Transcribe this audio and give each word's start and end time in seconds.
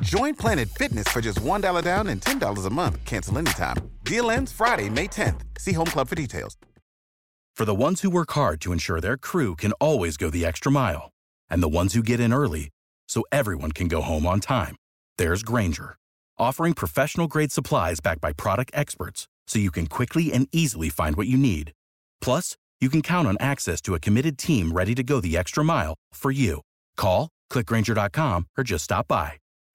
Join 0.00 0.34
Planet 0.34 0.68
Fitness 0.68 1.08
for 1.08 1.20
just 1.20 1.40
$1 1.40 1.82
down 1.82 2.06
and 2.08 2.20
$10 2.20 2.66
a 2.66 2.70
month. 2.70 3.04
Cancel 3.04 3.38
anytime. 3.38 3.76
Deal 4.04 4.30
ends 4.30 4.52
Friday, 4.52 4.88
May 4.88 5.08
10th. 5.08 5.40
See 5.58 5.72
Home 5.72 5.86
Club 5.86 6.08
for 6.08 6.14
details. 6.14 6.56
For 7.56 7.64
the 7.64 7.74
ones 7.74 8.02
who 8.02 8.10
work 8.10 8.30
hard 8.32 8.60
to 8.60 8.72
ensure 8.72 9.00
their 9.00 9.16
crew 9.16 9.56
can 9.56 9.72
always 9.72 10.16
go 10.18 10.28
the 10.30 10.44
extra 10.44 10.70
mile, 10.70 11.10
and 11.48 11.62
the 11.62 11.68
ones 11.68 11.94
who 11.94 12.02
get 12.02 12.20
in 12.20 12.32
early 12.32 12.68
so 13.08 13.24
everyone 13.32 13.72
can 13.72 13.88
go 13.88 14.02
home 14.02 14.26
on 14.26 14.40
time, 14.40 14.76
there's 15.16 15.42
Granger, 15.42 15.96
offering 16.38 16.74
professional 16.74 17.28
grade 17.28 17.50
supplies 17.50 18.00
backed 18.00 18.20
by 18.20 18.34
product 18.34 18.70
experts 18.74 19.26
so 19.46 19.58
you 19.58 19.70
can 19.70 19.86
quickly 19.86 20.32
and 20.32 20.48
easily 20.52 20.90
find 20.90 21.16
what 21.16 21.28
you 21.28 21.38
need. 21.38 21.72
Plus, 22.20 22.58
you 22.78 22.90
can 22.90 23.00
count 23.00 23.26
on 23.26 23.38
access 23.40 23.80
to 23.80 23.94
a 23.94 24.00
committed 24.00 24.36
team 24.36 24.72
ready 24.72 24.94
to 24.94 25.02
go 25.02 25.20
the 25.20 25.36
extra 25.36 25.64
mile 25.64 25.94
for 26.12 26.30
you. 26.30 26.60
Call, 26.98 27.30
clickgranger.com, 27.50 28.48
or 28.58 28.64
just 28.64 28.84
stop 28.84 29.08
by. 29.08 29.38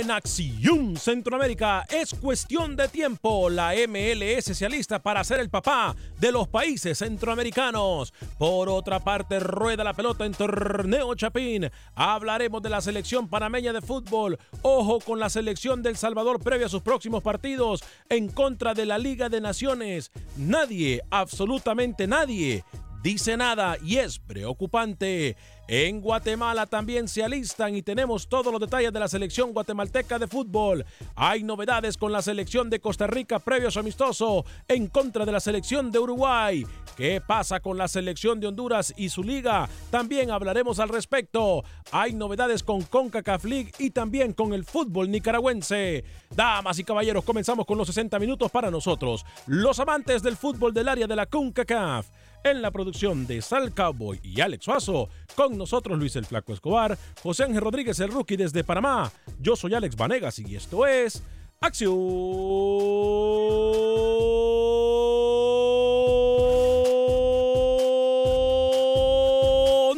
En 0.00 0.10
Acción 0.10 0.96
Centroamérica 0.96 1.86
es 1.88 2.14
cuestión 2.14 2.74
de 2.74 2.88
tiempo. 2.88 3.48
La 3.48 3.74
MLS 3.86 4.44
se 4.44 4.66
alista 4.66 5.00
para 5.00 5.22
ser 5.22 5.38
el 5.38 5.50
papá 5.50 5.94
de 6.18 6.32
los 6.32 6.48
países 6.48 6.98
centroamericanos. 6.98 8.12
Por 8.36 8.68
otra 8.68 8.98
parte, 9.04 9.38
rueda 9.38 9.84
la 9.84 9.94
pelota 9.94 10.24
en 10.24 10.32
torneo 10.32 11.14
Chapín. 11.14 11.70
Hablaremos 11.94 12.60
de 12.62 12.70
la 12.70 12.80
selección 12.80 13.28
panameña 13.28 13.72
de 13.72 13.82
fútbol. 13.82 14.38
Ojo 14.62 14.98
con 14.98 15.20
la 15.20 15.30
selección 15.30 15.82
del 15.82 15.96
Salvador 15.96 16.42
previo 16.42 16.66
a 16.66 16.70
sus 16.70 16.82
próximos 16.82 17.22
partidos 17.22 17.84
en 18.08 18.28
contra 18.28 18.74
de 18.74 18.86
la 18.86 18.98
Liga 18.98 19.28
de 19.28 19.40
Naciones. 19.40 20.10
Nadie, 20.36 21.02
absolutamente 21.10 22.08
nadie, 22.08 22.64
dice 23.04 23.36
nada 23.36 23.76
y 23.84 23.98
es 23.98 24.18
preocupante. 24.18 25.36
En 25.68 26.00
Guatemala 26.00 26.66
también 26.66 27.06
se 27.06 27.22
alistan 27.22 27.76
y 27.76 27.82
tenemos 27.82 28.28
todos 28.28 28.50
los 28.50 28.60
detalles 28.60 28.92
de 28.92 29.00
la 29.00 29.08
selección 29.08 29.52
guatemalteca 29.52 30.18
de 30.18 30.26
fútbol. 30.26 30.84
Hay 31.14 31.42
novedades 31.42 31.98
con 31.98 32.12
la 32.12 32.22
selección 32.22 32.70
de 32.70 32.80
Costa 32.80 33.06
Rica 33.06 33.38
previo 33.38 33.68
a 33.68 33.70
su 33.70 33.78
amistoso 33.78 34.44
en 34.68 34.88
contra 34.88 35.26
de 35.26 35.32
la 35.32 35.40
selección 35.40 35.92
de 35.92 35.98
Uruguay. 35.98 36.66
¿Qué 36.96 37.20
pasa 37.20 37.60
con 37.60 37.76
la 37.76 37.88
selección 37.88 38.40
de 38.40 38.46
Honduras 38.46 38.94
y 38.96 39.10
su 39.10 39.22
liga? 39.22 39.68
También 39.90 40.30
hablaremos 40.30 40.78
al 40.78 40.88
respecto. 40.88 41.62
Hay 41.92 42.14
novedades 42.14 42.62
con 42.62 42.82
CONCACAF 42.82 43.44
League 43.44 43.72
y 43.78 43.90
también 43.90 44.32
con 44.32 44.54
el 44.54 44.64
fútbol 44.64 45.10
nicaragüense. 45.10 46.04
Damas 46.34 46.78
y 46.78 46.84
caballeros, 46.84 47.24
comenzamos 47.24 47.66
con 47.66 47.76
los 47.76 47.88
60 47.88 48.18
minutos 48.18 48.50
para 48.50 48.70
nosotros, 48.70 49.26
los 49.46 49.78
amantes 49.78 50.22
del 50.22 50.36
fútbol 50.36 50.72
del 50.72 50.88
área 50.88 51.06
de 51.06 51.16
la 51.16 51.26
CONCACAF 51.26 52.06
en 52.44 52.62
la 52.62 52.70
producción 52.70 53.26
de 53.26 53.42
Sal 53.42 53.74
Cowboy 53.74 54.20
y 54.22 54.40
Alex 54.40 54.66
Suazo. 54.66 55.08
Con 55.34 55.58
nosotros 55.58 55.98
Luis 55.98 56.14
el 56.16 56.26
Flaco 56.26 56.52
Escobar, 56.52 56.96
José 57.22 57.44
Ángel 57.44 57.62
Rodríguez 57.62 57.98
el 58.00 58.12
Rookie 58.12 58.36
desde 58.36 58.62
Panamá. 58.62 59.10
Yo 59.40 59.56
soy 59.56 59.72
Alex 59.74 59.96
Vanegas 59.96 60.38
y 60.38 60.54
esto 60.54 60.86
es 60.86 61.22
Acción 61.60 61.94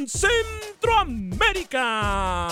Centroamérica. 0.07 2.49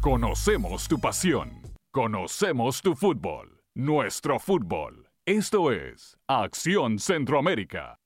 Conocemos 0.00 0.88
tu 0.88 0.98
pasión. 0.98 1.62
Conocemos 1.92 2.82
tu 2.82 2.94
fútbol. 2.94 3.57
Nuestro 3.80 4.40
fútbol. 4.40 5.08
Esto 5.24 5.70
es 5.70 6.18
Acción 6.26 6.98
Centroamérica. 6.98 8.00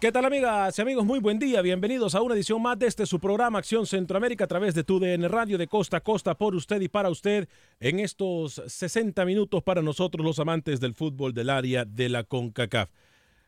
¿Qué 0.00 0.10
tal 0.10 0.24
amigas 0.24 0.78
y 0.78 0.80
amigos? 0.80 1.04
Muy 1.04 1.20
buen 1.20 1.38
día. 1.38 1.60
Bienvenidos 1.60 2.14
a 2.14 2.22
una 2.22 2.34
edición 2.34 2.62
más 2.62 2.78
de 2.78 2.86
este 2.86 3.04
su 3.04 3.20
programa 3.20 3.58
Acción 3.58 3.84
Centroamérica 3.84 4.44
a 4.44 4.48
través 4.48 4.74
de 4.74 4.82
TUDN 4.82 5.28
Radio 5.28 5.58
de 5.58 5.66
costa 5.66 5.98
a 5.98 6.00
costa 6.00 6.34
por 6.38 6.54
usted 6.54 6.80
y 6.80 6.88
para 6.88 7.10
usted 7.10 7.50
en 7.80 8.00
estos 8.00 8.62
60 8.66 9.26
minutos 9.26 9.62
para 9.62 9.82
nosotros 9.82 10.24
los 10.24 10.38
amantes 10.38 10.80
del 10.80 10.94
fútbol 10.94 11.34
del 11.34 11.50
área 11.50 11.84
de 11.84 12.08
la 12.08 12.24
CONCACAF. 12.24 12.88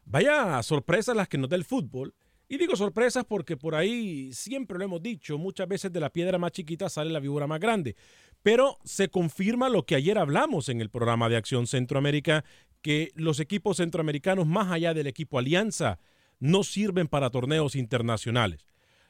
Vaya 0.04 0.62
sorpresas 0.62 1.16
las 1.16 1.28
que 1.28 1.38
nos 1.38 1.49
da 1.49 1.56
el 1.56 1.64
fútbol. 1.64 2.14
Y 2.49 2.58
digo 2.58 2.76
sorpresas 2.76 3.25
porque 3.25 3.56
por 3.56 3.75
ahí 3.75 4.31
siempre 4.34 4.76
lo 4.76 4.84
hemos 4.84 5.02
dicho, 5.02 5.38
muchas 5.38 5.66
veces 5.66 5.90
de 5.90 6.00
la 6.00 6.10
piedra 6.10 6.37
más 6.37 6.52
chiquita 6.52 6.90
sale 6.90 7.10
la 7.10 7.19
víbora 7.19 7.46
más 7.46 7.60
grande. 7.60 7.96
Pero 8.43 8.78
se 8.84 9.08
confirma 9.08 9.70
lo 9.70 9.87
que 9.87 9.94
ayer 9.94 10.19
hablamos 10.19 10.69
en 10.69 10.82
el 10.82 10.90
programa 10.90 11.31
de 11.31 11.37
Acción 11.37 11.66
Centroamérica, 11.66 12.44
que 12.82 13.10
los 13.14 13.40
equipos 13.40 13.78
centroamericanos, 13.78 14.46
más 14.46 14.70
allá 14.70 14.93
del 14.93 15.06
equipo 15.06 15.38
Alianza, 15.38 15.99
no 16.40 16.62
sirven 16.62 17.08
para 17.08 17.31
torneos 17.31 17.75
internacionales. 17.75 18.66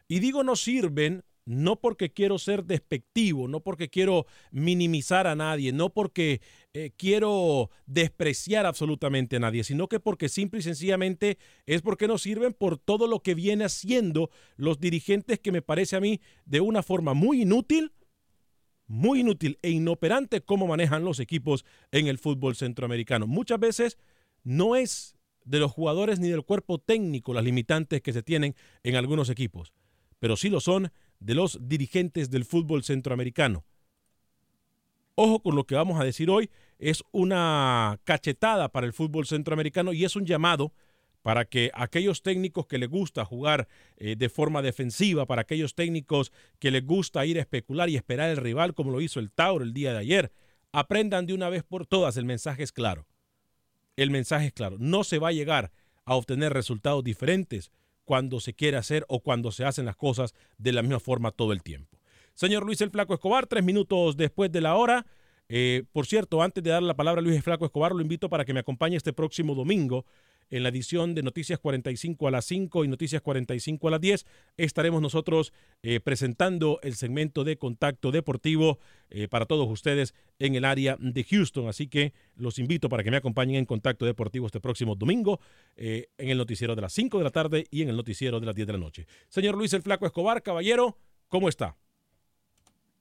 Y 0.07 0.21
digo 0.21 0.45
no 0.45 0.55
sirven 0.55 1.25
no 1.45 1.77
porque 1.77 2.13
quiero 2.13 2.39
ser 2.39 2.65
despectivo, 2.65 3.49
no 3.49 3.61
porque 3.61 3.89
quiero 3.89 4.27
minimizar 4.51 5.27
a 5.27 5.35
nadie, 5.35 5.73
no 5.73 5.91
porque 5.91 6.41
eh, 6.73 6.93
quiero 6.97 7.71
despreciar 7.87 8.67
absolutamente 8.67 9.37
a 9.37 9.41
nadie, 9.41 9.65
sino 9.65 9.89
que 9.89 10.01
porque 10.01 10.29
simple 10.29 10.61
y 10.61 10.63
sencillamente 10.63 11.39
es 11.67 11.83
porque 11.83 12.09
no 12.09 12.19
sirven 12.19 12.53
por 12.53 12.79
todo 12.79 13.07
lo 13.07 13.21
que 13.21 13.35
viene 13.35 13.65
haciendo 13.65 14.31
los 14.57 14.81
dirigentes 14.81 15.41
que 15.41 15.53
me 15.53 15.63
parece 15.63 15.97
a 15.97 16.01
mí 16.01 16.21
de 16.45 16.61
una 16.61 16.83
forma 16.83 17.15
muy 17.15 17.43
inútil, 17.43 17.93
muy 18.87 19.21
inútil 19.21 19.59
e 19.63 19.71
inoperante 19.71 20.43
cómo 20.43 20.67
manejan 20.67 21.05
los 21.05 21.19
equipos 21.19 21.65
en 21.91 22.07
el 22.07 22.19
fútbol 22.19 22.57
centroamericano. 22.57 23.27
Muchas 23.27 23.59
veces 23.59 23.99
no 24.45 24.77
es 24.77 25.17
de 25.45 25.59
los 25.59 25.73
jugadores 25.73 26.21
ni 26.21 26.29
del 26.29 26.45
cuerpo 26.45 26.79
técnico 26.79 27.35
las 27.35 27.45
limitantes 27.45 28.01
que 28.01 28.13
se 28.13 28.23
tienen 28.23 28.55
en 28.83 28.97
algunos 28.97 29.29
equipos, 29.29 29.73
pero 30.19 30.37
sí 30.37 30.49
lo 30.49 30.61
son 30.61 30.93
de 31.25 31.35
los 31.35 31.59
dirigentes 31.63 32.31
del 32.31 32.45
fútbol 32.45 32.83
centroamericano. 32.83 33.65
Ojo 35.15 35.43
con 35.43 35.55
lo 35.55 35.65
que 35.65 35.75
vamos 35.75 36.01
a 36.01 36.05
decir 36.05 36.31
hoy, 36.31 36.51
es 36.79 37.05
una 37.13 38.01
cachetada 38.05 38.71
para 38.71 38.87
el 38.87 38.93
fútbol 38.93 39.27
centroamericano 39.27 39.93
y 39.93 40.05
es 40.05 40.17
un 40.17 40.27
llamado 40.27 40.73
para 41.21 41.45
que 41.45 41.71
aquellos 41.75 42.23
técnicos 42.23 42.67
que 42.67 42.79
les 42.79 42.89
gusta 42.89 43.25
jugar 43.25 43.69
eh, 43.97 44.17
de 44.17 44.29
forma 44.29 44.63
defensiva, 44.63 45.27
para 45.27 45.43
aquellos 45.43 45.75
técnicos 45.75 46.33
que 46.59 46.73
les 46.73 46.85
gusta 46.85 47.25
ir 47.25 47.39
a 47.39 47.43
especular 47.43 47.89
y 47.89 47.97
esperar 47.97 48.31
el 48.31 48.39
rival 48.39 48.75
como 48.75 48.91
lo 48.91 49.01
hizo 49.01 49.21
el 49.21 49.31
Tauro 49.31 49.65
el 49.65 49.73
día 49.73 49.93
de 49.93 49.99
ayer, 49.99 50.33
aprendan 50.73 51.27
de 51.27 51.35
una 51.35 51.49
vez 51.49 51.63
por 51.63 51.87
todas, 51.87 52.17
el 52.17 52.25
mensaje 52.25 52.63
es 52.63 52.73
claro. 52.73 53.07
El 53.95 54.11
mensaje 54.11 54.47
es 54.47 54.53
claro, 54.53 54.77
no 54.81 55.05
se 55.05 55.19
va 55.19 55.29
a 55.29 55.33
llegar 55.33 55.71
a 56.05 56.17
obtener 56.17 56.53
resultados 56.53 57.05
diferentes 57.05 57.71
cuando 58.05 58.41
se 58.41 58.55
quiere 58.55 58.77
hacer 58.77 59.05
o 59.09 59.21
cuando 59.21 59.53
se 59.53 59.65
hacen 59.65 59.87
las 59.87 59.97
cosas 59.97 60.35
de 60.59 60.73
la 60.73 60.83
misma 60.83 61.01
forma 61.01 61.31
todo 61.31 61.53
el 61.53 61.63
tiempo. 61.63 61.99
Señor 62.35 62.65
Luis 62.65 62.81
el 62.81 62.91
Flaco 62.91 63.15
Escobar, 63.15 63.47
tres 63.47 63.63
minutos 63.65 64.17
después 64.17 64.51
de 64.51 64.61
la 64.61 64.75
hora. 64.75 65.07
Eh, 65.49 65.85
por 65.93 66.07
cierto, 66.07 66.43
antes 66.43 66.65
de 66.65 66.71
dar 66.71 66.83
la 66.83 66.95
palabra 66.95 67.21
a 67.21 67.23
Luis 67.23 67.37
el 67.37 67.43
Flaco 67.43 67.67
Escobar, 67.67 67.93
lo 67.93 68.01
invito 68.01 68.29
para 68.29 68.45
que 68.45 68.55
me 68.55 68.61
acompañe 68.61 68.97
este 68.97 69.13
próximo 69.13 69.55
domingo 69.55 70.07
en 70.53 70.63
la 70.63 70.69
edición 70.69 71.15
de 71.15 71.23
Noticias 71.23 71.59
45 71.59 72.29
a 72.29 72.31
las 72.31 72.45
5 72.45 72.85
y 72.85 72.89
Noticias 72.89 73.23
45 73.23 73.89
a 73.89 73.91
las 73.91 74.01
10. 74.01 74.27
Estaremos 74.57 75.03
nosotros 75.03 75.53
eh, 75.83 75.99
presentando 75.99 76.79
el 76.83 76.95
segmento 76.95 77.43
de 77.43 77.57
contacto 77.57 78.13
deportivo 78.13 78.79
eh, 79.11 79.29
para 79.29 79.47
todos 79.47 79.69
ustedes 79.69 80.15
en 80.39 80.55
el 80.55 80.65
área 80.65 80.97
de 81.01 81.25
Houston. 81.25 81.69
Así 81.69 81.89
que 81.89 82.13
los 82.37 82.59
invito 82.59 82.89
para 82.89 83.03
que 83.03 83.11
me 83.11 83.17
acompañen 83.17 83.57
en 83.57 83.65
contacto 83.65 84.05
deportivo 84.05 84.47
este 84.47 84.61
próximo 84.61 84.95
domingo 84.95 85.41
en 85.77 86.07
el 86.19 86.37
noticiero 86.37 86.77
de 86.77 86.83
las 86.83 86.93
5 86.93 87.19
de 87.19 87.25
la 87.25 87.31
tarde 87.31 87.67
y 87.71 87.83
en 87.83 87.89
el 87.89 87.97
noticiero 87.97 88.39
de 88.39 88.47
las 88.47 88.55
10 88.55 88.67
de 88.67 88.73
la 88.75 88.79
noche. 88.79 89.07
Señor 89.29 89.57
Luis 89.57 89.73
el 89.73 89.83
Flaco 89.83 90.07
Escobar, 90.07 90.43
caballero, 90.43 90.99
¿cómo 91.29 91.49
está? 91.49 91.77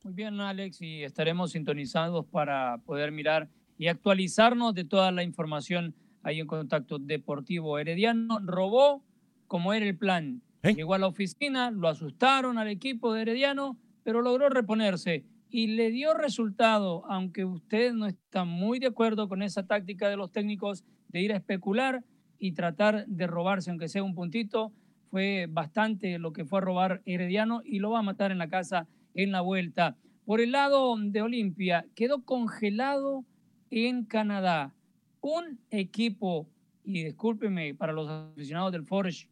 Muy 0.03 0.13
bien, 0.13 0.39
Alex, 0.39 0.81
y 0.81 1.03
estaremos 1.03 1.51
sintonizados 1.51 2.25
para 2.25 2.80
poder 2.86 3.12
mirar 3.12 3.50
y 3.77 3.88
actualizarnos 3.88 4.74
de 4.74 4.83
toda 4.83 5.12
la 5.12 5.24
información 5.24 5.95
ahí 6.23 6.39
en 6.39 6.47
Contacto 6.47 7.00
Deportivo 7.00 7.77
Herediano. 7.77 8.39
Robó 8.44 9.03
como 9.47 9.73
era 9.73 9.85
el 9.85 9.97
plan. 9.97 10.41
¿Eh? 10.63 10.73
Llegó 10.75 10.94
a 10.94 11.00
la 11.00 11.07
oficina, 11.07 11.71
lo 11.71 11.88
asustaron 11.88 12.57
al 12.57 12.68
equipo 12.68 13.13
de 13.13 13.23
Herediano, 13.23 13.77
pero 14.03 14.21
logró 14.21 14.50
reponerse 14.50 15.25
y 15.50 15.68
le 15.68 15.91
dio 15.91 16.13
resultado, 16.13 17.03
aunque 17.09 17.44
usted 17.44 17.94
no 17.94 18.07
está 18.07 18.45
muy 18.45 18.79
de 18.79 18.88
acuerdo 18.88 19.27
con 19.27 19.41
esa 19.41 19.68
táctica 19.68 20.07
de 20.09 20.15
los 20.15 20.31
técnicos 20.31 20.85
de 21.09 21.21
ir 21.21 21.33
a 21.33 21.38
especular 21.38 22.03
y 22.39 22.53
tratar 22.53 23.06
de 23.06 23.27
robarse, 23.27 23.69
aunque 23.69 23.89
sea 23.89 24.01
un 24.01 24.15
puntito. 24.15 24.71
Fue 25.09 25.47
bastante 25.50 26.17
lo 26.19 26.31
que 26.31 26.45
fue 26.45 26.59
a 26.59 26.62
robar 26.62 27.01
Herediano 27.06 27.62
y 27.65 27.79
lo 27.79 27.91
va 27.91 28.00
a 28.00 28.03
matar 28.03 28.31
en 28.31 28.38
la 28.38 28.47
casa 28.47 28.88
en 29.13 29.33
la 29.33 29.41
vuelta. 29.41 29.97
Por 30.24 30.39
el 30.39 30.53
lado 30.53 30.95
de 30.97 31.21
Olimpia, 31.21 31.85
quedó 31.95 32.24
congelado 32.24 33.25
en 33.69 34.06
Canadá. 34.06 34.74
Un 35.21 35.59
equipo, 35.69 36.50
y 36.83 37.03
discúlpeme 37.03 37.75
para 37.75 37.94
los 37.94 38.09
aficionados 38.09 38.71
del 38.71 38.85
Forge, 38.85 39.29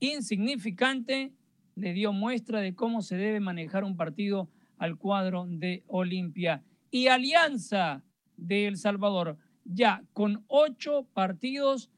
insignificante, 0.00 1.32
le 1.74 1.92
dio 1.92 2.12
muestra 2.12 2.60
de 2.60 2.74
cómo 2.74 3.02
se 3.02 3.16
debe 3.16 3.40
manejar 3.40 3.84
un 3.84 3.96
partido 3.96 4.50
al 4.78 4.96
cuadro 4.98 5.46
de 5.48 5.84
Olimpia. 5.86 6.62
Y 6.90 7.06
Alianza 7.06 8.02
de 8.36 8.66
El 8.66 8.76
Salvador, 8.76 9.38
ya 9.64 10.02
con 10.12 10.44
ocho 10.48 11.06
partidos 11.14 11.88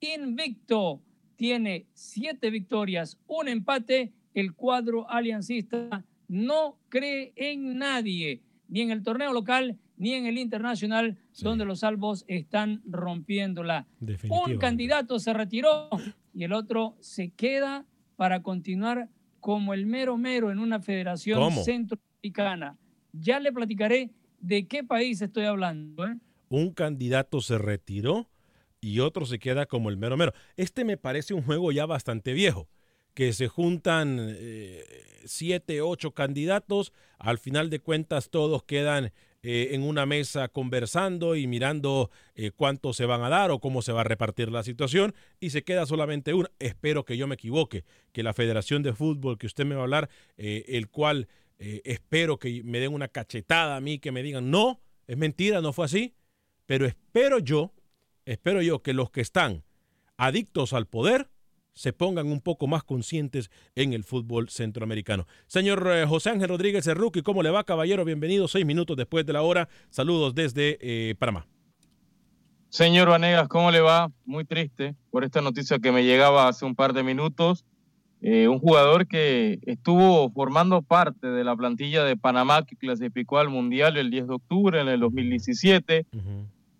invicto, 0.00 1.00
tiene 1.36 1.86
siete 1.92 2.50
victorias, 2.50 3.18
un 3.26 3.48
empate, 3.48 4.12
el 4.34 4.54
cuadro 4.54 5.08
aliancista 5.08 6.04
no 6.28 6.78
cree 6.88 7.32
en 7.36 7.78
nadie, 7.78 8.42
ni 8.68 8.80
en 8.80 8.90
el 8.90 9.02
torneo 9.02 9.32
local, 9.32 9.78
ni 9.96 10.14
en 10.14 10.26
el 10.26 10.38
internacional, 10.38 11.18
donde 11.40 11.64
los 11.64 11.80
salvos 11.80 12.24
están 12.28 12.82
rompiéndola. 12.86 13.86
Un 14.28 14.58
candidato 14.58 15.18
se 15.18 15.32
retiró 15.32 15.88
y 16.34 16.44
el 16.44 16.52
otro 16.52 16.96
se 17.00 17.30
queda 17.30 17.86
para 18.16 18.42
continuar 18.42 19.08
como 19.40 19.74
el 19.74 19.86
mero 19.86 20.16
mero 20.16 20.50
en 20.50 20.58
una 20.58 20.80
federación 20.80 21.52
centroamericana. 21.64 22.78
Ya 23.12 23.40
le 23.40 23.52
platicaré 23.52 24.10
de 24.40 24.66
qué 24.66 24.84
país 24.84 25.20
estoy 25.20 25.44
hablando. 25.44 26.06
¿eh? 26.06 26.16
Un 26.48 26.72
candidato 26.72 27.40
se 27.40 27.58
retiró 27.58 28.28
y 28.80 29.00
otro 29.00 29.26
se 29.26 29.38
queda 29.38 29.66
como 29.66 29.90
el 29.90 29.96
mero 29.96 30.16
mero. 30.16 30.32
Este 30.56 30.84
me 30.84 30.96
parece 30.96 31.34
un 31.34 31.42
juego 31.42 31.72
ya 31.72 31.86
bastante 31.86 32.32
viejo 32.32 32.68
que 33.14 33.32
se 33.32 33.48
juntan 33.48 34.18
eh, 34.20 34.84
siete, 35.24 35.80
ocho 35.82 36.12
candidatos, 36.12 36.92
al 37.18 37.38
final 37.38 37.70
de 37.70 37.80
cuentas 37.80 38.30
todos 38.30 38.62
quedan 38.64 39.12
eh, 39.42 39.70
en 39.72 39.82
una 39.82 40.06
mesa 40.06 40.48
conversando 40.48 41.36
y 41.36 41.46
mirando 41.46 42.10
eh, 42.34 42.50
cuánto 42.50 42.92
se 42.92 43.06
van 43.06 43.22
a 43.22 43.28
dar 43.28 43.50
o 43.50 43.60
cómo 43.60 43.82
se 43.82 43.92
va 43.92 44.02
a 44.02 44.04
repartir 44.04 44.50
la 44.50 44.62
situación 44.62 45.14
y 45.40 45.50
se 45.50 45.64
queda 45.64 45.86
solamente 45.86 46.34
una. 46.34 46.50
Espero 46.58 47.04
que 47.04 47.16
yo 47.16 47.26
me 47.26 47.34
equivoque, 47.34 47.84
que 48.12 48.22
la 48.22 48.34
Federación 48.34 48.82
de 48.82 48.92
Fútbol 48.92 49.38
que 49.38 49.46
usted 49.46 49.64
me 49.64 49.74
va 49.74 49.82
a 49.82 49.84
hablar, 49.84 50.10
el 50.36 50.88
cual 50.88 51.28
espero 51.58 52.38
que 52.38 52.62
me 52.64 52.80
den 52.80 52.92
una 52.92 53.08
cachetada 53.08 53.76
a 53.76 53.80
mí, 53.80 53.98
que 53.98 54.10
me 54.12 54.22
digan, 54.22 54.50
no, 54.50 54.80
es 55.06 55.16
mentira, 55.16 55.60
no 55.60 55.72
fue 55.72 55.84
así, 55.84 56.14
pero 56.66 56.86
espero 56.86 57.38
yo, 57.38 57.72
espero 58.24 58.62
yo 58.62 58.82
que 58.82 58.92
los 58.92 59.10
que 59.10 59.20
están 59.20 59.64
adictos 60.16 60.72
al 60.72 60.86
poder, 60.86 61.28
se 61.74 61.92
pongan 61.92 62.26
un 62.26 62.40
poco 62.40 62.66
más 62.66 62.84
conscientes 62.84 63.50
en 63.74 63.92
el 63.92 64.04
fútbol 64.04 64.48
centroamericano. 64.48 65.26
Señor 65.46 65.88
eh, 65.92 66.06
José 66.06 66.30
Ángel 66.30 66.48
Rodríguez 66.48 66.84
Cerruqui, 66.84 67.22
¿cómo 67.22 67.42
le 67.42 67.50
va, 67.50 67.64
caballero? 67.64 68.04
Bienvenido, 68.04 68.48
seis 68.48 68.66
minutos 68.66 68.96
después 68.96 69.26
de 69.26 69.32
la 69.32 69.42
hora. 69.42 69.68
Saludos 69.90 70.34
desde 70.34 70.78
eh, 70.80 71.14
Panamá. 71.16 71.46
Señor 72.68 73.10
Vanegas, 73.10 73.48
¿cómo 73.48 73.70
le 73.70 73.80
va? 73.80 74.10
Muy 74.24 74.44
triste 74.44 74.94
por 75.10 75.24
esta 75.24 75.42
noticia 75.42 75.78
que 75.78 75.92
me 75.92 76.04
llegaba 76.04 76.48
hace 76.48 76.64
un 76.64 76.74
par 76.74 76.94
de 76.94 77.02
minutos. 77.02 77.66
Eh, 78.24 78.46
un 78.46 78.60
jugador 78.60 79.08
que 79.08 79.58
estuvo 79.66 80.30
formando 80.30 80.80
parte 80.80 81.26
de 81.26 81.42
la 81.42 81.56
plantilla 81.56 82.04
de 82.04 82.16
Panamá 82.16 82.64
que 82.64 82.76
clasificó 82.76 83.38
al 83.38 83.48
Mundial 83.48 83.96
el 83.96 84.10
10 84.10 84.28
de 84.28 84.34
octubre 84.34 84.80
en 84.80 84.88
el 84.88 85.00
2017. 85.00 86.06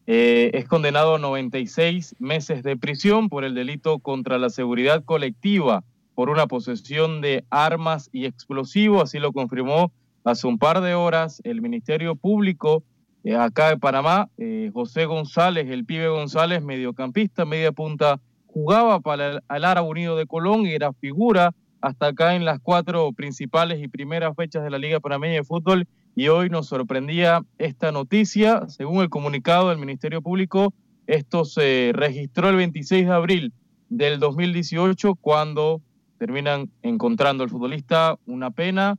Eh, 0.06 0.50
es 0.54 0.66
condenado 0.66 1.14
a 1.14 1.18
96 1.18 2.16
meses 2.18 2.62
de 2.62 2.76
prisión 2.76 3.28
por 3.28 3.44
el 3.44 3.54
delito 3.54 4.00
contra 4.00 4.38
la 4.38 4.50
seguridad 4.50 5.04
colectiva 5.04 5.84
por 6.14 6.28
una 6.28 6.46
posesión 6.46 7.20
de 7.20 7.44
armas 7.50 8.10
y 8.12 8.26
explosivos, 8.26 9.02
así 9.04 9.18
lo 9.18 9.32
confirmó 9.32 9.92
hace 10.24 10.46
un 10.46 10.58
par 10.58 10.80
de 10.80 10.94
horas 10.94 11.40
el 11.44 11.62
Ministerio 11.62 12.16
Público 12.16 12.82
eh, 13.24 13.34
acá 13.34 13.68
de 13.68 13.78
Panamá. 13.78 14.28
Eh, 14.38 14.70
José 14.72 15.06
González, 15.06 15.68
el 15.70 15.84
pibe 15.84 16.08
González, 16.08 16.62
mediocampista, 16.62 17.44
media 17.44 17.72
punta, 17.72 18.20
jugaba 18.46 19.00
para 19.00 19.40
el, 19.48 19.64
Árabe 19.64 19.88
Unido 19.88 20.16
de 20.16 20.26
Colón 20.26 20.66
y 20.66 20.72
era 20.72 20.92
figura 20.92 21.54
hasta 21.80 22.08
acá 22.08 22.34
en 22.34 22.44
las 22.44 22.60
cuatro 22.60 23.12
principales 23.12 23.82
y 23.82 23.88
primeras 23.88 24.36
fechas 24.36 24.62
de 24.62 24.70
la 24.70 24.78
Liga 24.78 25.00
Panameña 25.00 25.34
de 25.34 25.44
Fútbol 25.44 25.86
y 26.14 26.28
hoy 26.28 26.50
nos 26.50 26.66
sorprendía 26.66 27.42
esta 27.58 27.92
noticia. 27.92 28.68
Según 28.68 29.02
el 29.02 29.08
comunicado 29.08 29.70
del 29.70 29.78
Ministerio 29.78 30.22
Público, 30.22 30.74
esto 31.06 31.44
se 31.44 31.92
registró 31.94 32.48
el 32.48 32.56
26 32.56 33.06
de 33.06 33.12
abril 33.12 33.52
del 33.88 34.20
2018 34.20 35.14
cuando 35.16 35.80
terminan 36.18 36.70
encontrando 36.82 37.44
al 37.44 37.50
futbolista 37.50 38.16
una 38.26 38.50
pena, 38.50 38.96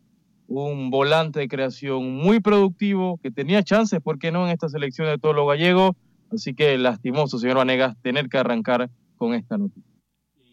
un 0.47 0.89
volante 0.89 1.39
de 1.39 1.47
creación 1.47 2.15
muy 2.15 2.39
productivo 2.39 3.19
que 3.23 3.31
tenía 3.31 3.63
chances, 3.63 4.01
¿por 4.01 4.19
qué 4.19 4.31
no?, 4.31 4.45
en 4.45 4.51
esta 4.51 4.69
selección 4.69 5.07
de 5.07 5.17
todos 5.17 5.35
los 5.35 5.47
gallegos. 5.47 5.91
Así 6.31 6.53
que 6.53 6.77
lastimoso, 6.77 7.39
señor 7.39 7.57
Vanegas, 7.57 7.95
tener 8.01 8.27
que 8.27 8.37
arrancar 8.37 8.89
con 9.17 9.33
esta 9.33 9.57
noticia. 9.57 9.89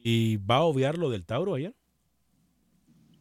¿Y 0.03 0.37
va 0.37 0.57
a 0.57 0.63
obviar 0.63 0.97
lo 0.97 1.11
del 1.11 1.25
Tauro 1.27 1.55
ayer? 1.55 1.75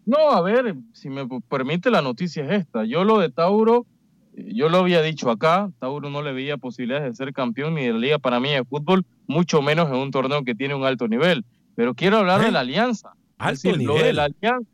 No, 0.10 0.32
a 0.32 0.42
ver, 0.42 0.76
si 0.92 1.08
me 1.08 1.28
permite 1.48 1.92
la 1.92 2.02
noticia 2.02 2.44
es 2.44 2.62
esta. 2.62 2.84
Yo 2.84 3.04
lo 3.04 3.20
de 3.20 3.30
Tauro, 3.30 3.86
yo 4.34 4.68
lo 4.68 4.80
había 4.80 5.04
dicho 5.04 5.30
acá, 5.30 5.70
Tauro 5.78 6.10
no 6.10 6.24
le 6.24 6.34
veía 6.34 6.58
posibilidades 6.58 7.12
de 7.12 7.16
ser 7.16 7.32
campeón 7.32 7.76
ni 7.76 7.84
de 7.84 7.94
la 7.94 8.00
Liga 8.00 8.18
para 8.18 8.40
mí 8.40 8.50
de 8.50 8.66
fútbol, 8.66 9.06
mucho 9.28 9.62
menos 9.62 9.88
en 9.90 9.98
un 9.98 10.10
torneo 10.10 10.44
que 10.44 10.56
tiene 10.56 10.74
un 10.74 10.84
alto 10.84 11.08
nivel. 11.08 11.46
Pero 11.76 11.94
quiero 11.94 12.18
hablar 12.18 12.42
de 12.42 12.48
¿Eh? 12.48 12.52
la 12.52 12.62
alianza. 12.62 13.12
Alto 13.38 13.78
nivel. 13.78 13.86
Lo 13.86 14.04
de 14.04 14.14
la 14.14 14.24
alianza, 14.24 14.70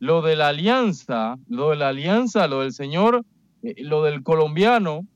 lo 0.00 0.22
de 0.22 0.34
la 0.34 0.48
alianza, 0.48 1.38
lo 1.48 1.70
de 1.70 1.76
la 1.76 1.88
alianza, 1.90 2.48
lo 2.48 2.62
del 2.62 2.72
señor, 2.72 3.24
eh, 3.62 3.76
lo 3.84 4.02
del 4.02 4.24
colombiano, 4.24 5.06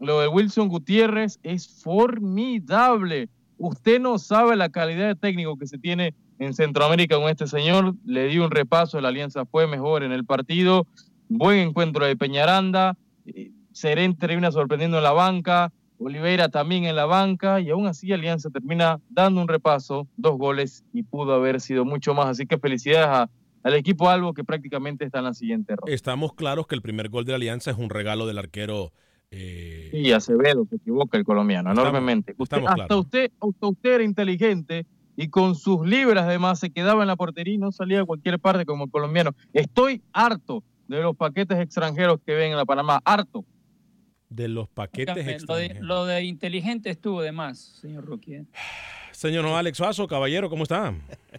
lo 0.00 0.20
de 0.20 0.28
Wilson 0.28 0.68
Gutiérrez 0.68 1.38
es 1.42 1.68
formidable. 1.68 3.28
Usted 3.64 3.98
no 3.98 4.18
sabe 4.18 4.56
la 4.56 4.68
calidad 4.68 5.06
de 5.06 5.14
técnico 5.14 5.56
que 5.56 5.66
se 5.66 5.78
tiene 5.78 6.14
en 6.38 6.52
Centroamérica 6.52 7.16
con 7.16 7.30
este 7.30 7.46
señor. 7.46 7.94
Le 8.04 8.26
di 8.26 8.38
un 8.38 8.50
repaso, 8.50 9.00
la 9.00 9.08
alianza 9.08 9.46
fue 9.46 9.66
mejor 9.66 10.02
en 10.02 10.12
el 10.12 10.26
partido. 10.26 10.86
buen 11.30 11.60
encuentro 11.60 12.04
de 12.04 12.14
Peñaranda, 12.14 12.98
eh, 13.24 13.52
Serén 13.72 14.18
termina 14.18 14.52
sorprendiendo 14.52 14.98
en 14.98 15.02
la 15.02 15.12
banca, 15.12 15.72
Oliveira 15.96 16.50
también 16.50 16.84
en 16.84 16.94
la 16.94 17.06
banca 17.06 17.58
y 17.58 17.70
aún 17.70 17.86
así 17.86 18.12
Alianza 18.12 18.50
termina 18.50 19.00
dando 19.08 19.40
un 19.40 19.48
repaso, 19.48 20.06
dos 20.18 20.36
goles 20.36 20.84
y 20.92 21.02
pudo 21.02 21.32
haber 21.32 21.58
sido 21.58 21.86
mucho 21.86 22.12
más. 22.12 22.26
Así 22.26 22.44
que 22.44 22.58
felicidades 22.58 23.30
al 23.62 23.74
equipo 23.74 24.10
Albo 24.10 24.34
que 24.34 24.44
prácticamente 24.44 25.06
está 25.06 25.20
en 25.20 25.24
la 25.24 25.32
siguiente 25.32 25.74
ronda. 25.74 25.90
Estamos 25.90 26.34
claros 26.34 26.66
que 26.66 26.74
el 26.74 26.82
primer 26.82 27.08
gol 27.08 27.24
de 27.24 27.32
la 27.32 27.36
Alianza 27.36 27.70
es 27.70 27.78
un 27.78 27.88
regalo 27.88 28.26
del 28.26 28.36
arquero. 28.36 28.92
Eh... 29.34 29.88
Sí, 29.90 30.12
Acevedo, 30.12 30.66
se 30.68 30.76
equivoca 30.76 31.18
el 31.18 31.24
colombiano, 31.24 31.70
enormemente. 31.70 32.34
hasta, 32.38 32.96
usted, 32.96 33.30
hasta 33.40 33.66
usted 33.66 33.94
era 33.94 34.04
inteligente 34.04 34.86
y 35.16 35.28
con 35.28 35.54
sus 35.54 35.86
libras 35.86 36.24
además 36.24 36.58
se 36.58 36.70
quedaba 36.70 37.02
en 37.02 37.08
la 37.08 37.16
portería 37.16 37.54
y 37.54 37.58
no 37.58 37.70
salía 37.70 38.00
a 38.00 38.04
cualquier 38.04 38.40
parte 38.40 38.64
como 38.64 38.84
el 38.84 38.90
colombiano. 38.90 39.30
Estoy 39.52 40.02
harto 40.12 40.64
de 40.88 41.00
los 41.00 41.16
paquetes 41.16 41.58
extranjeros 41.58 42.20
que 42.26 42.34
ven 42.34 42.52
en 42.52 42.56
la 42.56 42.64
Panamá, 42.64 43.00
harto 43.04 43.44
de 44.34 44.48
los 44.48 44.68
paquetes 44.68 45.44
lo 45.46 45.54
de, 45.54 45.78
lo 45.80 46.06
de, 46.06 46.24
inteligente 46.24 46.90
estuvo 46.90 47.22
de 47.22 47.32
más, 47.32 47.58
señor 47.58 48.04
Rookie. 48.04 48.46
Señor 49.14 49.46
Alex 49.46 49.78
Suazo, 49.78 50.06
caballero, 50.08 50.50
¿cómo 50.50 50.64
está? 50.64 50.94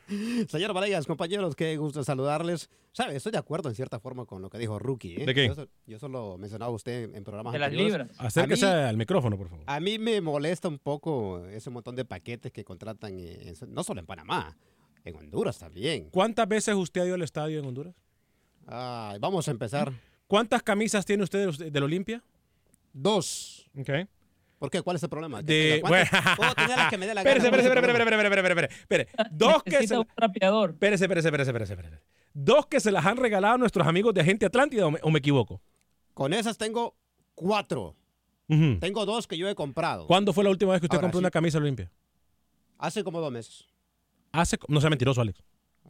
señor 0.48 0.74
Valegas, 0.74 1.06
compañeros, 1.06 1.56
qué 1.56 1.76
gusto 1.78 2.04
saludarles. 2.04 2.70
¿Sabe? 2.94 3.18
Estoy 3.18 3.34
de 3.34 3.38
acuerdo 3.38 3.68
en 3.68 3.76
cierta 3.76 4.00
forma 4.00 4.26
con 4.26 4.42
lo 4.42 4.50
que 4.50 4.58
dijo 4.58 4.80
Rookie. 4.80 5.22
¿eh? 5.22 5.26
¿De 5.26 5.34
qué? 5.34 5.68
Yo, 5.86 6.00
solo 6.00 6.38
mencionaba 6.38 6.72
usted 6.72 7.14
en 7.14 7.24
programas 7.24 7.52
De 7.52 7.60
las 7.60 7.74
libras. 7.74 8.10
Acérquese 8.18 8.66
al 8.66 8.96
micrófono, 8.96 9.38
por 9.38 9.50
favor. 9.50 9.66
A 9.68 9.80
mí 9.80 10.00
me 10.00 10.22
molesta 10.22 10.70
un 10.70 10.80
poco 10.80 11.46
ese 11.48 11.70
montón 11.70 11.96
de 11.96 12.06
paquetes 12.06 12.52
que 12.54 12.64
contratan, 12.64 13.14
no 13.68 13.84
solo 13.84 14.00
en 14.00 14.06
Panamá, 14.06 14.56
en 15.04 15.16
Honduras 15.16 15.60
también. 15.60 16.10
¿Cuántas 16.12 16.48
veces 16.48 16.76
usted 16.76 17.02
ha 17.02 17.06
ido 17.06 17.16
al 17.16 17.22
estadio 17.22 17.60
en 17.60 17.66
Honduras? 17.66 17.94
vamos 19.20 19.48
a 19.48 19.52
empezar. 19.52 19.92
¿Cuántas 20.28 20.64
camisas 20.64 21.06
tiene 21.06 21.24
usted 21.24 21.50
del 21.72 21.84
Olimpia? 21.84 22.24
Dos. 22.94 23.70
Ok. 23.78 23.90
¿Por 24.60 24.70
qué? 24.70 24.82
¿Cuál 24.82 24.96
es 24.96 25.04
el 25.04 25.10
problema? 25.10 25.42
De... 25.42 25.82
Bueno. 25.86 26.06
tener 26.56 26.78
las 26.78 26.90
que 26.90 26.98
me 26.98 27.08
dé 27.08 27.14
la 27.14 27.24
gana. 27.24 27.38
Espérese, 27.38 27.48
espérese, 27.48 27.90
espérese, 27.92 28.24
espérese, 28.24 28.68
espérese, 28.84 29.30
Dos 29.32 29.64
que 29.64 29.88
se... 29.88 29.98
un 29.98 30.08
trapeador. 30.16 30.72
Espérese, 30.72 31.06
espérese, 31.06 31.28
espérese, 31.28 31.74
espérese. 31.74 32.02
Dos 32.34 32.66
que 32.68 32.80
se 32.80 32.92
las 32.92 33.06
han 33.06 33.18
regalado 33.18 33.56
a 33.56 33.58
nuestros 33.58 33.86
amigos 33.88 34.14
de 34.14 34.22
Agente 34.22 34.46
Atlántida, 34.46 34.88
o 34.88 35.12
me, 35.12 35.20
equivoco? 35.20 35.62
Con 36.14 36.34
esas 36.34 36.58
tengo 36.58 36.96
cuatro. 37.34 37.96
Tengo 38.48 39.06
dos 39.06 39.28
que 39.28 39.38
yo 39.38 39.50
he 39.50 39.56
comprado. 39.56 40.06
¿Cuándo 40.08 40.32
fue 40.32 40.44
la 40.44 40.52
última 40.52 40.74
vez 40.74 40.82
que 40.82 40.86
usted 40.86 41.00
compró 41.00 41.20
una 41.20 41.32
camisa 41.32 41.58
Olimpia? 41.58 41.92
Hace 42.78 43.04
como 43.04 43.20
dos 43.20 43.32
meses. 43.32 43.66
Hace... 44.32 44.58
No 44.68 44.80
sea 44.82 44.90
mentiroso, 44.90 45.22
Alex. 45.22 45.42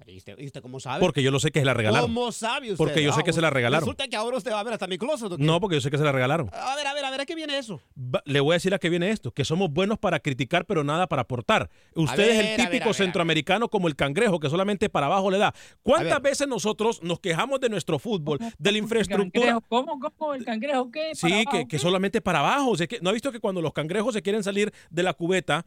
¿Y 0.07 0.17
usted, 0.17 0.62
cómo 0.62 0.79
sabe? 0.79 1.00
Porque 1.00 1.24
yo 1.24 1.31
lo 1.31 1.39
sé 1.39 1.51
que 1.51 1.60
se 1.60 1.65
la 1.65 1.74
regalaron. 1.74 2.07
¿Cómo 2.07 2.31
sabe 2.31 2.67
usted? 2.67 2.77
Porque 2.77 3.03
yo 3.03 3.12
sé 3.13 3.24
que 3.24 3.34
se 3.34 3.41
la 3.41 3.50
regalaron. 3.50 3.81
Resulta 3.81 4.07
que 4.07 4.15
ahora 4.15 4.38
usted 4.38 4.51
va 4.51 4.60
a 4.60 4.63
ver 4.63 4.74
hasta 4.74 4.88
mi 4.88 4.98
closet. 4.98 5.31
No, 5.39 5.60
porque 5.60 5.77
yo 5.77 5.81
sé 5.81 5.89
que 5.89 5.98
se 5.98 6.03
la 6.03 6.12
regalaron. 6.12 6.50
A 6.53 6.75
ver, 6.75 6.86
a 6.86 6.93
ver, 6.93 7.05
a 7.05 7.10
ver, 7.12 7.14
¿a 7.19 7.25
qué 7.25 7.36
viene 7.36 7.57
eso? 7.57 7.81
le 8.25 8.39
voy 8.39 8.53
a 8.53 8.55
decir 8.55 8.74
a 8.74 8.79
qué 8.79 8.89
viene 8.89 9.10
esto. 9.10 9.31
Que 9.31 9.45
somos 9.45 9.72
buenos 9.72 9.98
para 10.00 10.19
criticar, 10.19 10.65
pero 10.65 10.84
nada 10.84 11.07
para 11.07 11.24
aportar. 11.24 11.69
Usted 11.93 12.29
es 12.29 12.60
el 12.60 12.65
típico 12.65 12.93
centroamericano 12.93 13.69
como 13.69 13.88
el 13.88 13.95
cangrejo, 13.95 14.39
que 14.39 14.50
solamente 14.50 14.89
para 14.89 15.07
abajo 15.07 15.31
le 15.31 15.38
da. 15.38 15.53
¿Cuántas 15.84 16.22
veces 16.22 16.48
nosotros 16.48 17.01
nos 17.03 17.19
quejamos 17.19 17.60
de 17.60 17.69
nuestro 17.69 18.00
fútbol, 18.00 18.39
de 18.57 18.72
la 18.72 18.77
infraestructura? 18.77 19.60
¿Cómo, 19.67 20.00
cómo? 20.00 20.34
¿El 20.34 20.45
cangrejo 20.45 20.91
qué? 20.91 21.15
Sí, 21.15 21.45
que, 21.51 21.67
que, 21.67 21.79
solamente 21.79 22.22
para 22.22 22.39
abajo. 22.39 22.74
¿No 23.01 23.10
ha 23.10 23.13
visto 23.13 23.31
que 23.31 23.39
cuando 23.39 23.62
los 23.62 23.74
cangrejos 23.74 24.13
se 24.13 24.22
quieren 24.22 24.43
salir 24.43 24.74
de 24.89 25.03
la 25.03 25.13
cubeta, 25.13 25.65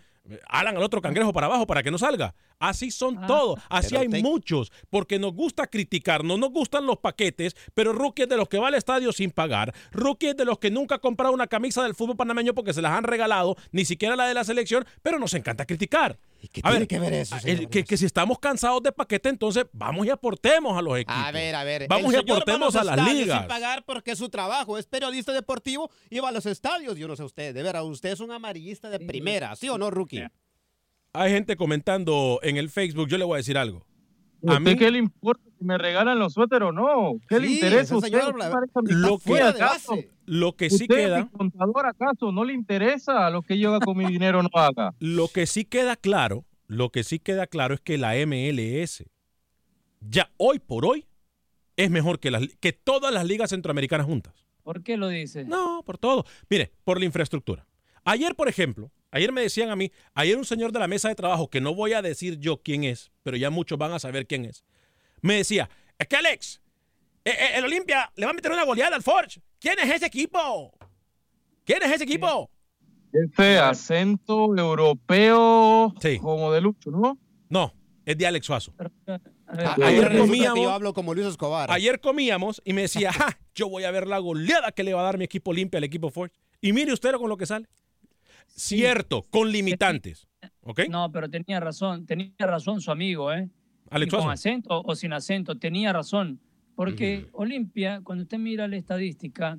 Alan 0.49 0.77
al 0.77 0.83
otro 0.83 1.01
cangrejo 1.01 1.33
para 1.33 1.47
abajo 1.47 1.67
para 1.67 1.83
que 1.83 1.91
no 1.91 1.99
salga. 1.99 2.35
Así 2.59 2.91
son 2.91 3.19
ah. 3.19 3.27
todos. 3.27 3.61
Así 3.69 3.97
hay 3.97 4.09
muchos. 4.09 4.73
Porque 4.91 5.19
nos 5.19 5.33
gusta 5.33 5.67
criticar. 5.67 6.25
No 6.25 6.37
nos 6.37 6.51
gustan 6.51 6.87
los 6.87 6.99
paquetes. 6.99 7.57
Pero 7.75 7.93
Rookie 7.93 8.23
es 8.23 8.29
de 8.29 8.37
los 8.37 8.49
que 8.49 8.59
va 8.59 8.69
al 8.69 8.75
estadio 8.75 9.13
sin 9.13 9.31
pagar. 9.31 9.75
Rookie 9.93 10.29
es 10.29 10.37
de 10.37 10.45
los 10.45 10.59
que 10.59 10.71
nunca 10.71 10.97
ha 10.97 10.99
comprado 10.99 11.33
una 11.33 11.47
camisa 11.49 11.83
del 11.83 11.95
fútbol 11.95 12.17
panameño 12.17 12.55
porque 12.55 12.73
se 12.73 12.83
las 12.83 12.93
han 12.93 13.05
regalado. 13.05 13.57
Ni 13.73 13.85
siquiera 13.85 14.17
la 14.17 14.27
de 14.27 14.35
la 14.35 14.45
selección. 14.45 14.87
Pero 15.03 15.19
nos 15.19 15.35
encanta 15.35 15.67
criticar. 15.67 16.19
qué 16.53 16.63
tiene 16.63 16.87
que 16.87 16.99
ver 16.99 17.13
eso? 17.15 17.37
que, 17.71 17.97
si 17.97 18.05
estamos 18.05 18.39
cansados 18.39 18.83
de 18.83 18.93
paquete, 18.93 19.29
entonces 19.29 19.67
vamos 19.73 20.07
y 20.07 20.11
aportemos 20.11 20.77
a 20.79 20.83
los 20.83 20.97
equipos. 20.99 21.17
A 21.17 21.33
ver, 21.33 21.55
a 21.55 21.65
ver. 21.65 21.89
Vamos 21.89 22.13
y 22.13 22.17
aportemos 22.17 22.77
a, 22.77 22.85
las 22.85 23.13
ligas. 23.13 23.41
Sin 23.41 23.49
pagar 23.49 23.85
porque 23.85 24.15
su 24.17 24.29
trabajo 24.29 24.79
es 24.79 24.87
periodista 24.87 25.33
deportivo 25.33 25.91
y 26.11 26.21
va 26.21 26.29
a 26.29 26.33
los 26.33 26.47
estadios. 26.47 26.97
Yo 26.97 27.09
no 27.09 27.17
sé 27.17 27.25
usted. 27.25 27.55
De 27.55 27.63
veras, 27.63 27.85
usted 27.85 28.11
es 28.11 28.21
un 28.21 28.31
amarillista 28.31 28.91
de 28.91 29.01
primera. 29.01 29.57
¿Sí 29.57 29.69
o 29.69 29.79
no, 29.79 29.91
Rookie? 29.91 30.25
Hay 31.13 31.33
gente 31.33 31.57
comentando 31.57 32.39
en 32.43 32.57
el 32.59 32.71
Facebook, 32.71 33.09
yo 33.09 33.19
le 33.19 33.25
voy 33.25 33.35
a 33.35 33.39
decir 33.39 33.57
algo. 33.57 33.85
¿A 34.47 34.61
mí 34.61 34.77
qué 34.77 34.91
le 34.91 34.99
importa 34.99 35.43
si 35.59 35.65
me 35.65 35.79
regalan 35.79 36.19
los 36.19 36.35
suéteres 36.35 36.69
o 36.69 36.73
no? 36.73 37.15
¿Qué 37.29 37.41
le 37.41 37.51
interesa 37.53 37.95
a 37.95 37.99
usted? 37.99 38.23
lo, 38.85 39.19
que, 39.19 39.43
acaso, 39.43 39.97
lo 40.27 40.57
que 40.57 40.71
sí 40.71 40.87
queda... 40.87 41.25
¿Mi 41.25 41.29
contador 41.31 41.87
acaso 41.87 42.31
no 42.31 42.45
le 42.45 42.53
interesa 42.53 43.31
lo 43.31 43.43
que 43.43 43.59
yo 43.59 43.75
haga 43.75 43.85
con 43.85 43.97
mi 43.97 44.07
dinero 44.07 44.43
no 44.43 44.51
haga? 44.55 44.95
Lo 45.01 45.29
que 45.29 45.47
sí 45.47 45.65
queda 45.65 45.97
claro, 45.97 46.45
lo 46.67 46.91
que 46.91 47.03
sí 47.03 47.19
queda 47.19 47.47
claro 47.47 47.75
es 47.75 47.81
que 47.81 47.99
la 47.99 48.15
MLS 48.27 49.05
ya 50.01 50.31
hoy 50.37 50.59
por 50.59 50.87
hoy 50.87 51.07
es 51.77 51.91
mejor 51.91 52.21
que, 52.21 52.31
las, 52.31 52.47
que 52.61 52.73
todas 52.73 53.13
las 53.13 53.25
ligas 53.27 53.51
centroamericanas 53.51 54.07
juntas. 54.07 54.35
¿Por 54.63 54.83
qué 54.83 54.97
lo 54.97 55.09
dice? 55.09 55.45
No, 55.45 55.83
por 55.85 55.99
todo. 55.99 56.25
Mire, 56.51 56.73
por 56.85 56.99
la 56.99 57.07
infraestructura. 57.07 57.67
Ayer, 58.05 58.35
por 58.35 58.49
ejemplo, 58.49 58.91
Ayer 59.11 59.33
me 59.33 59.41
decían 59.41 59.71
a 59.71 59.77
mí, 59.77 59.91
ayer 60.15 60.37
un 60.37 60.45
señor 60.45 60.73
de 60.73 60.79
la 60.79 60.89
mesa 60.89 61.09
de 61.09 61.15
trabajo, 61.15 61.49
que 61.49 61.61
no 61.61 61.75
voy 61.75 61.95
a 61.95 62.03
decir 62.03 62.39
yo 62.39 62.61
quién 62.63 62.85
es, 62.85 63.11
pero 63.23 63.37
ya 63.37 63.51
muchos 63.51 63.79
van 63.79 63.93
a 63.93 63.99
saber 63.99 64.27
quién 64.27 64.45
es, 64.45 64.65
me 65.23 65.37
decía, 65.37 65.69
es 65.99 66.07
que 66.07 66.17
Alex, 66.17 66.61
eh, 67.25 67.31
eh, 67.31 67.51
el 67.57 67.65
Olimpia 67.65 68.11
le 68.17 68.27
va 68.27 68.31
a 68.31 68.35
meter 68.35 68.53
una 68.53 68.65
goleada 68.65 68.97
al 68.97 69.03
Forge. 69.03 69.41
¿Quién 69.59 69.79
es 69.79 69.91
ese 69.91 70.07
equipo? 70.07 70.73
¿Quién 71.65 71.83
es 71.83 71.93
ese 71.93 72.05
equipo? 72.05 72.51
Ese 73.13 73.59
acento 73.59 74.57
europeo 74.57 75.95
como 76.21 76.53
de 76.53 76.61
Lucho, 76.61 76.91
¿no? 76.91 77.19
No, 77.49 77.75
es 78.05 78.17
de 78.17 78.27
Alex 78.27 78.47
Suazo. 78.47 78.75
ayer 79.83 80.19
comíamos, 80.19 80.61
yo 80.61 80.71
hablo 80.71 80.93
como 80.93 81.15
Luis 81.15 81.27
Escobar. 81.27 81.71
Ayer 81.71 82.01
comíamos 82.01 82.63
y 82.65 82.75
me 82.75 82.83
decía, 82.83 83.11
yo 83.55 83.69
voy 83.69 83.85
a 83.85 83.91
ver 83.91 84.07
la 84.07 84.19
goleada 84.19 84.73
que 84.73 84.85
le 84.85 84.95
va 84.95 85.01
a 85.01 85.05
dar 85.05 85.19
mi 85.19 85.25
equipo 85.25 85.51
Olimpia 85.51 85.79
al 85.79 85.85
equipo 85.85 86.11
Forge. 86.11 86.35
Y 86.61 86.73
mire 86.73 86.93
usted 86.93 87.13
con 87.15 87.29
lo 87.29 87.37
que 87.37 87.47
sale. 87.47 87.67
Cierto, 88.47 89.25
con 89.31 89.51
limitantes. 89.51 90.29
¿Ok? 90.63 90.83
No, 90.89 91.11
pero 91.11 91.29
tenía 91.29 91.61
razón, 91.61 92.07
tenía 92.07 92.33
razón 92.39 92.81
su 92.81 92.91
amigo, 92.91 93.33
¿eh? 93.33 93.49
con 94.11 94.31
acento 94.31 94.83
o 94.85 94.95
sin 94.95 95.13
acento, 95.13 95.57
tenía 95.57 95.93
razón. 95.93 96.41
Porque 96.75 97.27
Olimpia, 97.33 98.01
cuando 98.05 98.23
usted 98.23 98.39
mira 98.39 98.69
la 98.69 98.77
estadística, 98.77 99.59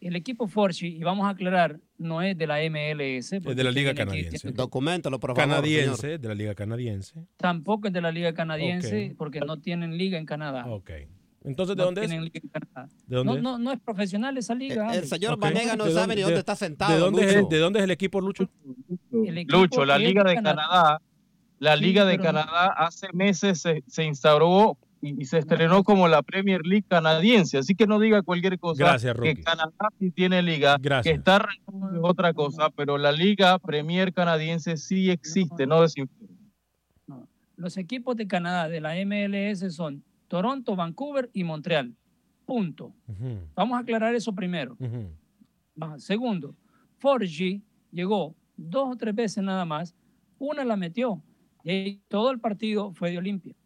el 0.00 0.16
equipo 0.16 0.48
Forchi, 0.48 0.88
y 0.88 1.00
vamos 1.00 1.26
a 1.26 1.30
aclarar, 1.30 1.78
no 1.98 2.22
es 2.22 2.36
de 2.36 2.46
la 2.46 2.58
MLS. 2.68 3.32
Es 3.34 3.56
de 3.56 3.64
la 3.64 3.70
Liga 3.70 3.94
Canadiense. 3.94 4.50
Documentalo, 4.50 5.20
por 5.20 5.30
favor. 5.30 5.48
Canadiense, 5.48 6.18
de 6.18 6.28
la 6.28 6.34
Liga 6.34 6.54
Canadiense. 6.54 7.26
Tampoco 7.36 7.88
es 7.88 7.92
de 7.92 8.00
la 8.00 8.10
Liga 8.10 8.32
Canadiense, 8.34 9.14
porque 9.16 9.40
no 9.40 9.58
tienen 9.58 9.96
liga 9.96 10.18
en 10.18 10.26
Canadá. 10.26 10.66
Ok. 10.66 10.90
Entonces, 11.42 11.76
¿de 11.76 11.82
dónde 11.82 12.04
es? 12.04 12.10
¿De 12.10 13.16
dónde 13.16 13.40
no, 13.40 13.58
no, 13.58 13.72
es 13.72 13.80
profesional 13.80 14.36
esa 14.36 14.54
liga. 14.54 14.94
El, 14.94 15.06
señor 15.06 15.38
Vanega 15.38 15.74
no 15.74 15.88
sabe 15.90 16.16
ni 16.16 16.22
dónde 16.22 16.38
está 16.38 16.54
sentado. 16.54 16.92
¿De 16.92 16.98
dónde, 16.98 17.24
Es, 17.24 17.48
¿De 17.48 17.58
dónde 17.58 17.78
es 17.78 17.84
el 17.84 17.90
equipo, 17.90 18.20
Lucho? 18.20 18.48
Lucho, 19.10 19.84
la 19.86 19.98
Liga 19.98 20.22
de 20.22 20.34
Canadá. 20.34 21.00
la 21.58 21.76
Liga 21.76 22.04
de 22.04 22.18
Canadá 22.18 22.74
hace 22.76 23.08
meses 23.14 23.62
se, 23.86 24.04
instauró 24.04 24.76
y, 25.00 25.24
se 25.24 25.38
estrenó 25.38 25.82
como 25.82 26.08
la 26.08 26.22
Premier 26.22 26.60
League 26.66 26.84
canadiense. 26.86 27.56
Así 27.56 27.74
que 27.74 27.86
no 27.86 27.98
diga 27.98 28.20
cualquier 28.20 28.58
cosa. 28.58 28.84
Gracias, 28.84 29.16
que 29.18 29.42
Canadá 29.42 29.88
sí 29.98 30.10
tiene 30.10 30.42
liga, 30.42 30.78
que 31.02 31.10
está 31.10 31.48
otra 32.02 32.34
cosa, 32.34 32.68
pero 32.68 32.98
la 32.98 33.12
Liga 33.12 33.58
Premier 33.58 34.12
canadiense 34.12 34.76
sí 34.76 35.10
existe, 35.10 35.66
no, 35.66 35.86
no 35.86 37.26
Los 37.56 37.78
equipos 37.78 38.14
de 38.14 38.26
Canadá 38.26 38.68
de 38.68 38.82
la 38.82 38.94
MLS 39.06 39.74
son 39.74 40.04
Toronto, 40.30 40.76
Vancouver 40.76 41.28
y 41.32 41.42
Montreal. 41.42 41.92
Punto. 42.46 42.94
Vamos 43.56 43.76
a 43.76 43.80
aclarar 43.80 44.14
eso 44.14 44.32
primero. 44.32 44.78
Segundo, 45.96 46.54
Forgy 46.98 47.64
llegó 47.90 48.36
dos 48.56 48.92
o 48.92 48.96
tres 48.96 49.12
veces 49.12 49.42
nada 49.42 49.64
más. 49.64 49.96
Una 50.38 50.64
la 50.64 50.76
metió. 50.76 51.20
Y 51.64 51.96
todo 52.06 52.30
el 52.30 52.38
partido 52.38 52.92
fue 52.92 53.10
de 53.10 53.18
Olimpia. 53.18 53.56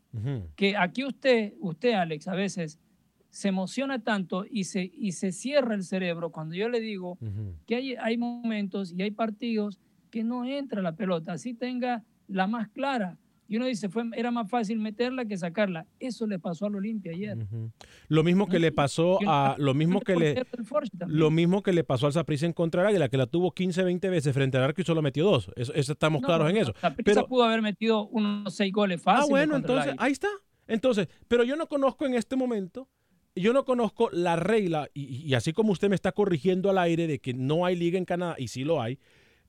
Que 0.56 0.75
aquí 0.75 1.04
usted, 1.04 1.52
usted, 1.61 1.92
Alex, 1.92 2.28
a 2.28 2.35
veces 2.35 2.80
se 3.28 3.49
emociona 3.49 4.02
tanto 4.02 4.47
y 4.49 4.64
se, 4.64 4.90
y 4.90 5.12
se 5.12 5.33
cierra 5.33 5.75
el 5.75 5.85
cerebro 5.85 6.30
cuando 6.30 6.54
yo 6.54 6.71
le 6.71 6.80
digo 6.80 7.18
que 7.66 7.75
hay, 7.75 7.94
hay 7.97 8.16
momentos 8.16 8.90
y 8.90 9.02
hay 9.02 9.11
partidos 9.11 9.78
que 10.11 10.25
no 10.25 10.47
entra 10.47 10.80
la 10.80 10.97
pelota, 10.97 11.33
así 11.33 11.52
tenga 11.52 12.04
la 12.26 12.47
más 12.47 12.68
clara. 12.68 13.18
Y 13.46 13.56
uno 13.56 13.66
dice, 13.66 13.88
fue, 13.88 14.04
era 14.16 14.30
más 14.30 14.48
fácil 14.48 14.78
meterla 14.78 15.24
que 15.26 15.36
sacarla. 15.36 15.86
Eso 16.00 16.26
le 16.26 16.38
pasó 16.38 16.66
al 16.66 16.76
Olimpia 16.76 17.12
ayer. 17.12 17.36
Lo 18.08 18.24
mismo 18.24 18.48
que 18.48 18.58
le 18.58 18.72
pasó 18.72 19.18
a 19.26 19.56
lo 19.58 19.74
mismo 19.74 20.00
que 20.00 20.16
le 20.16 20.46
lo 21.06 21.30
mismo 21.30 21.62
que 21.62 21.72
le 21.72 21.84
pasó 21.84 22.06
al 22.06 22.12
Saprissa 22.12 22.46
en 22.46 22.52
contra 22.52 22.90
la 22.90 23.08
que 23.08 23.16
la 23.16 23.26
tuvo 23.26 23.52
15, 23.52 23.82
20 23.82 24.08
veces 24.08 24.32
frente 24.32 24.56
al 24.56 24.64
arco 24.64 24.80
y 24.80 24.84
solo 24.84 25.02
metió 25.02 25.24
dos. 25.24 25.50
Eso, 25.56 25.72
estamos 25.74 26.22
claros 26.22 26.50
en 26.50 26.56
eso. 26.56 26.74
Saprissa 26.80 27.26
pudo 27.26 27.44
haber 27.44 27.62
metido 27.62 28.06
unos 28.08 28.54
seis 28.54 28.72
goles 28.72 29.02
fáciles. 29.02 29.26
Ah, 29.26 29.30
bueno, 29.30 29.56
entonces 29.56 29.94
ahí 29.98 30.12
está. 30.12 30.28
Entonces, 30.66 31.08
pero 31.28 31.44
yo 31.44 31.56
no 31.56 31.66
conozco 31.66 32.06
en 32.06 32.14
este 32.14 32.36
momento 32.36 32.88
yo 33.36 33.52
no 33.52 33.64
conozco 33.64 34.10
la 34.12 34.36
regla, 34.36 34.88
y, 34.94 35.28
y 35.28 35.34
así 35.34 35.52
como 35.52 35.72
usted 35.72 35.88
me 35.88 35.96
está 35.96 36.12
corrigiendo 36.12 36.70
al 36.70 36.78
aire 36.78 37.06
de 37.06 37.18
que 37.18 37.34
no 37.34 37.66
hay 37.66 37.74
liga 37.74 37.98
en 37.98 38.04
Canadá, 38.04 38.36
y 38.38 38.48
sí 38.48 38.62
lo 38.62 38.80
hay, 38.80 38.98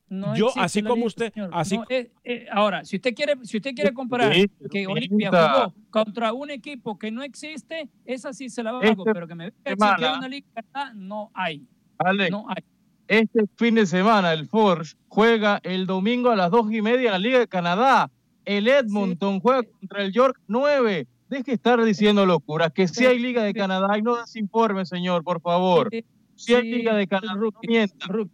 No 0.07 0.35
yo, 0.35 0.49
así 0.57 0.81
como 0.83 0.95
liga, 0.95 1.07
usted, 1.07 1.33
señor. 1.33 1.49
así, 1.53 1.77
No, 1.77 1.85
eh, 1.89 2.11
eh, 2.23 2.45
ahora, 2.51 2.83
si 2.85 2.97
usted 2.97 3.13
quiere, 3.15 3.33
si 3.43 3.57
usted 3.57 3.73
quiere 3.73 3.93
comparar 3.93 4.33
Sí, 4.33 4.45
que 4.69 4.85
Olimpia 4.85 5.29
jugó 5.31 5.73
contra 5.89 6.31
un 6.33 6.51
equipo 6.51 6.97
que 6.99 7.09
no 7.11 7.23
existe, 7.23 7.89
esa 8.05 8.31
sí 8.33 8.49
se 8.49 8.61
la 8.61 8.69
hago, 8.71 8.81
Este 8.81 9.01
pero 9.03 9.27
que 9.27 9.33
me 9.35 9.45
a 9.45 9.47
decir 9.47 9.77
que 9.97 10.05
una 10.05 10.27
liga 10.27 10.45
no 10.93 11.31
hay, 11.33 11.65
Alex, 11.97 12.29
no 12.31 12.45
hay. 12.47 12.63
este 13.07 13.45
fin 13.57 13.75
de 13.75 13.85
semana 13.85 14.33
el 14.33 14.47
Forge 14.47 14.93
juega 15.07 15.59
el 15.63 15.85
domingo 15.87 16.29
a 16.29 16.35
las 16.35 16.51
dos 16.51 16.71
y 16.71 16.81
media 16.81 17.07
en 17.07 17.11
la 17.13 17.19
Liga 17.19 17.39
de 17.39 17.47
Canadá. 17.47 18.11
El 18.45 18.67
Edmonton 18.67 19.39
juega 19.39 19.63
contra 19.63 20.03
el 20.03 20.11
York 20.11 20.39
9. 20.47 21.07
Deje 21.29 21.43
de 21.43 21.53
estar 21.53 21.83
diciendo 21.83 22.27
locuras. 22.27 22.71
Que 22.71 22.87
si 22.87 23.05
hay 23.07 23.17
Liga 23.17 23.41
de. 23.41 23.53
Canadá 23.55 23.97
y 23.97 24.03
no 24.03 24.17
desinforme, 24.17 24.85
señor, 24.85 25.23
por 25.23 25.41
favor. 25.41 25.89
Sí, 25.91 26.05
Si 26.35 26.53
hay 26.53 26.69
Liga 26.71 26.93
de 26.95 27.07
Canadá, 27.07 27.33
no 27.35 27.49
mienta. 27.67 28.05
rookie, 28.07 28.31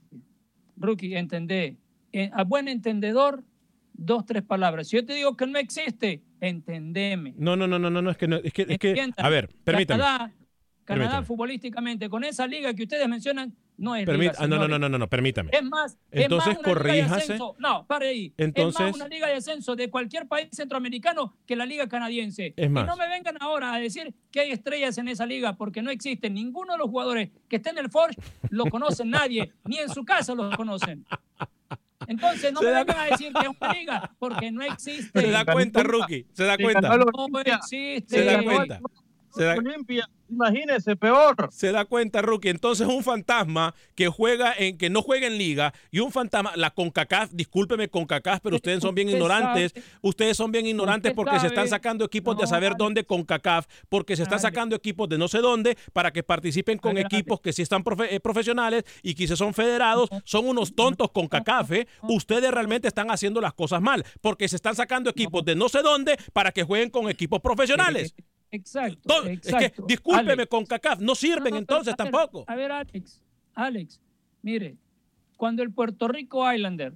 rookie, 0.82 1.16
entendé. 1.16 1.78
Eh, 2.14 2.30
a 2.34 2.44
buen 2.44 2.68
entendedor, 2.68 3.44
dos, 3.94 4.26
tres 4.26 4.44
palabras. 4.44 4.88
Si 4.88 4.98
yo 4.98 5.06
te 5.06 5.14
digo 5.14 5.36
que 5.38 5.48
no 5.48 5.60
existe, 5.60 6.22
entendeme. 6.40 7.34
no, 7.38 7.56
no, 7.56 7.68
no, 7.68 7.80
no, 7.80 7.90
no, 7.90 8.02
no, 8.02 8.12
es 8.12 8.18
que, 8.18 8.28
no, 8.28 8.38
es 8.38 8.52
que, 8.54 8.66
es 8.68 8.78
que, 8.78 9.12
a 9.16 9.30
ver, 9.30 9.50
permítame. 9.64 10.02
Canadá, 10.02 10.34
Canadá 10.84 11.10
Permítame. 11.10 11.26
futbolísticamente, 11.26 12.10
con 12.10 12.24
esa 12.24 12.48
liga 12.48 12.74
que 12.74 12.84
ustedes 12.84 13.08
mencionan, 13.08 13.56
no 13.82 13.96
es 13.96 14.06
Permí- 14.08 14.20
liga, 14.20 14.34
ah, 14.38 14.48
no, 14.48 14.58
no, 14.60 14.68
no, 14.68 14.78
no, 14.80 14.88
no, 14.90 14.98
no, 14.98 15.08
permítame. 15.10 15.50
Es 15.54 15.64
más, 15.64 15.98
Entonces, 16.12 16.54
es 16.54 16.60
más 16.60 16.68
una 16.68 16.84
liga 16.84 16.94
de 16.94 17.02
corríjase. 17.02 17.24
ascenso. 17.24 17.56
No, 17.60 17.86
pare 17.88 18.08
ahí. 18.10 18.26
es 18.38 18.46
Entonces- 18.46 18.82
más 18.82 18.96
una 18.96 19.08
liga 19.08 19.28
de 19.28 19.34
ascenso 19.34 19.76
de 19.76 19.90
cualquier 19.90 20.28
país 20.28 20.48
centroamericano 20.52 21.36
que 21.46 21.56
la 21.56 21.66
liga 21.66 21.90
canadiense. 21.90 22.54
Es 22.56 22.70
más. 22.70 22.84
Y 22.84 22.88
no 22.88 22.96
me 22.96 23.10
vengan 23.10 23.36
ahora 23.42 23.74
a 23.74 23.80
decir 23.80 24.14
que 24.32 24.40
hay 24.42 24.52
estrellas 24.52 24.98
en 24.98 25.08
esa 25.08 25.26
liga, 25.26 25.58
porque 25.58 25.82
no 25.82 25.90
existen. 25.92 26.34
Ninguno 26.34 26.74
de 26.74 26.80
los 26.80 26.90
jugadores 26.90 27.30
que 27.50 27.56
estén 27.58 27.78
en 27.78 27.86
el 27.86 27.92
Forge 27.92 28.16
lo 28.50 28.66
conocen 28.66 29.10
nadie, 29.10 29.52
ni 29.66 29.78
en 29.80 29.90
su 29.90 30.06
casa 30.06 30.36
los 30.36 30.56
conocen. 30.56 31.06
Entonces, 32.08 32.52
no 32.52 32.60
Se 32.62 32.66
me 32.66 32.72
da 32.72 32.80
vengan 32.84 33.00
a 33.00 33.06
decir 33.06 33.32
que 33.34 33.42
es 33.46 33.52
una 33.60 33.74
liga, 33.74 34.12
porque 34.20 34.52
no 34.52 34.62
existe. 34.64 35.22
Se 35.22 35.30
da 35.32 35.46
cuenta, 35.46 35.84
rookie, 35.84 36.26
se 36.34 36.44
da 36.46 36.58
cuenta. 36.58 36.98
No 36.98 37.40
existe. 37.40 38.16
Se 38.18 38.24
da 38.26 38.44
cuenta. 38.44 38.80
Se 39.34 39.44
da, 39.44 39.56
imagínese, 40.30 40.96
peor. 40.96 41.50
se 41.52 41.72
da 41.72 41.84
cuenta, 41.86 42.22
Rookie. 42.22 42.50
Entonces, 42.50 42.88
un 42.88 43.04
fantasma 43.04 43.76
que 43.96 44.08
juega 44.08 44.54
en, 44.58 44.78
que 44.78 44.90
no 44.90 45.02
juega 45.02 45.28
en 45.28 45.38
liga 45.38 45.74
y 45.92 46.00
un 46.00 46.12
fantasma, 46.12 46.54
la 46.56 46.72
CONCACAF, 46.72 47.32
discúlpeme 47.34 47.90
CONCACAF, 47.90 48.40
pero 48.42 48.56
ustedes 48.56 48.82
son 48.82 48.96
bien 48.96 49.08
Usted 49.10 49.18
ignorantes. 49.18 49.72
sabe. 49.74 49.86
Ustedes 50.02 50.38
son 50.38 50.52
bien 50.52 50.66
ignorantes 50.66 51.14
porque 51.14 51.40
se 51.40 51.48
están 51.48 51.68
sacando 51.68 52.06
equipos 52.06 52.38
de 52.38 52.48
saber 52.48 52.68
Alex. 52.70 52.78
dónde 52.78 53.04
CONCACAF, 53.04 53.66
porque 53.90 54.16
se 54.16 54.24
están 54.24 54.40
sacando 54.40 54.76
equipos 54.76 55.10
de 55.10 55.18
no 55.18 55.28
sé 55.28 55.40
dónde 55.40 55.78
para 55.94 56.12
que 56.12 56.24
participen 56.24 56.78
con 56.78 56.98
equipos 56.98 57.42
que 57.42 57.52
sí 57.54 57.62
están 57.62 57.84
profe- 57.84 58.08
eh, 58.10 58.20
profesionales 58.20 58.84
y 59.04 59.16
que 59.16 59.28
si 59.28 59.36
son 59.36 59.54
federados. 59.54 60.10
Son 60.24 60.48
unos 60.48 60.76
tontos 60.76 61.10
CONCACAF. 61.12 61.72
¿eh? 61.74 61.88
Ustedes 62.04 62.52
realmente 62.52 62.88
están 62.88 63.12
haciendo 63.12 63.42
las 63.42 63.54
cosas 63.54 63.82
mal 63.82 64.06
porque 64.22 64.48
se 64.48 64.56
están 64.56 64.76
sacando 64.76 65.10
equipos 65.10 65.44
de 65.44 65.56
no 65.56 65.68
sé 65.68 65.82
dónde 65.82 66.18
para 66.34 66.52
que 66.52 66.64
jueguen 66.64 66.90
con 66.90 67.10
equipos 67.10 67.40
profesionales. 67.44 68.14
Exacto. 68.52 69.00
To- 69.08 69.24
es 69.28 69.40
que, 69.42 69.74
discúlpeme, 69.88 70.34
Alex. 70.34 70.50
con 70.50 70.66
CACAF, 70.66 71.00
no 71.00 71.16
sirven 71.16 71.46
No, 71.46 71.50
no, 71.52 71.58
entonces 71.58 71.94
a 71.98 72.04
ver, 72.04 72.12
tampoco. 72.12 72.44
A 72.48 72.56
ver, 72.56 72.72
Alex, 72.72 73.22
Alex, 73.54 74.02
mire, 74.42 74.78
cuando 75.38 75.64
el 75.64 75.72
Puerto 75.72 76.08
Rico 76.08 76.52
Islander 76.52 76.94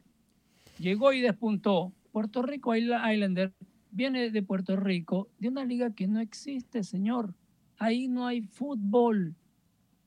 llegó 0.79 1.13
y 1.13 1.21
despuntó, 1.21 1.93
Puerto 2.12 2.41
Rico 2.41 2.75
Isla- 2.75 3.13
Islander 3.13 3.53
viene 3.91 4.29
de 4.29 4.43
Puerto 4.43 4.75
Rico, 4.75 5.29
de 5.39 5.47
una 5.50 5.63
liga 5.65 5.93
que 5.93 6.07
no 6.07 6.19
existe, 6.19 6.83
señor. 6.83 7.33
Ahí 7.77 8.07
no 8.07 8.27
hay 8.27 8.41
fútbol. 8.41 9.35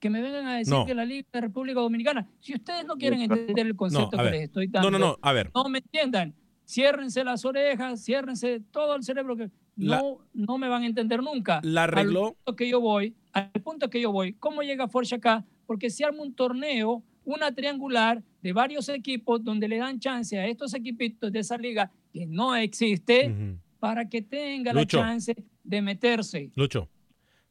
Que 0.00 0.10
me 0.10 0.22
vengan 0.22 0.46
a 0.46 0.56
decir 0.58 0.72
No. 0.72 0.86
que 0.86 0.94
la 0.94 1.04
Liga 1.04 1.26
de 1.32 1.40
República 1.40 1.80
Dominicana, 1.80 2.28
si 2.38 2.54
ustedes 2.54 2.84
no 2.86 2.94
quieren 2.96 3.20
entender 3.20 3.66
el 3.66 3.74
concepto 3.74 4.16
que 4.16 4.22
ver. 4.22 4.32
les 4.32 4.42
estoy 4.44 4.66
No, 4.68 4.72
dando, 4.74 4.90
no, 4.92 4.98
no, 4.98 5.18
a 5.20 5.32
ver. 5.32 5.50
no 5.52 5.68
me 5.68 5.78
entiendan. 5.78 6.34
Ciérrense 6.64 7.24
las 7.24 7.44
orejas, 7.44 8.04
ciérrense 8.04 8.60
todo 8.70 8.94
el 8.94 9.02
cerebro 9.02 9.36
que 9.36 9.50
La- 9.78 9.98
no, 9.98 10.18
no 10.34 10.58
me 10.58 10.68
van 10.68 10.82
a 10.82 10.86
entender 10.86 11.22
nunca. 11.22 11.60
La 11.62 11.84
arregló. 11.84 12.26
Al 12.26 12.32
punto 12.34 12.56
que 12.56 12.68
yo 12.68 12.80
voy, 12.80 13.14
al 13.32 13.50
punto 13.62 13.88
que 13.90 14.00
yo 14.00 14.12
voy, 14.12 14.32
¿cómo 14.34 14.62
llega 14.62 14.88
Forge 14.88 15.14
acá? 15.14 15.44
Porque 15.66 15.88
se 15.90 16.04
arma 16.04 16.22
un 16.22 16.34
torneo, 16.34 17.02
una 17.24 17.52
triangular 17.54 18.22
de 18.42 18.52
varios 18.52 18.88
equipos 18.88 19.42
donde 19.44 19.68
le 19.68 19.78
dan 19.78 19.98
chance 20.00 20.38
a 20.38 20.46
estos 20.46 20.74
equipitos 20.74 21.30
de 21.30 21.38
esa 21.40 21.56
liga 21.58 21.90
que 22.12 22.26
no 22.26 22.54
existe 22.56 23.56
para 23.78 24.08
que 24.08 24.22
tenga 24.22 24.72
Lucho. 24.72 24.96
la 24.98 25.04
chance 25.04 25.36
de 25.62 25.82
meterse. 25.82 26.50
Lucho, 26.56 26.88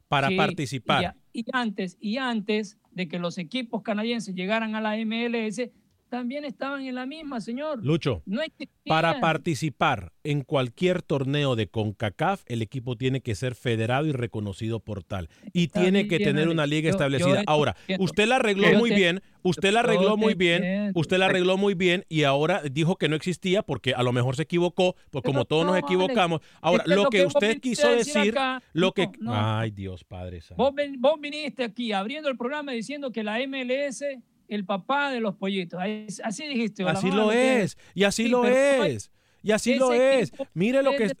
para 0.08 0.28
Sí, 0.28 0.36
participar. 0.36 1.14
Y, 1.32 1.40
y 1.40 1.44
antes, 1.52 1.96
y 2.00 2.16
antes 2.18 2.78
de 2.90 3.08
que 3.08 3.18
los 3.18 3.38
equipos 3.38 3.82
canadienses 3.82 4.34
llegaran 4.34 4.74
a 4.74 4.80
la 4.80 4.96
MLS, 4.96 5.70
también 6.08 6.44
estaban 6.44 6.82
en 6.86 6.94
la 6.94 7.06
misma, 7.06 7.40
señor. 7.40 7.84
Lucho, 7.84 8.22
No 8.26 8.40
para 8.86 9.20
participar 9.20 10.12
en 10.24 10.42
cualquier 10.42 11.02
torneo 11.02 11.56
de 11.56 11.68
CONCACAF, 11.68 12.42
el 12.46 12.62
equipo 12.62 12.96
tiene 12.96 13.20
que 13.20 13.34
ser 13.34 13.54
federado 13.54 14.06
y 14.06 14.12
reconocido 14.12 14.80
por 14.80 15.02
tal. 15.02 15.28
Y 15.52 15.64
Está 15.64 15.82
tiene 15.82 16.08
que 16.08 16.18
tener 16.18 16.48
una 16.48 16.66
liga 16.66 16.88
Yo- 16.88 16.90
establecida. 16.90 17.42
Ahora, 17.46 17.76
usted 17.98 18.26
la 18.26 18.36
arregló 18.36 18.72
muy 18.78 18.90
bien, 18.90 19.20
usted 19.42 19.72
la 19.72 19.80
arregló 19.80 20.16
muy 20.16 20.34
bien, 20.34 20.92
usted 20.94 21.18
la 21.18 21.26
arregló 21.26 21.56
muy 21.56 21.74
bien 21.74 22.04
y 22.08 22.22
ahora 22.24 22.62
dijo 22.70 22.96
que 22.96 23.08
no 23.08 23.16
existía 23.16 23.62
porque 23.62 23.94
a 23.94 24.02
lo 24.02 24.12
mejor 24.12 24.36
se 24.36 24.42
equivocó, 24.42 24.96
pues 25.10 25.22
como 25.24 25.44
todos 25.44 25.64
nos 25.66 25.78
equivocamos. 25.78 26.40
Ahora, 26.60 26.84
Es 26.84 26.88
que 26.90 26.94
lo 26.96 27.08
que 27.10 27.26
usted 27.26 27.60
quiso 27.60 27.90
decir 27.90 28.30
acá, 28.30 28.62
lo 28.72 28.92
que... 28.92 29.06
no, 29.20 29.32
no. 29.32 29.58
Ay, 29.58 29.70
Dios 29.70 30.04
Padre 30.04 30.40
Santo. 30.40 30.62
Vos, 30.62 30.74
ven- 30.74 31.00
vos 31.00 31.20
viniste 31.20 31.64
aquí 31.64 31.92
abriendo 31.92 32.28
el 32.28 32.36
programa 32.36 32.72
diciendo 32.72 33.10
que 33.12 33.22
la 33.22 33.38
MLS, 33.46 34.02
el 34.48 34.64
papá 34.64 35.10
de 35.10 35.20
los 35.20 35.36
pollitos. 35.36 35.80
Así 36.24 36.46
dijiste. 36.48 36.82
Así 36.84 37.10
lo 37.10 37.30
es, 37.32 37.76
y 37.94 38.04
así 38.04 38.24
Sí, 38.24 38.28
lo 38.28 38.44
es, 38.44 39.10
y 39.42 39.52
así 39.52 39.74
lo 39.76 39.92
es. 39.92 40.32
Mire 40.54 40.82
lo 40.82 40.92
que... 40.92 41.12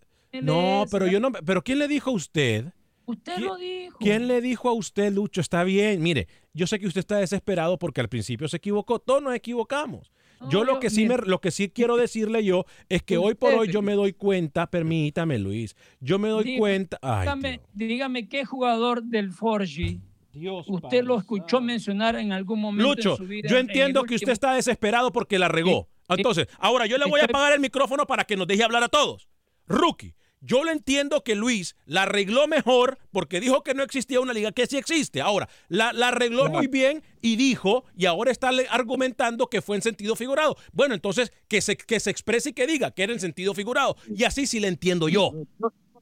No, 0.42 0.84
pero 0.90 1.06
yo 1.06 1.20
no... 1.20 1.30
Pero 1.32 1.62
¿quién 1.62 1.78
le 1.78 1.88
dijo 1.88 2.10
a 2.10 2.14
usted? 2.14 2.66
Usted 3.06 3.36
¿Quién- 3.36 3.46
lo 3.48 3.56
dijo. 3.56 3.98
¿Quién 3.98 4.28
le 4.28 4.40
dijo 4.42 4.68
a 4.68 4.72
usted, 4.72 5.10
Lucho? 5.12 5.40
Está 5.40 5.64
bien. 5.64 6.02
Mire, 6.02 6.28
yo 6.52 6.66
sé 6.66 6.78
que 6.78 6.86
usted 6.86 6.98
está 7.00 7.16
desesperado 7.16 7.78
porque 7.78 8.02
al 8.02 8.08
principio 8.10 8.48
se 8.48 8.58
equivocó. 8.58 8.98
Todos 8.98 9.22
nos 9.22 9.34
equivocamos. 9.34 10.12
Yo 10.50 10.62
lo 10.62 10.78
que 10.78 10.88
sí 10.90 11.06
me, 11.08 11.16
lo 11.16 11.40
que 11.40 11.50
sí 11.50 11.68
quiero 11.68 11.96
decirle 11.96 12.44
yo 12.44 12.64
es 12.88 13.02
que 13.02 13.16
hoy 13.18 13.34
por 13.34 13.54
hoy 13.54 13.72
yo 13.72 13.82
me 13.82 13.94
doy 13.94 14.12
cuenta, 14.12 14.70
permítame, 14.70 15.38
Luis, 15.38 15.74
yo 16.00 16.18
me 16.18 16.28
doy 16.28 16.58
cuenta. 16.58 16.98
Ay, 17.02 17.22
dígame, 17.22 17.60
dígame 17.72 18.28
qué 18.28 18.44
jugador 18.44 19.02
del 19.02 19.32
Forgy 19.32 20.00
Dios, 20.32 20.66
usted 20.68 21.02
lo 21.04 21.18
escuchó 21.18 21.60
mencionar 21.60 22.16
en 22.16 22.32
algún 22.32 22.60
momento 22.60 22.88
Lucho, 22.94 23.10
en 23.12 23.16
su 23.16 23.24
vida. 23.26 23.48
yo 23.48 23.56
en 23.58 23.66
entiendo 23.66 24.04
que 24.04 24.14
usted 24.14 24.32
está 24.32 24.52
desesperado 24.54 25.10
porque 25.12 25.38
la 25.38 25.48
regó. 25.48 25.88
Entonces, 26.08 26.46
ahora 26.58 26.86
yo 26.86 26.96
le 26.98 27.06
voy 27.06 27.20
a 27.20 27.24
apagar 27.24 27.52
el 27.52 27.60
micrófono 27.60 28.06
para 28.06 28.24
que 28.24 28.36
nos 28.36 28.46
deje 28.46 28.62
hablar 28.62 28.82
a 28.82 28.88
todos. 28.88 29.28
Rookie, 29.66 30.14
yo 30.40 30.62
lo 30.64 30.70
entiendo 30.70 31.22
que 31.24 31.34
Luis 31.34 31.76
la 31.84 32.04
arregló 32.04 32.46
mejor 32.46 32.98
porque 33.10 33.40
dijo 33.40 33.62
que 33.62 33.74
no 33.74 33.82
existía 33.82 34.20
una 34.20 34.32
liga 34.32 34.52
que 34.52 34.66
sí 34.66 34.76
existe. 34.76 35.20
Ahora, 35.20 35.48
la, 35.68 35.92
la 35.92 36.08
arregló 36.08 36.48
muy 36.48 36.68
bien 36.68 37.02
y 37.20 37.36
dijo, 37.36 37.84
y 37.96 38.06
ahora 38.06 38.30
está 38.30 38.52
le- 38.52 38.68
argumentando 38.70 39.48
que 39.48 39.60
fue 39.60 39.76
en 39.76 39.82
sentido 39.82 40.14
figurado. 40.14 40.56
Bueno, 40.72 40.94
entonces 40.94 41.32
que 41.48 41.60
se, 41.60 41.76
que 41.76 41.98
se 42.00 42.10
exprese 42.10 42.50
y 42.50 42.52
que 42.52 42.66
diga 42.66 42.92
que 42.92 43.02
era 43.02 43.12
en 43.12 43.20
sentido 43.20 43.52
figurado. 43.52 43.96
Y 44.14 44.24
así 44.24 44.46
sí 44.46 44.60
le 44.60 44.68
entiendo 44.68 45.08
yo. 45.08 45.32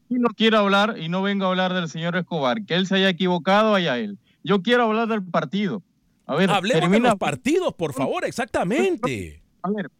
Aquí 0.06 0.14
no 0.20 0.28
quiero 0.30 0.58
hablar 0.58 0.96
y 0.98 1.08
no 1.08 1.20
vengo 1.22 1.44
a 1.44 1.48
hablar 1.48 1.74
del 1.74 1.88
señor 1.88 2.16
Escobar. 2.16 2.64
Que 2.64 2.74
él 2.74 2.86
se 2.86 2.96
haya 2.96 3.08
equivocado, 3.08 3.74
allá 3.74 3.98
él. 3.98 4.18
Yo 4.44 4.62
quiero 4.62 4.84
hablar 4.84 5.08
del 5.08 5.22
partido. 5.24 5.82
A 6.26 6.34
ver, 6.34 6.50
Hablemos 6.50 6.80
de 6.82 6.88
termina- 6.88 7.10
los 7.10 7.18
partidos, 7.18 7.74
por 7.74 7.92
favor, 7.92 8.24
exactamente. 8.24 9.42
A 9.62 9.70
ver, 9.70 9.90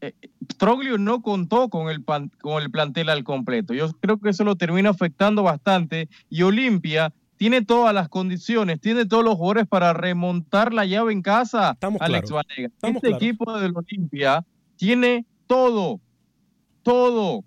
eh, 0.00 0.12
Troglio 0.58 0.98
no 0.98 1.22
contó 1.22 1.68
con 1.68 1.88
el, 1.90 2.02
pan- 2.02 2.30
con 2.40 2.62
el 2.62 2.70
plantel 2.70 3.08
al 3.08 3.24
completo. 3.24 3.74
Yo 3.74 3.90
creo 4.00 4.18
que 4.18 4.30
eso 4.30 4.44
lo 4.44 4.56
termina 4.56 4.90
afectando 4.90 5.42
bastante. 5.42 6.08
Y 6.30 6.42
Olimpia 6.42 7.12
tiene 7.36 7.62
todas 7.62 7.94
las 7.94 8.08
condiciones, 8.08 8.80
tiene 8.80 9.06
todos 9.06 9.24
los 9.24 9.34
jugadores 9.36 9.66
para 9.66 9.92
remontar 9.92 10.72
la 10.74 10.84
llave 10.86 11.12
en 11.12 11.22
casa. 11.22 11.72
Estamos 11.72 12.00
Alex 12.02 12.28
claros. 12.30 12.46
Vanega. 12.48 12.68
Estamos 12.74 12.96
este 13.02 13.10
equipo 13.16 13.58
del 13.58 13.72
Olimpia 13.74 14.44
tiene 14.76 15.24
todo, 15.46 16.00
todo 16.82 17.44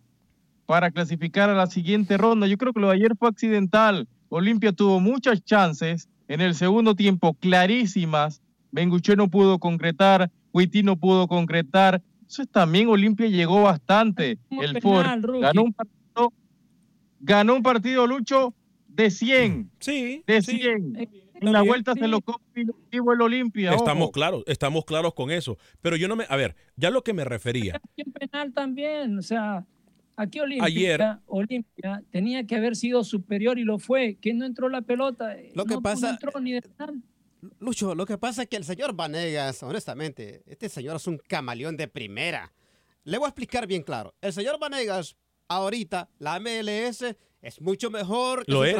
para 0.67 0.91
clasificar 0.91 1.49
a 1.49 1.55
la 1.55 1.65
siguiente 1.65 2.17
ronda. 2.17 2.45
Yo 2.45 2.57
creo 2.57 2.73
que 2.73 2.79
lo 2.81 2.89
de 2.89 2.95
ayer 2.97 3.15
fue 3.17 3.29
accidental. 3.29 4.07
Olimpia 4.29 4.71
tuvo 4.73 4.99
muchas 4.99 5.43
chances 5.43 6.09
en 6.27 6.41
el 6.41 6.53
segundo 6.53 6.93
tiempo, 6.93 7.33
clarísimas. 7.33 8.41
Benguche 8.71 9.15
no 9.15 9.29
pudo 9.29 9.57
concretar, 9.57 10.29
Huití 10.51 10.83
no 10.83 10.97
pudo 10.97 11.27
concretar. 11.27 12.01
Entonces 12.19 12.49
también 12.51 12.89
Olimpia 12.89 13.27
llegó 13.27 13.63
bastante. 13.63 14.37
Como 14.49 14.61
El 14.61 14.73
penal, 14.73 15.21
Ford 15.21 15.39
ganó 15.41 15.63
un 15.63 15.73
partido, 15.73 16.33
ganó 17.21 17.55
un 17.55 17.63
partido 17.63 18.05
Lucho 18.05 18.53
de 18.89 19.09
100, 19.09 19.71
Sí, 19.79 20.23
de 20.27 20.41
sí. 20.41 20.59
100. 20.59 20.95
Eh, 20.97 21.09
En 21.39 21.53
la 21.53 21.61
vuelta 21.61 21.93
se 21.93 22.07
lo 22.09 22.19
comió 22.19 22.73
el 23.13 23.21
Olimpia. 23.21 23.71
Estamos 23.73 24.05
ojo. 24.05 24.11
claros, 24.11 24.43
estamos 24.47 24.83
claros 24.85 25.13
con 25.13 25.31
eso. 25.31 25.57
Pero 25.81 25.95
yo 25.95 26.07
no 26.09 26.15
me, 26.17 26.25
a 26.27 26.35
ver, 26.35 26.55
ya 26.75 26.89
lo 26.89 27.03
que 27.03 27.13
me 27.13 27.23
refería. 27.23 27.79
en 27.95 28.11
penal 28.11 28.51
también, 28.53 29.17
o 29.17 29.21
sea, 29.21 29.63
Aquí 30.19 30.39
Olimpia, 30.39 30.65
Ayer. 30.65 31.01
Olimpia 31.27 32.03
tenía 32.09 32.43
que 32.45 32.55
haber 32.55 32.75
sido 32.75 33.03
superior 33.03 33.59
y 33.59 33.63
lo 33.63 33.77
fue. 33.77 34.17
Que 34.19 34.33
no 34.33 34.45
entró 34.45 34.67
la 34.67 34.81
pelota. 34.81 35.35
Lo 35.53 35.65
que 35.65 35.75
no, 35.75 35.81
pasa- 35.81 36.07
No 36.07 36.13
entró 36.13 36.39
ni 36.39 36.53
de. 36.53 36.63
Lucho, 37.59 37.93
lo 37.93 38.05
que 38.07 38.17
pasa 38.17 38.41
es 38.41 38.49
que 38.49 38.57
el 38.57 38.63
señor 38.63 38.95
Vanegas, 38.95 39.61
honestamente, 39.61 40.41
este 40.47 40.69
señor 40.69 40.95
es 40.95 41.05
un 41.05 41.19
camaleón 41.19 41.77
de 41.77 41.87
primera. 41.87 42.51
Le 43.03 43.17
voy 43.19 43.25
a 43.25 43.29
explicar 43.29 43.67
bien 43.67 43.83
claro. 43.83 44.15
El 44.21 44.33
señor 44.33 44.59
Vanegas, 44.59 45.15
ahorita, 45.47 46.09
la 46.17 46.39
MLS 46.39 47.15
es 47.41 47.61
mucho 47.61 47.91
mejor 47.91 48.43
que 48.45 48.51
Lo 48.51 48.65
es. 48.65 48.75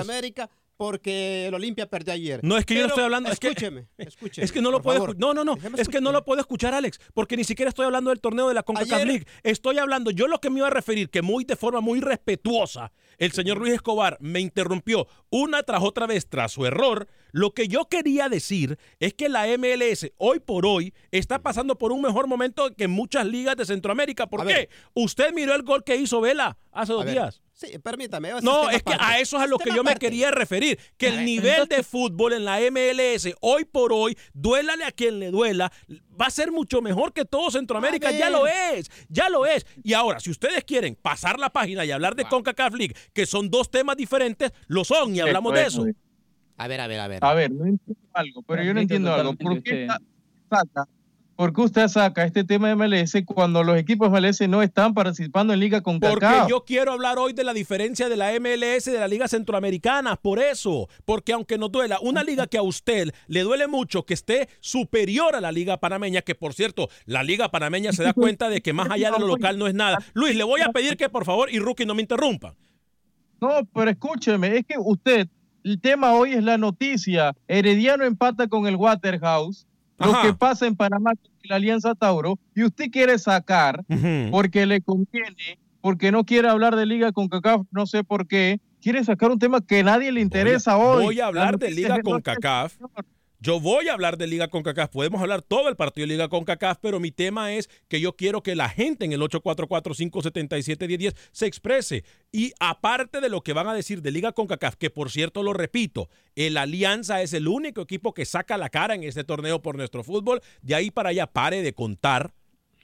Porque 0.78 1.48
el 1.48 1.54
Olimpia 1.56 1.90
perdió 1.90 2.14
ayer. 2.14 2.40
No, 2.44 2.56
es 2.56 2.66
que 2.66 2.76
yo 2.76 2.82
no 2.82 2.88
estoy 2.88 3.04
hablando. 3.04 3.32
Es 3.32 3.40
que, 3.40 3.48
Escúcheme, 3.48 3.88
escúcheme. 3.98 4.46
es 4.46 4.52
que 4.52 4.62
no 4.62 4.70
lo 4.70 4.82
puedo 4.82 5.14
No, 5.16 5.34
no, 5.34 5.44
no. 5.44 5.56
Déjeme 5.56 5.82
Es 5.82 5.90
que 5.90 6.00
no 6.00 6.12
lo 6.12 6.24
puedo 6.24 6.40
escuchar, 6.40 6.74
Alex. 6.76 7.00
Porque 7.16 7.36
ni 7.36 7.44
siquiera 7.44 7.70
estoy 7.70 7.86
hablando 7.86 8.12
del 8.12 8.20
torneo 8.22 8.48
de 8.48 8.54
la 8.54 8.62
CONCACAF 8.64 9.04
League. 9.04 9.26
Estoy 9.42 9.80
hablando. 9.80 10.12
Yo 10.12 10.28
lo 10.28 10.40
que 10.40 10.52
me 10.52 10.60
iba 10.60 10.68
a 10.68 10.72
referir, 10.72 11.10
que 11.10 11.24
muy 11.24 11.44
de 11.46 11.56
forma 11.56 11.82
muy 11.82 12.00
respetuosa, 12.00 12.92
el 13.18 13.32
señor 13.32 13.58
Luis 13.58 13.74
Escobar 13.74 14.18
me 14.22 14.40
interrumpió 14.40 15.08
una 15.32 15.64
tras 15.64 15.82
otra 15.82 16.06
vez 16.06 16.30
tras 16.30 16.52
su 16.52 16.66
error. 16.68 17.08
Lo 17.32 17.54
que 17.56 17.68
yo 17.68 17.86
quería 17.86 18.30
decir 18.30 18.78
es 19.00 19.16
que 19.16 19.30
la 19.30 19.48
MLS 19.58 20.12
hoy 20.18 20.40
por 20.40 20.68
hoy 20.68 20.94
está 21.12 21.42
pasando 21.42 21.78
por 21.78 21.92
un 21.92 22.02
mejor 22.04 22.28
momento 22.28 22.74
que 22.76 22.88
muchas 22.88 23.26
ligas 23.26 23.56
de 23.58 23.66
Centroamérica. 23.66 24.28
¿Por 24.28 24.42
A 24.42 24.46
qué? 24.46 24.54
ver. 24.54 24.70
Usted 24.94 25.34
miró 25.34 25.56
el 25.56 25.64
gol 25.64 25.84
que 25.84 25.96
hizo 25.96 26.22
Vela 26.22 26.58
hace 26.72 26.92
A 26.92 26.96
dos 26.96 27.06
ver, 27.06 27.14
días. 27.16 27.42
Sí, 27.58 27.80
permítame. 27.80 28.34
No, 28.44 28.70
es 28.70 28.84
que 28.84 28.94
a 29.00 29.20
eso 29.20 29.38
es 29.38 29.44
a 29.44 29.48
lo 29.48 29.58
que 29.58 29.72
yo 29.72 29.84
me 29.84 29.96
quería 29.96 30.30
referir. 30.30 30.78
Que 30.96 31.08
el 31.08 31.26
nivel 31.26 31.68
de 31.68 31.82
fútbol 31.82 32.34
en 32.34 32.46
la 32.46 32.60
MLS, 32.60 33.34
hoy 33.42 33.66
por 33.66 33.92
hoy, 33.92 34.16
duélale 34.32 34.84
a 34.84 34.92
quien 34.92 35.20
le 35.20 35.32
duela, 35.32 35.72
va 36.22 36.28
a 36.28 36.30
ser 36.30 36.52
mucho 36.52 36.84
mejor 36.84 37.14
que 37.14 37.26
todo 37.26 37.50
Centroamérica. 37.50 38.12
Ya 38.12 38.30
lo 38.30 38.46
es, 38.46 38.92
ya 39.10 39.30
lo 39.30 39.48
es. 39.48 39.66
Y 39.84 39.94
ahora, 39.94 40.20
si 40.20 40.30
ustedes 40.30 40.64
quieren 40.66 40.94
pasar 40.94 41.40
la 41.40 41.50
página 41.50 41.84
y 41.84 41.90
hablar 41.90 42.16
de 42.16 42.26
CONCACAF 42.26 42.76
League, 42.76 42.96
que 43.12 43.26
son 43.26 43.50
dos 43.50 43.72
temas 43.72 43.98
diferentes, 43.98 44.52
lo 44.68 44.84
son 44.84 45.16
y 45.16 45.20
hablamos 45.20 45.52
de 45.56 45.66
eso. 45.66 45.84
A 46.58 46.68
ver, 46.68 46.80
a 46.80 46.86
ver, 46.86 47.00
a 47.00 47.08
ver. 47.08 47.26
A 47.26 47.34
ver, 47.34 47.52
no 47.52 47.66
entiendo 47.66 48.04
algo, 48.14 48.44
pero 48.44 48.62
yo 48.62 48.76
no 48.76 48.82
entiendo 48.82 49.12
algo. 49.12 49.36
¿Por 49.36 49.64
qué 49.64 49.88
saca, 50.48 50.88
por 51.38 51.54
qué 51.54 51.62
usted 51.62 51.88
saca 51.88 52.26
este 52.26 52.44
tema 52.44 52.68
de 52.68 52.76
MLS 52.76 53.14
cuando 53.24 53.64
los 53.64 53.78
equipos 53.78 54.10
MLS 54.10 54.42
no 54.50 54.64
están 54.64 54.96
participando 54.96 55.54
en 55.54 55.60
Liga 55.60 55.82
con 55.82 56.00
Porque 56.00 56.26
Cacao? 56.26 56.50
yo 56.50 56.66
quiero 56.66 56.92
hablar 56.92 57.20
hoy 57.20 57.32
de 57.32 57.44
la 57.44 57.54
diferencia 57.54 58.10
de 58.10 58.18
la 58.18 58.32
MLS 58.40 58.86
de 58.86 59.00
la 59.00 59.08
Liga 59.08 59.28
Centroamericana. 59.28 60.16
Por 60.16 60.40
eso. 60.40 60.90
Porque 61.06 61.34
aunque 61.34 61.60
nos 61.60 61.72
duela, 61.72 62.00
una 62.02 62.24
liga 62.24 62.48
que 62.48 62.58
a 62.58 62.64
usted 62.64 63.14
le 63.28 63.42
duele 63.42 63.68
mucho 63.68 64.04
que 64.04 64.16
esté 64.16 64.50
superior 64.62 65.36
a 65.36 65.40
la 65.40 65.52
Liga 65.52 65.78
Panameña, 65.78 66.24
que 66.24 66.34
por 66.34 66.56
cierto, 66.56 66.90
la 67.06 67.22
Liga 67.22 67.50
Panameña 67.52 67.94
se 67.94 68.04
da 68.04 68.14
cuenta 68.14 68.50
de 68.50 68.62
que 68.62 68.74
más 68.74 68.90
allá 68.90 69.12
de 69.12 69.20
lo 69.20 69.28
local 69.28 69.60
no 69.60 69.68
es 69.68 69.76
nada. 69.76 70.00
Luis, 70.16 70.36
le 70.36 70.44
voy 70.44 70.62
a 70.62 70.70
pedir 70.70 70.98
que 70.98 71.08
por 71.08 71.24
favor, 71.24 71.54
y 71.54 71.60
Rookie 71.60 71.86
no 71.86 71.94
me 71.94 72.02
interrumpa. 72.02 72.56
No, 73.40 73.64
pero 73.76 73.92
escúcheme, 73.92 74.58
es 74.58 74.66
que 74.66 74.80
usted, 74.80 75.28
el 75.64 75.80
tema 75.80 76.14
hoy 76.14 76.34
es 76.34 76.44
la 76.44 76.58
noticia. 76.58 77.36
Herediano 77.48 78.06
empata 78.06 78.48
con 78.48 78.66
el 78.66 78.76
Waterhouse. 78.76 79.68
Lo 79.98 80.22
que 80.22 80.34
pasa 80.34 80.68
en 80.68 80.76
Panamá 80.76 81.12
con 81.16 81.32
la 81.44 81.56
Alianza 81.56 81.96
Tauro. 81.96 82.38
Y 82.56 82.64
usted 82.64 82.92
quiere 82.92 83.18
sacar 83.18 83.84
porque 84.32 84.66
le 84.66 84.82
conviene, 84.82 85.60
porque 85.82 86.12
no 86.12 86.24
quiere 86.24 86.50
hablar 86.50 86.76
de 86.76 86.86
Liga 86.86 87.12
con 87.12 87.30
CACAF, 87.30 87.62
no 87.72 87.86
sé 87.86 88.04
por 88.04 88.28
qué. 88.28 88.60
Quiere 88.82 89.04
sacar 89.04 89.32
un 89.32 89.40
tema 89.40 89.62
que 89.62 89.84
nadie 89.84 90.12
le 90.12 90.22
interesa 90.22 90.78
hoy. 90.78 91.04
Voy 91.04 91.20
a 91.20 91.24
La 91.24 91.28
hablar 91.28 91.58
de 91.58 91.72
Liga 91.72 92.02
con 92.02 92.22
CACAF. 92.22 92.76
Yo 93.40 93.60
voy 93.60 93.88
a 93.88 93.94
hablar 93.94 94.18
de 94.18 94.26
Liga 94.26 94.48
con 94.48 94.64
CACAF. 94.64 94.90
Podemos 94.90 95.22
hablar 95.22 95.44
todo 95.44 95.70
el 95.70 95.76
partido 95.76 96.08
de 96.08 96.14
Liga 96.14 96.28
con 96.28 96.44
CACAF, 96.44 96.80
pero 96.82 97.00
mi 97.00 97.12
tema 97.12 97.54
es 97.54 97.70
que 97.88 98.02
yo 98.02 98.16
quiero 98.16 98.42
que 98.42 98.56
la 98.56 98.68
gente 98.68 99.06
en 99.06 99.12
el 99.12 99.22
844-577-1010 99.22 101.16
se 101.32 101.46
exprese. 101.46 102.04
Y 102.32 102.54
aparte 102.60 103.22
de 103.22 103.30
lo 103.30 103.42
que 103.42 103.54
van 103.54 103.68
a 103.68 103.76
decir 103.76 104.02
de 104.02 104.10
Liga 104.10 104.32
con 104.32 104.48
CACAF, 104.48 104.76
que 104.76 104.90
por 104.90 105.12
cierto 105.12 105.44
lo 105.44 105.54
repito, 105.54 106.10
el 106.36 106.58
Alianza 106.58 107.22
es 107.22 107.32
el 107.34 107.48
único 107.48 107.82
equipo 107.82 108.12
que 108.12 108.26
saca 108.26 108.58
la 108.58 108.70
cara 108.70 108.96
en 108.96 109.04
este 109.04 109.24
torneo 109.24 109.62
por 109.62 109.78
nuestro 109.78 110.04
fútbol. 110.04 110.42
De 110.64 110.74
ahí 110.74 110.90
para 110.90 111.10
allá, 111.10 111.28
pare 111.28 111.62
de 111.62 111.74
contar. 111.74 112.34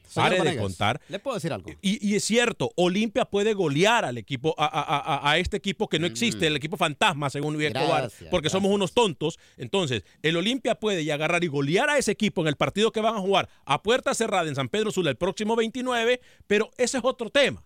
Señor 0.07 0.29
Pare 0.37 0.49
de 0.51 0.57
contar. 0.57 1.01
¿Le 1.09 1.19
puedo 1.19 1.35
decir 1.35 1.51
algo? 1.53 1.69
Y, 1.81 2.07
y 2.07 2.15
es 2.15 2.23
cierto, 2.23 2.71
Olimpia 2.75 3.25
puede 3.25 3.53
golear 3.53 4.05
al 4.05 4.17
equipo, 4.17 4.53
a, 4.57 4.65
a- 4.65 4.99
a- 5.27 5.31
a 5.31 5.37
este 5.37 5.57
equipo 5.57 5.87
que 5.87 5.99
no 5.99 6.05
existe, 6.07 6.47
el 6.47 6.55
equipo 6.55 6.77
fantasma, 6.77 7.29
según 7.29 7.53
Luis 7.55 7.67
Escobar, 7.67 7.87
Mm. 8.03 8.07
Gracias, 8.07 8.29
porque 8.29 8.49
somos 8.49 8.71
unos 8.71 8.93
tontos. 8.93 9.39
Entonces, 9.57 10.03
el 10.21 10.35
Olimpia 10.37 10.75
puede 10.75 11.01
y 11.01 11.11
agarrar 11.11 11.43
y 11.43 11.47
golear 11.47 11.89
a 11.89 11.97
ese 11.97 12.11
equipo 12.11 12.41
en 12.41 12.47
el 12.47 12.55
partido 12.55 12.91
que 12.91 13.01
van 13.01 13.15
a 13.15 13.19
jugar 13.19 13.49
a 13.65 13.81
puerta 13.81 14.13
cerrada 14.13 14.47
en 14.47 14.55
San 14.55 14.69
Pedro 14.69 14.91
Sula 14.91 15.09
el 15.09 15.17
próximo 15.17 15.55
29, 15.55 16.19
pero 16.47 16.69
ese 16.77 16.97
es 16.97 17.03
otro 17.03 17.29
tema. 17.29 17.63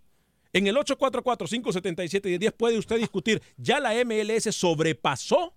En 0.54 0.66
el 0.68 0.76
844-577-1010 0.78 2.52
puede 2.54 2.78
usted 2.78 2.98
discutir, 2.98 3.42
¿ya 3.58 3.80
la 3.80 3.94
MLS 4.06 4.54
sobrepasó 4.56 5.54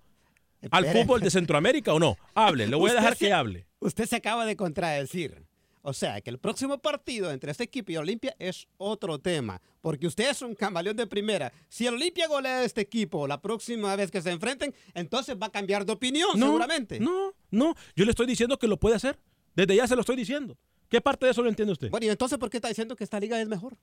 al 0.71 0.85
fútbol 0.87 1.21
de 1.21 1.31
Centroamérica 1.31 1.95
o 1.95 1.99
no? 1.99 2.17
Hable, 2.35 2.67
le 2.67 2.77
voy 2.77 2.91
a 2.91 2.95
dejar 2.95 3.17
se- 3.17 3.27
que 3.27 3.33
hable. 3.33 3.67
Usted 3.81 4.07
se 4.07 4.17
acaba 4.17 4.45
de 4.47 4.57
contradecir. 4.57 5.45
O 5.83 5.95
sea, 5.95 6.21
que 6.21 6.29
el 6.29 6.39
próximo 6.39 6.79
partido 6.79 7.31
entre 7.31 7.51
este 7.51 7.65
equipo 7.65 7.93
y 7.93 7.97
Olimpia 7.97 8.37
es 8.39 8.69
otro 8.77 9.19
tema, 9.19 9.63
porque 9.81 10.07
usted 10.07 10.31
es 10.31 10.43
un 10.43 10.55
camaleón 10.55 10.97
de 10.97 11.07
primera. 11.07 11.53
Si 11.69 11.87
el 11.87 11.95
Olimpia 11.95 12.29
golea 12.29 12.59
a 12.59 12.65
este 12.65 12.83
equipo 12.83 13.27
la 13.27 13.41
próxima 13.41 13.97
vez 13.97 14.11
que 14.11 14.21
se 14.21 14.31
enfrenten, 14.31 14.75
entonces 14.95 15.37
va 15.41 15.47
a 15.47 15.51
cambiar 15.51 15.87
de 15.87 15.93
opinión, 15.93 16.39
seguramente. 16.39 17.01
No, 17.01 17.33
no, 17.51 17.75
yo 17.97 18.05
le 18.05 18.11
estoy 18.11 18.27
diciendo 18.27 18.59
que 18.59 18.69
lo 18.69 18.79
puede 18.79 18.97
hacer. 18.97 19.19
Desde 19.55 19.75
ya 19.75 19.87
se 19.87 19.95
lo 19.95 20.03
estoy 20.03 20.17
diciendo. 20.17 20.59
¿Qué 20.89 21.01
parte 21.01 21.25
de 21.25 21.33
eso 21.33 21.43
lo 21.43 21.49
entiende 21.49 21.73
usted? 21.73 21.91
Bueno, 21.91 22.07
y 22.07 22.11
entonces, 22.11 22.39
¿por 22.39 22.51
qué 22.51 22.59
está 22.59 22.69
diciendo 22.69 22.95
que 22.95 23.05
esta 23.05 23.19
liga 23.19 23.41
es 23.41 23.49
mejor? 23.49 23.79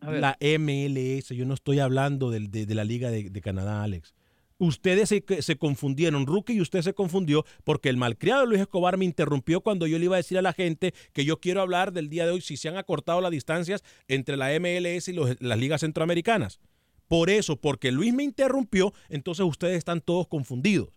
A 0.00 0.10
ver. 0.10 0.20
La 0.20 0.38
MLS, 0.40 1.28
yo 1.30 1.44
no 1.44 1.54
estoy 1.54 1.80
hablando 1.80 2.30
de, 2.30 2.40
de 2.40 2.74
la 2.74 2.84
Liga 2.84 3.10
de, 3.10 3.30
de 3.30 3.40
Canadá, 3.40 3.82
Alex. 3.82 4.14
Ustedes 4.64 5.08
se, 5.08 5.24
se 5.40 5.56
confundieron, 5.56 6.24
Rookie 6.24 6.52
y 6.52 6.60
usted 6.60 6.82
se 6.82 6.94
confundió 6.94 7.44
porque 7.64 7.88
el 7.88 7.96
malcriado 7.96 8.46
Luis 8.46 8.60
Escobar 8.60 8.96
me 8.96 9.04
interrumpió 9.04 9.60
cuando 9.60 9.88
yo 9.88 9.98
le 9.98 10.04
iba 10.04 10.14
a 10.14 10.18
decir 10.18 10.38
a 10.38 10.42
la 10.42 10.52
gente 10.52 10.94
que 11.12 11.24
yo 11.24 11.40
quiero 11.40 11.62
hablar 11.62 11.92
del 11.92 12.08
día 12.08 12.26
de 12.26 12.30
hoy 12.30 12.40
si 12.42 12.56
se 12.56 12.68
han 12.68 12.76
acortado 12.76 13.20
las 13.20 13.32
distancias 13.32 13.82
entre 14.06 14.36
la 14.36 14.50
MLS 14.60 15.08
y 15.08 15.14
las 15.14 15.58
ligas 15.58 15.80
centroamericanas. 15.80 16.60
Por 17.08 17.28
eso, 17.28 17.56
porque 17.56 17.90
Luis 17.90 18.14
me 18.14 18.22
interrumpió, 18.22 18.94
entonces 19.08 19.44
ustedes 19.44 19.78
están 19.78 20.00
todos 20.00 20.28
confundidos. 20.28 20.90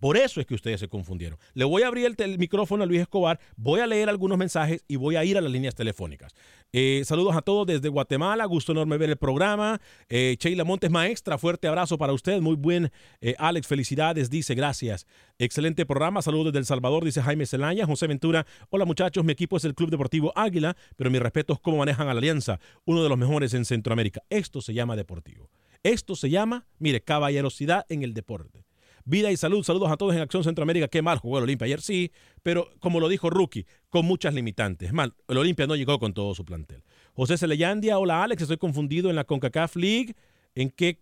Por 0.00 0.16
eso 0.16 0.40
es 0.40 0.46
que 0.46 0.54
ustedes 0.54 0.80
se 0.80 0.88
confundieron. 0.88 1.38
Le 1.54 1.64
voy 1.64 1.82
a 1.82 1.86
abrir 1.86 2.14
el, 2.18 2.38
micrófono 2.38 2.82
a 2.82 2.86
Luis 2.86 3.00
Escobar, 3.00 3.38
voy 3.56 3.80
a 3.80 3.86
leer 3.86 4.08
algunos 4.08 4.36
mensajes 4.36 4.84
y 4.88 4.96
voy 4.96 5.16
a 5.16 5.24
ir 5.24 5.38
a 5.38 5.40
las 5.40 5.50
líneas 5.50 5.74
telefónicas. 5.74 6.34
Eh, 6.72 7.02
saludos 7.04 7.36
a 7.36 7.42
todos 7.42 7.66
desde 7.66 7.88
Guatemala, 7.88 8.44
gusto 8.46 8.72
enorme 8.72 8.98
ver 8.98 9.10
el 9.10 9.16
programa. 9.16 9.80
Eh, 10.08 10.36
Sheila 10.38 10.64
Montes, 10.64 10.90
maestra, 10.90 11.38
fuerte 11.38 11.68
abrazo 11.68 11.96
para 11.96 12.12
usted, 12.12 12.40
muy 12.40 12.56
buen. 12.56 12.90
Eh, 13.20 13.34
Alex, 13.38 13.66
felicidades, 13.66 14.28
dice, 14.28 14.54
gracias. 14.54 15.06
Excelente 15.38 15.86
programa, 15.86 16.20
saludos 16.20 16.46
desde 16.46 16.58
El 16.58 16.66
Salvador, 16.66 17.04
dice 17.04 17.22
Jaime 17.22 17.46
Celaya. 17.46 17.86
José 17.86 18.06
Ventura, 18.08 18.44
hola 18.70 18.84
muchachos, 18.84 19.24
mi 19.24 19.32
equipo 19.32 19.56
es 19.56 19.64
el 19.64 19.74
Club 19.74 19.90
Deportivo 19.90 20.32
Águila, 20.34 20.76
pero 20.96 21.10
mi 21.10 21.18
respeto 21.18 21.52
es 21.52 21.60
cómo 21.60 21.78
manejan 21.78 22.08
a 22.08 22.14
la 22.14 22.18
Alianza, 22.18 22.58
uno 22.84 23.02
de 23.02 23.08
los 23.08 23.16
mejores 23.16 23.54
en 23.54 23.64
Centroamérica. 23.64 24.22
Esto 24.28 24.60
se 24.60 24.74
llama 24.74 24.96
deportivo. 24.96 25.50
Esto 25.84 26.16
se 26.16 26.30
llama, 26.30 26.66
mire, 26.78 27.02
caballerosidad 27.02 27.84
en 27.88 28.02
el 28.02 28.14
deporte. 28.14 28.63
Vida 29.06 29.30
y 29.30 29.36
salud, 29.36 29.62
saludos 29.62 29.90
a 29.90 29.98
todos 29.98 30.14
en 30.14 30.22
Acción 30.22 30.44
Centroamérica. 30.44 30.88
Qué 30.88 31.02
mal 31.02 31.18
jugó 31.18 31.36
el 31.36 31.44
Olimpia 31.44 31.66
ayer, 31.66 31.82
sí, 31.82 32.10
pero 32.42 32.70
como 32.80 33.00
lo 33.00 33.08
dijo 33.10 33.28
Rookie, 33.28 33.66
con 33.90 34.06
muchas 34.06 34.32
limitantes. 34.32 34.94
Mal, 34.94 35.14
el 35.28 35.36
Olimpia 35.36 35.66
no 35.66 35.76
llegó 35.76 35.98
con 35.98 36.14
todo 36.14 36.34
su 36.34 36.46
plantel. 36.46 36.82
José 37.12 37.36
Celeyandia, 37.36 37.98
hola 37.98 38.24
Alex, 38.24 38.42
estoy 38.42 38.56
confundido 38.56 39.10
en 39.10 39.16
la 39.16 39.24
CONCACAF 39.24 39.76
League. 39.76 40.14
¿En 40.54 40.70
qué, 40.70 41.00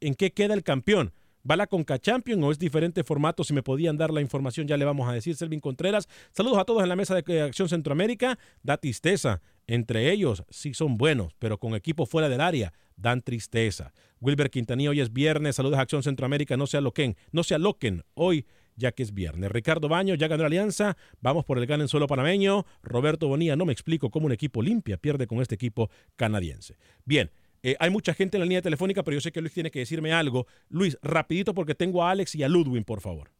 en 0.00 0.14
qué 0.14 0.32
queda 0.32 0.52
el 0.52 0.62
campeón? 0.62 1.14
¿Va 1.48 1.56
la 1.56 1.66
Conca 1.66 1.98
Champion 1.98 2.42
o 2.44 2.52
es 2.52 2.58
diferente 2.58 3.02
formato? 3.02 3.44
Si 3.44 3.54
me 3.54 3.62
podían 3.62 3.96
dar 3.96 4.12
la 4.12 4.20
información, 4.20 4.66
ya 4.66 4.76
le 4.76 4.84
vamos 4.84 5.08
a 5.08 5.12
decir. 5.12 5.34
Selvin 5.34 5.60
Contreras, 5.60 6.08
saludos 6.32 6.58
a 6.58 6.64
todos 6.64 6.82
en 6.82 6.90
la 6.90 6.96
mesa 6.96 7.14
de 7.14 7.24
eh, 7.26 7.42
Acción 7.42 7.68
Centroamérica. 7.68 8.38
Da 8.62 8.76
tristeza. 8.76 9.40
Entre 9.66 10.12
ellos 10.12 10.44
sí 10.50 10.74
son 10.74 10.98
buenos, 10.98 11.32
pero 11.38 11.58
con 11.58 11.74
equipo 11.74 12.04
fuera 12.04 12.28
del 12.28 12.40
área 12.40 12.74
dan 13.00 13.22
tristeza. 13.22 13.92
Wilber 14.20 14.50
Quintanilla, 14.50 14.90
hoy 14.90 15.00
es 15.00 15.12
viernes. 15.12 15.56
Saludos 15.56 15.78
a 15.78 15.82
Acción 15.82 16.02
Centroamérica. 16.02 16.56
No 16.56 16.66
se 16.66 16.76
aloquen, 16.76 17.16
no 17.32 17.42
se 17.42 17.54
aloquen 17.54 18.02
hoy, 18.14 18.46
ya 18.76 18.92
que 18.92 19.02
es 19.02 19.14
viernes. 19.14 19.50
Ricardo 19.50 19.88
Baño, 19.88 20.14
ya 20.14 20.28
ganó 20.28 20.42
la 20.42 20.48
alianza. 20.48 20.96
Vamos 21.20 21.44
por 21.44 21.58
el 21.58 21.66
gan 21.66 21.80
en 21.80 21.88
suelo 21.88 22.06
panameño. 22.06 22.66
Roberto 22.82 23.28
Bonilla, 23.28 23.56
no 23.56 23.64
me 23.64 23.72
explico 23.72 24.10
cómo 24.10 24.26
un 24.26 24.32
equipo 24.32 24.62
limpia 24.62 24.96
pierde 24.96 25.26
con 25.26 25.40
este 25.40 25.54
equipo 25.54 25.90
canadiense. 26.16 26.76
Bien. 27.04 27.30
Eh, 27.62 27.76
hay 27.78 27.90
mucha 27.90 28.14
gente 28.14 28.38
en 28.38 28.40
la 28.40 28.46
línea 28.46 28.62
telefónica, 28.62 29.02
pero 29.02 29.16
yo 29.16 29.20
sé 29.20 29.32
que 29.32 29.40
Luis 29.42 29.52
tiene 29.52 29.70
que 29.70 29.80
decirme 29.80 30.14
algo. 30.14 30.46
Luis, 30.70 30.96
rapidito 31.02 31.52
porque 31.52 31.74
tengo 31.74 32.02
a 32.02 32.10
Alex 32.10 32.34
y 32.34 32.42
a 32.42 32.48
Ludwin, 32.48 32.84
por 32.84 33.02
favor. 33.02 33.30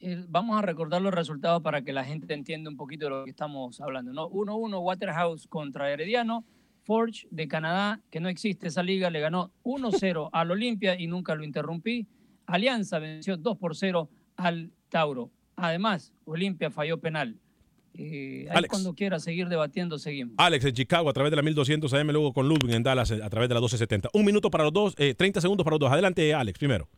Eh, 0.00 0.24
Vamos 0.28 0.58
a 0.58 0.62
recordar 0.62 1.02
los 1.02 1.12
resultados 1.12 1.62
para 1.62 1.82
que 1.82 1.92
la 1.92 2.04
gente 2.04 2.32
entienda 2.32 2.70
un 2.70 2.78
poquito 2.78 3.06
de 3.06 3.10
lo 3.10 3.24
que 3.24 3.30
estamos 3.30 3.78
hablando. 3.82 4.12
¿no? 4.14 4.30
1-1 4.30 4.82
Waterhouse 4.82 5.46
contra 5.48 5.92
Herediano. 5.92 6.44
Forge 6.86 7.26
de 7.30 7.48
Canadá, 7.48 8.00
que 8.10 8.20
no 8.20 8.28
existe 8.28 8.68
esa 8.68 8.82
liga, 8.82 9.10
le 9.10 9.20
ganó 9.20 9.50
1-0 9.64 10.30
al 10.32 10.50
Olimpia 10.50 10.98
y 10.98 11.08
nunca 11.08 11.34
lo 11.34 11.44
interrumpí. 11.44 12.06
Alianza 12.46 13.00
venció 13.00 13.36
2 13.36 13.58
por 13.58 13.76
0 13.76 14.08
al 14.36 14.70
Tauro. 14.88 15.30
Además, 15.56 16.14
Olimpia 16.24 16.70
falló 16.70 16.98
penal. 16.98 17.36
Eh, 17.98 18.46
ahí 18.50 18.64
cuando 18.68 18.94
quiera 18.94 19.18
seguir 19.18 19.48
debatiendo, 19.48 19.98
seguimos. 19.98 20.34
Alex 20.38 20.64
en 20.66 20.74
Chicago 20.74 21.08
a 21.08 21.12
través 21.12 21.30
de 21.30 21.36
la 21.36 21.42
1200 21.42 21.92
AM, 21.94 22.08
luego 22.10 22.32
con 22.32 22.46
Ludwig 22.48 22.74
en 22.74 22.82
Dallas 22.82 23.10
a 23.10 23.30
través 23.30 23.48
de 23.48 23.54
la 23.54 23.60
1270. 23.60 24.10
Un 24.12 24.24
minuto 24.24 24.50
para 24.50 24.64
los 24.64 24.72
dos, 24.72 24.94
eh, 24.98 25.14
30 25.14 25.40
segundos 25.40 25.64
para 25.64 25.74
los 25.74 25.80
dos. 25.80 25.90
Adelante, 25.90 26.34
Alex, 26.34 26.58
primero. 26.58 26.88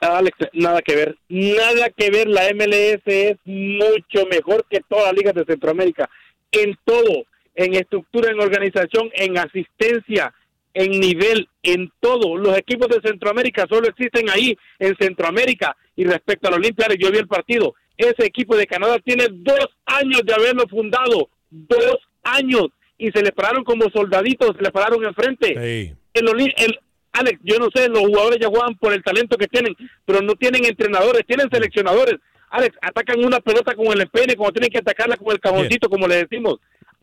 Alex, 0.00 0.36
nada 0.52 0.82
que 0.82 0.96
ver. 0.96 1.18
Nada 1.28 1.90
que 1.90 2.10
ver. 2.10 2.28
La 2.28 2.42
MLS 2.52 3.02
es 3.06 3.36
mucho 3.44 4.26
mejor 4.30 4.66
que 4.68 4.80
todas 4.88 5.06
las 5.06 5.14
ligas 5.14 5.34
de 5.34 5.44
Centroamérica. 5.44 6.10
En 6.50 6.76
todo. 6.84 7.24
En 7.56 7.74
estructura, 7.74 8.30
en 8.30 8.40
organización, 8.40 9.10
en 9.14 9.38
asistencia, 9.38 10.32
en 10.74 10.90
nivel, 11.00 11.48
en 11.62 11.90
todo. 12.00 12.36
Los 12.36 12.56
equipos 12.56 12.88
de 12.88 13.00
Centroamérica 13.00 13.66
solo 13.68 13.88
existen 13.88 14.28
ahí, 14.30 14.56
en 14.78 14.94
Centroamérica. 14.96 15.76
Y 15.96 16.04
respecto 16.04 16.48
a 16.48 16.50
los 16.50 16.58
Olimpia, 16.58 16.86
yo 16.98 17.10
vi 17.10 17.18
el 17.18 17.26
partido. 17.26 17.74
Ese 17.96 18.26
equipo 18.26 18.56
de 18.56 18.66
Canadá 18.66 18.98
tiene 18.98 19.26
dos 19.30 19.68
años 19.86 20.20
de 20.24 20.34
haberlo 20.34 20.68
fundado. 20.68 21.30
Dos 21.50 21.96
años. 22.22 22.66
Y 22.98 23.10
se 23.10 23.22
le 23.22 23.32
pararon 23.32 23.64
como 23.64 23.90
soldaditos, 23.90 24.54
se 24.56 24.62
le 24.62 24.70
pararon 24.70 25.04
enfrente. 25.04 25.52
El, 26.12 26.28
el, 26.38 26.78
Alex, 27.12 27.40
yo 27.42 27.58
no 27.58 27.68
sé, 27.74 27.88
los 27.88 28.00
jugadores 28.00 28.38
ya 28.40 28.48
juegan 28.48 28.76
por 28.76 28.92
el 28.92 29.02
talento 29.02 29.38
que 29.38 29.48
tienen, 29.48 29.74
pero 30.04 30.20
no 30.20 30.34
tienen 30.34 30.66
entrenadores, 30.66 31.24
tienen 31.26 31.48
seleccionadores. 31.50 32.16
Alex, 32.50 32.76
atacan 32.82 33.24
una 33.24 33.40
pelota 33.40 33.74
con 33.74 33.86
el 33.86 34.02
empene 34.02 34.36
como 34.36 34.52
tienen 34.52 34.70
que 34.70 34.78
atacarla 34.78 35.16
con 35.16 35.32
el 35.32 35.40
caboncito, 35.40 35.88
como 35.88 36.06
le 36.06 36.16
decimos. 36.16 36.58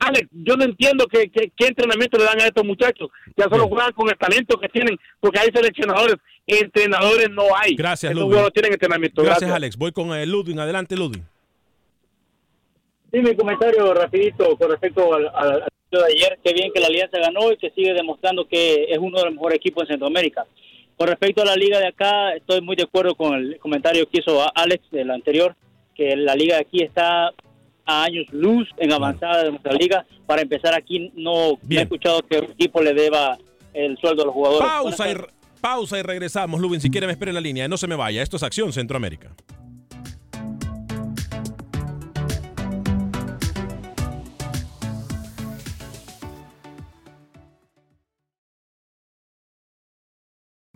Alex, 0.06 0.28
yo 0.32 0.56
no 0.56 0.66
entiendo 0.66 1.06
qué, 1.08 1.30
qué, 1.30 1.68
entrenamiento 1.68 2.18
le 2.18 2.26
dan 2.26 2.42
a 2.42 2.46
estos 2.46 2.66
muchachos. 2.66 3.10
Ya 3.38 3.46
solo 3.46 3.68
juegan 3.68 3.92
con 3.94 4.10
el 4.10 4.18
talento 4.18 4.60
que 4.60 4.70
tienen, 4.70 4.98
porque 5.20 5.40
hay 5.40 5.50
seleccionadores. 5.54 6.18
Entrenadores 6.46 7.30
no 7.30 7.44
hay. 7.56 7.76
Gracias, 7.76 8.12
Estos 8.12 8.26
jugadores 8.26 8.54
tienen 8.54 8.74
entrenamiento. 8.74 9.24
Gracias, 9.24 9.50
Alex. 9.50 9.78
Voy 9.78 9.92
con 9.92 10.14
eh, 10.14 10.26
Ludwig. 10.26 10.60
Adelante, 10.60 10.98
Ludwig. 10.98 11.24
Sí, 13.12 13.20
mi 13.20 13.36
comentario 13.36 13.94
rapidito 13.94 14.58
con 14.58 14.72
respecto 14.72 15.14
al, 15.14 15.30
al, 15.34 15.64
de 15.92 16.06
ayer. 16.06 16.40
Qué 16.44 16.54
bien 16.54 16.72
que 16.74 16.80
la 16.80 16.88
Alianza 16.88 17.20
ganó 17.20 17.52
y 17.52 17.58
que 17.58 17.70
sigue 17.72 17.94
demostrando 17.94 18.48
que 18.48 18.86
es 18.90 18.98
uno 18.98 19.20
de 19.20 19.26
los 19.26 19.34
mejores 19.34 19.58
equipos 19.58 19.84
en 19.84 19.90
Centroamérica. 19.90 20.46
Con 20.98 21.08
respecto 21.08 21.42
a 21.42 21.46
la 21.46 21.56
liga 21.56 21.80
de 21.80 21.88
acá, 21.88 22.34
estoy 22.34 22.62
muy 22.62 22.76
de 22.76 22.84
acuerdo 22.84 23.16
con 23.16 23.36
el 23.36 23.60
comentario 23.60 24.08
que 24.10 24.20
hizo 24.20 24.46
Alex 24.56 24.90
del 24.92 25.12
anterior, 25.12 25.56
que 25.96 26.16
la 26.16 26.36
liga 26.36 26.56
de 26.56 26.62
aquí 26.62 26.84
está 26.84 27.34
a 27.86 28.04
años 28.04 28.26
luz 28.32 28.68
en 28.78 28.92
avanzada 28.92 29.44
de 29.44 29.52
nuestra 29.52 29.74
liga. 29.74 30.06
Para 30.26 30.42
empezar 30.42 30.74
aquí, 30.74 31.12
no, 31.16 31.58
he 31.70 31.82
escuchado 31.82 32.22
que 32.24 32.40
un 32.40 32.52
equipo 32.52 32.82
le 32.82 32.94
deba 32.94 33.38
el 33.74 33.98
sueldo 33.98 34.24
a 34.24 34.26
los 34.26 34.34
jugadores. 34.34 34.68
Pausa 34.68 35.12
y, 35.12 35.16
pausa 35.62 36.00
y 36.00 36.02
regresamos, 36.02 36.60
Lubin. 36.60 36.82
Si 36.82 36.90
quiere 36.90 37.08
me 37.08 37.14
espere 37.14 37.32
en 37.32 37.36
la 37.36 37.42
línea. 37.42 37.68
No 37.68 37.78
se 37.78 37.88
me 37.88 37.96
vaya. 37.96 38.22
Esto 38.22 38.38
es 38.38 38.44
Acción 38.44 38.72
Centroamérica. 38.72 39.32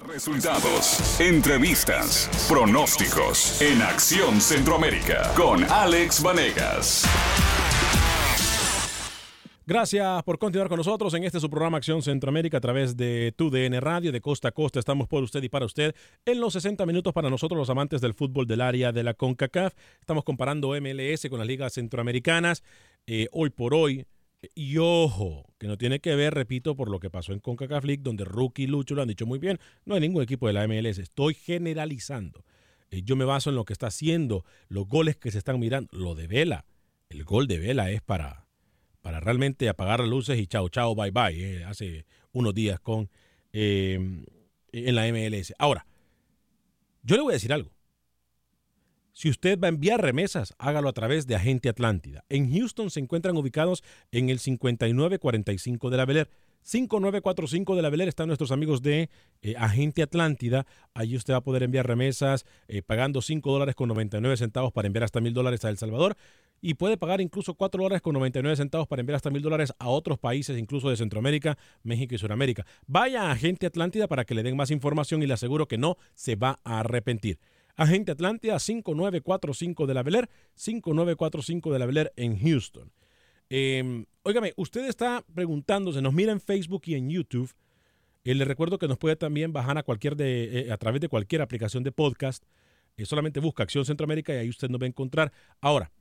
Resultados, 0.08 1.20
entrevistas, 1.20 2.30
pronósticos 2.48 3.62
en 3.62 3.82
Acción 3.82 4.40
Centroamérica 4.40 5.34
con 5.36 5.66
Alex 5.66 6.24
Vanegas. 6.24 7.04
Gracias 9.66 10.24
por 10.24 10.40
continuar 10.40 10.70
con 10.70 10.78
nosotros 10.78 11.14
en 11.14 11.26
este 11.26 11.42
su 11.42 11.50
programa 11.50 11.78
Acción 11.78 12.02
Centroamérica 12.02 12.58
a 12.58 12.62
través 12.62 12.96
de 12.96 13.34
TUDN 13.36 13.82
Radio 13.82 14.14
de 14.14 14.22
costa 14.22 14.48
a 14.48 14.52
costa. 14.54 14.80
Estamos 14.80 15.10
por 15.10 15.24
usted 15.24 15.44
y 15.44 15.50
para 15.50 15.66
usted 15.66 15.94
en 16.26 16.40
los 16.40 16.54
60 16.54 16.86
minutos 16.86 17.12
para 17.12 17.30
nosotros 17.30 17.58
los 17.58 17.70
amantes 17.70 18.00
del 18.00 18.14
fútbol 18.14 18.48
del 18.48 18.62
área 18.62 18.94
de 18.94 19.04
la 19.04 19.14
CONCACAF. 19.14 19.74
Estamos 20.00 20.24
comparando 20.24 20.70
MLS 20.70 21.28
con 21.30 21.40
las 21.40 21.48
ligas 21.48 21.74
centroamericanas. 21.74 22.64
Eh, 23.08 23.28
hoy 23.34 23.50
por 23.50 23.74
hoy, 23.74 24.06
y 24.54 24.78
ojo, 24.78 25.46
que 25.58 25.68
no 25.68 25.78
tiene 25.78 26.00
que 26.00 26.16
ver, 26.16 26.34
repito, 26.34 26.76
por 26.76 26.90
lo 26.90 27.00
que 27.00 27.10
pasó 27.10 27.34
en 27.34 27.40
CONCACAF 27.40 27.84
League, 27.86 28.04
donde 28.04 28.24
Rookie 28.24 28.64
y 28.64 28.68
Lucho 28.68 28.96
lo 28.96 29.02
han 29.02 29.08
dicho 29.08 29.26
muy 29.26 29.40
bien. 29.40 29.60
No 29.86 29.96
hay 29.96 30.02
ningún 30.02 30.22
equipo 30.22 30.48
de 30.48 30.54
la 30.54 30.68
MLS. 30.68 31.00
Estoy 31.00 31.34
generalizando. 31.34 32.44
Eh, 32.92 33.02
yo 33.04 33.16
me 33.16 33.26
baso 33.26 33.50
en 33.50 33.56
lo 33.56 33.66
que 33.66 33.74
está 33.74 33.88
haciendo, 33.88 34.46
los 34.70 34.88
goles 34.88 35.18
que 35.18 35.32
se 35.32 35.40
están 35.40 35.60
mirando. 35.60 35.90
Lo 35.92 36.16
de 36.16 36.28
Vela, 36.28 36.66
el 37.10 37.24
gol 37.24 37.48
de 37.48 37.60
Vela 37.60 37.92
es 37.92 38.02
para, 38.02 38.48
para 39.02 39.20
realmente 39.20 39.70
apagar 39.70 40.00
las 40.00 40.10
luces 40.10 40.40
y 40.40 40.48
chao, 40.48 40.70
chao, 40.70 40.96
bye, 40.96 41.12
bye. 41.12 41.34
Eh, 41.34 41.64
hace 41.64 42.06
unos 42.32 42.54
días 42.54 42.80
con 42.80 43.10
eh, 43.54 44.24
en 44.72 44.96
la 44.96 45.12
MLS. 45.12 45.54
Ahora, 45.58 45.86
yo 47.02 47.16
le 47.16 47.24
voy 47.24 47.32
a 47.32 47.36
decir 47.36 47.54
algo. 47.54 47.72
Si 49.18 49.30
usted 49.30 49.60
va 49.60 49.66
a 49.66 49.70
enviar 49.70 50.00
remesas, 50.00 50.54
hágalo 50.60 50.90
a 50.90 50.94
través 50.94 51.26
de 51.26 51.34
Agente 51.34 51.70
Atlántida. 51.70 52.24
En 52.30 52.54
Houston 52.54 52.92
se 52.92 53.00
encuentran 53.00 53.36
ubicados 53.36 53.84
en 54.12 54.30
el 54.30 54.38
5945 54.38 55.90
de 55.90 55.98
la 55.98 56.06
Bel 56.06 56.28
5945 56.62 57.76
de 57.76 57.82
la 57.82 57.90
Bel 57.90 58.02
están 58.02 58.28
nuestros 58.28 58.52
amigos 58.52 58.84
de 58.84 59.10
eh, 59.42 59.56
Agente 59.58 60.04
Atlántida. 60.04 60.68
Allí 60.94 61.16
usted 61.16 61.34
va 61.34 61.38
a 61.38 61.44
poder 61.44 61.64
enviar 61.64 61.88
remesas 61.88 62.46
eh, 62.68 62.84
pagando 62.84 63.24
5 63.24 63.52
dólares 63.52 63.74
con 63.74 63.88
99 63.90 64.38
centavos 64.38 64.72
para 64.72 64.86
enviar 64.86 65.06
hasta 65.06 65.20
mil 65.20 65.34
dólares 65.34 65.66
a 65.66 65.70
El 65.70 65.80
Salvador 65.80 66.16
y 66.62 66.76
puede 66.76 66.98
pagar 66.98 67.20
incluso 67.20 67.56
4 67.56 67.82
dólares 67.82 68.04
con 68.04 68.14
99 68.14 68.56
centavos 68.56 68.88
para 68.88 69.00
enviar 69.00 69.16
hasta 69.16 69.32
mil 69.32 69.42
dólares 69.42 69.74
a 69.80 69.90
otros 69.90 70.20
países, 70.20 70.60
incluso 70.60 70.92
de 70.92 70.96
Centroamérica, 70.96 71.58
México 71.82 72.14
y 72.14 72.20
Sudamérica. 72.20 72.68
Vaya 72.86 73.24
a 73.24 73.32
Agente 73.32 73.66
Atlántida 73.66 74.08
para 74.08 74.26
que 74.26 74.36
le 74.36 74.44
den 74.44 74.56
más 74.56 74.70
información 74.70 75.24
y 75.24 75.26
le 75.26 75.34
aseguro 75.34 75.68
que 75.68 75.80
no 75.80 75.98
se 76.14 76.36
va 76.36 76.60
a 76.64 76.82
arrepentir. 76.82 77.40
Agente 77.78 78.12
Atlántida 78.12 78.60
5945 78.60 79.88
de 79.88 79.94
la 79.94 80.04
Beler, 80.04 80.30
5945 80.56 81.72
de 81.72 81.80
la 81.80 81.86
Beler 81.86 82.14
en 82.18 82.38
Houston. 82.38 82.92
Eh, 83.50 84.06
óigame, 84.24 84.54
usted 84.58 84.86
está 84.90 85.24
preguntándose, 85.34 86.02
nos 86.02 86.14
mira 86.14 86.34
en 86.34 86.42
Facebook 86.42 86.82
y 86.86 86.96
en 86.96 87.10
YouTube. 87.10 87.54
Eh, 88.28 88.36
le 88.36 88.44
recuerdo 88.44 88.78
que 88.78 88.90
nos 88.90 88.98
puede 88.98 89.16
también 89.16 89.54
bajar 89.54 89.78
a, 89.78 89.84
cualquier 89.84 90.18
de, 90.18 90.60
eh, 90.60 90.72
a 90.74 90.76
través 90.76 91.00
de 91.00 91.08
cualquier 91.08 91.42
aplicación 91.42 91.84
de 91.84 91.94
podcast. 91.94 92.44
Eh, 92.98 93.06
solamente 93.06 93.40
busca 93.40 93.64
Acción 93.64 93.86
Centroamérica 93.86 94.34
y 94.34 94.38
ahí 94.38 94.50
usted 94.50 94.70
nos 94.70 94.82
va 94.82 94.86
a 94.86 94.90
encontrar. 94.90 95.32
Ahora, 95.62 95.92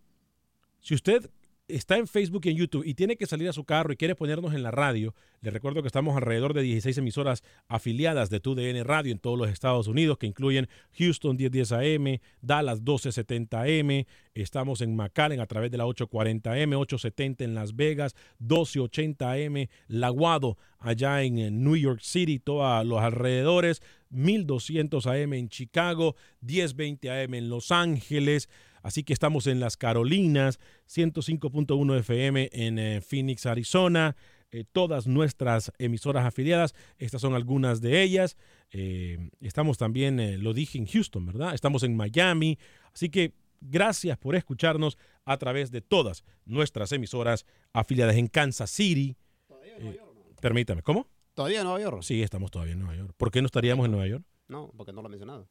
si 0.80 0.94
usted 0.94 1.30
está 1.68 1.96
en 1.96 2.06
Facebook 2.06 2.42
y 2.44 2.50
en 2.50 2.56
YouTube 2.56 2.84
y 2.86 2.94
tiene 2.94 3.16
que 3.16 3.26
salir 3.26 3.48
a 3.48 3.52
su 3.52 3.64
carro 3.64 3.92
y 3.92 3.96
quiere 3.96 4.14
ponernos 4.14 4.54
en 4.54 4.62
la 4.62 4.70
radio, 4.70 5.14
le 5.40 5.50
recuerdo 5.50 5.82
que 5.82 5.88
estamos 5.88 6.16
alrededor 6.16 6.54
de 6.54 6.62
16 6.62 6.98
emisoras 6.98 7.42
afiliadas 7.68 8.30
de 8.30 8.40
TUDN 8.40 8.84
Radio 8.84 9.12
en 9.12 9.18
todos 9.18 9.38
los 9.38 9.48
Estados 9.48 9.88
Unidos, 9.88 10.18
que 10.18 10.26
incluyen 10.26 10.68
Houston 10.98 11.36
1010 11.36 11.72
AM, 11.72 12.18
Dallas 12.40 12.78
1270 12.78 13.62
AM, 13.62 14.04
estamos 14.34 14.80
en 14.80 14.96
McAllen 14.96 15.40
a 15.40 15.46
través 15.46 15.70
de 15.70 15.78
la 15.78 15.86
840 15.86 16.52
AM, 16.52 16.72
870 16.72 17.44
en 17.44 17.54
Las 17.54 17.74
Vegas, 17.74 18.14
1280 18.38 19.32
AM, 19.32 19.68
Laguado 19.88 20.56
allá 20.78 21.22
en 21.22 21.64
New 21.64 21.76
York 21.76 22.00
City, 22.02 22.38
todos 22.38 22.86
los 22.86 23.00
alrededores, 23.00 23.82
1200 24.10 25.06
AM 25.06 25.32
en 25.32 25.48
Chicago, 25.48 26.14
1020 26.42 27.10
AM 27.10 27.34
en 27.34 27.48
Los 27.48 27.72
Ángeles, 27.72 28.48
Así 28.86 29.02
que 29.02 29.12
estamos 29.12 29.48
en 29.48 29.58
las 29.58 29.76
Carolinas, 29.76 30.60
105.1 30.88 31.98
FM 31.98 32.50
en 32.52 32.78
eh, 32.78 33.00
Phoenix, 33.00 33.44
Arizona. 33.44 34.14
Eh, 34.52 34.62
todas 34.70 35.08
nuestras 35.08 35.72
emisoras 35.78 36.24
afiliadas, 36.24 36.72
estas 36.96 37.20
son 37.20 37.34
algunas 37.34 37.80
de 37.80 38.00
ellas. 38.00 38.36
Eh, 38.70 39.30
estamos 39.40 39.76
también, 39.76 40.40
lo 40.40 40.54
dije, 40.54 40.78
en 40.78 40.86
Houston, 40.86 41.26
¿verdad? 41.26 41.52
Estamos 41.52 41.82
en 41.82 41.96
Miami. 41.96 42.60
Así 42.94 43.10
que 43.10 43.34
gracias 43.60 44.18
por 44.18 44.36
escucharnos 44.36 44.98
a 45.24 45.36
través 45.36 45.72
de 45.72 45.80
todas 45.80 46.22
nuestras 46.44 46.92
emisoras 46.92 47.44
afiliadas 47.72 48.14
en 48.14 48.28
Kansas 48.28 48.70
City. 48.70 49.16
Todavía 49.48 49.78
en 49.78 49.82
Nueva 49.82 49.96
York. 49.96 50.40
Permítame, 50.40 50.82
¿cómo? 50.82 51.08
¿Todavía 51.34 51.58
en 51.58 51.64
Nueva 51.64 51.80
York? 51.80 52.02
Sí, 52.02 52.22
estamos 52.22 52.52
todavía 52.52 52.74
en 52.74 52.78
Nueva 52.78 52.94
York. 52.94 53.14
¿Por 53.16 53.32
qué 53.32 53.42
no 53.42 53.46
estaríamos 53.46 53.86
en 53.86 53.90
Nueva 53.90 54.06
York? 54.06 54.24
No, 54.46 54.70
porque 54.76 54.92
no 54.92 55.02
lo 55.02 55.08
he 55.08 55.10
mencionado. 55.10 55.48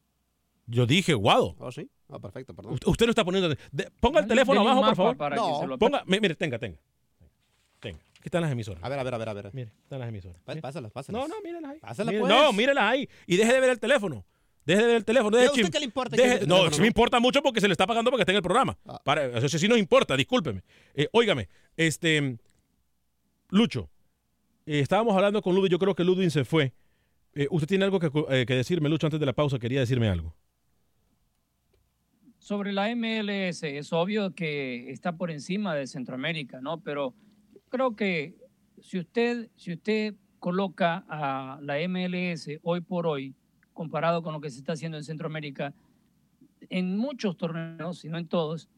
Yo 0.64 0.86
dije, 0.86 1.12
guado. 1.12 1.54
Oh, 1.58 1.70
sí. 1.70 1.90
Ah, 2.08 2.18
perfecto, 2.18 2.54
perdón. 2.54 2.78
Usted 2.84 3.06
no 3.06 3.10
está 3.10 3.24
poniendo. 3.24 3.54
ponga 4.00 4.20
el 4.20 4.26
teléfono 4.26 4.60
abajo, 4.60 4.82
por 4.94 5.16
favor. 5.16 5.36
no. 5.68 5.78
Ponga, 5.78 6.02
mire, 6.06 6.34
tenga, 6.34 6.58
tenga. 6.58 6.78
Tenga. 7.80 7.98
Aquí 7.98 8.28
están 8.28 8.42
las 8.42 8.52
emisoras. 8.52 8.82
A 8.82 8.88
ver, 8.88 8.98
a 8.98 9.02
ver, 9.02 9.14
a 9.14 9.18
ver, 9.18 9.28
a 9.28 9.32
ver. 9.34 9.50
Mire, 9.52 9.72
están 9.82 9.98
las 9.98 10.08
emisoras. 10.08 10.40
Pásalas, 10.60 10.92
pásalas. 10.92 11.20
No, 11.20 11.28
no, 11.28 11.40
mírenlas 11.42 11.72
ahí. 11.72 11.78
Pásalas, 11.80 12.14
pues. 12.18 12.28
No, 12.28 12.52
mírenlas 12.52 12.84
ahí. 12.84 13.08
Y 13.26 13.36
deje 13.36 13.52
de 13.52 13.60
ver 13.60 13.70
el 13.70 13.80
teléfono. 13.80 14.24
Deje 14.64 14.80
de 14.80 14.86
ver 14.86 14.96
el 14.96 15.04
teléfono. 15.04 15.36
Deje 15.36 15.48
¿A 15.48 15.52
usted 15.52 15.70
qué 15.70 15.78
le 15.78 15.84
importa? 15.84 16.16
Deje, 16.16 16.46
no, 16.46 16.68
no, 16.68 16.78
me 16.78 16.86
importa 16.86 17.20
mucho 17.20 17.42
porque 17.42 17.60
se 17.60 17.68
le 17.68 17.72
está 17.72 17.86
pagando 17.86 18.10
para 18.10 18.18
que 18.18 18.22
esté 18.22 18.32
en 18.32 18.36
el 18.36 18.42
programa. 18.42 18.76
Ah. 18.86 19.00
Para, 19.02 19.26
eso 19.38 19.58
sí 19.58 19.68
nos 19.68 19.78
importa, 19.78 20.16
discúlpeme. 20.16 20.62
Eh, 20.94 21.08
óigame, 21.12 21.48
este. 21.76 22.36
Lucho, 23.48 23.88
eh, 24.66 24.80
estábamos 24.80 25.14
hablando 25.14 25.40
con 25.40 25.54
Ludwig, 25.54 25.70
yo 25.70 25.78
creo 25.78 25.94
que 25.94 26.02
Ludwig 26.02 26.32
se 26.32 26.44
fue. 26.44 26.72
Eh, 27.32 27.46
usted 27.50 27.68
tiene 27.68 27.84
algo 27.84 28.00
que, 28.00 28.10
que 28.44 28.54
decirme, 28.54 28.88
Lucho, 28.88 29.06
antes 29.06 29.20
de 29.20 29.26
la 29.26 29.34
pausa, 29.34 29.58
quería 29.60 29.78
decirme 29.78 30.08
algo 30.08 30.34
sobre 32.46 32.72
la 32.72 32.94
MLS, 32.94 33.64
es 33.64 33.92
obvio 33.92 34.32
que 34.32 34.88
está 34.92 35.16
por 35.16 35.32
encima 35.32 35.74
de 35.74 35.88
Centroamérica, 35.88 36.60
¿no? 36.60 36.78
Pero 36.78 37.12
creo 37.70 37.96
que 37.96 38.36
si 38.80 39.00
usted, 39.00 39.50
si 39.56 39.72
usted 39.72 40.14
coloca 40.38 41.04
a 41.08 41.58
la 41.60 41.76
MLS 41.88 42.48
hoy 42.62 42.82
por 42.82 43.08
hoy, 43.08 43.34
comparado 43.72 44.22
con 44.22 44.32
lo 44.32 44.40
que 44.40 44.50
se 44.50 44.58
está 44.58 44.74
haciendo 44.74 44.96
en 44.96 45.02
Centroamérica, 45.02 45.74
en 46.70 46.96
muchos 46.96 47.36
torneos, 47.36 47.98
si 47.98 48.08
no 48.08 48.16
en 48.16 48.28
todos, 48.28 48.68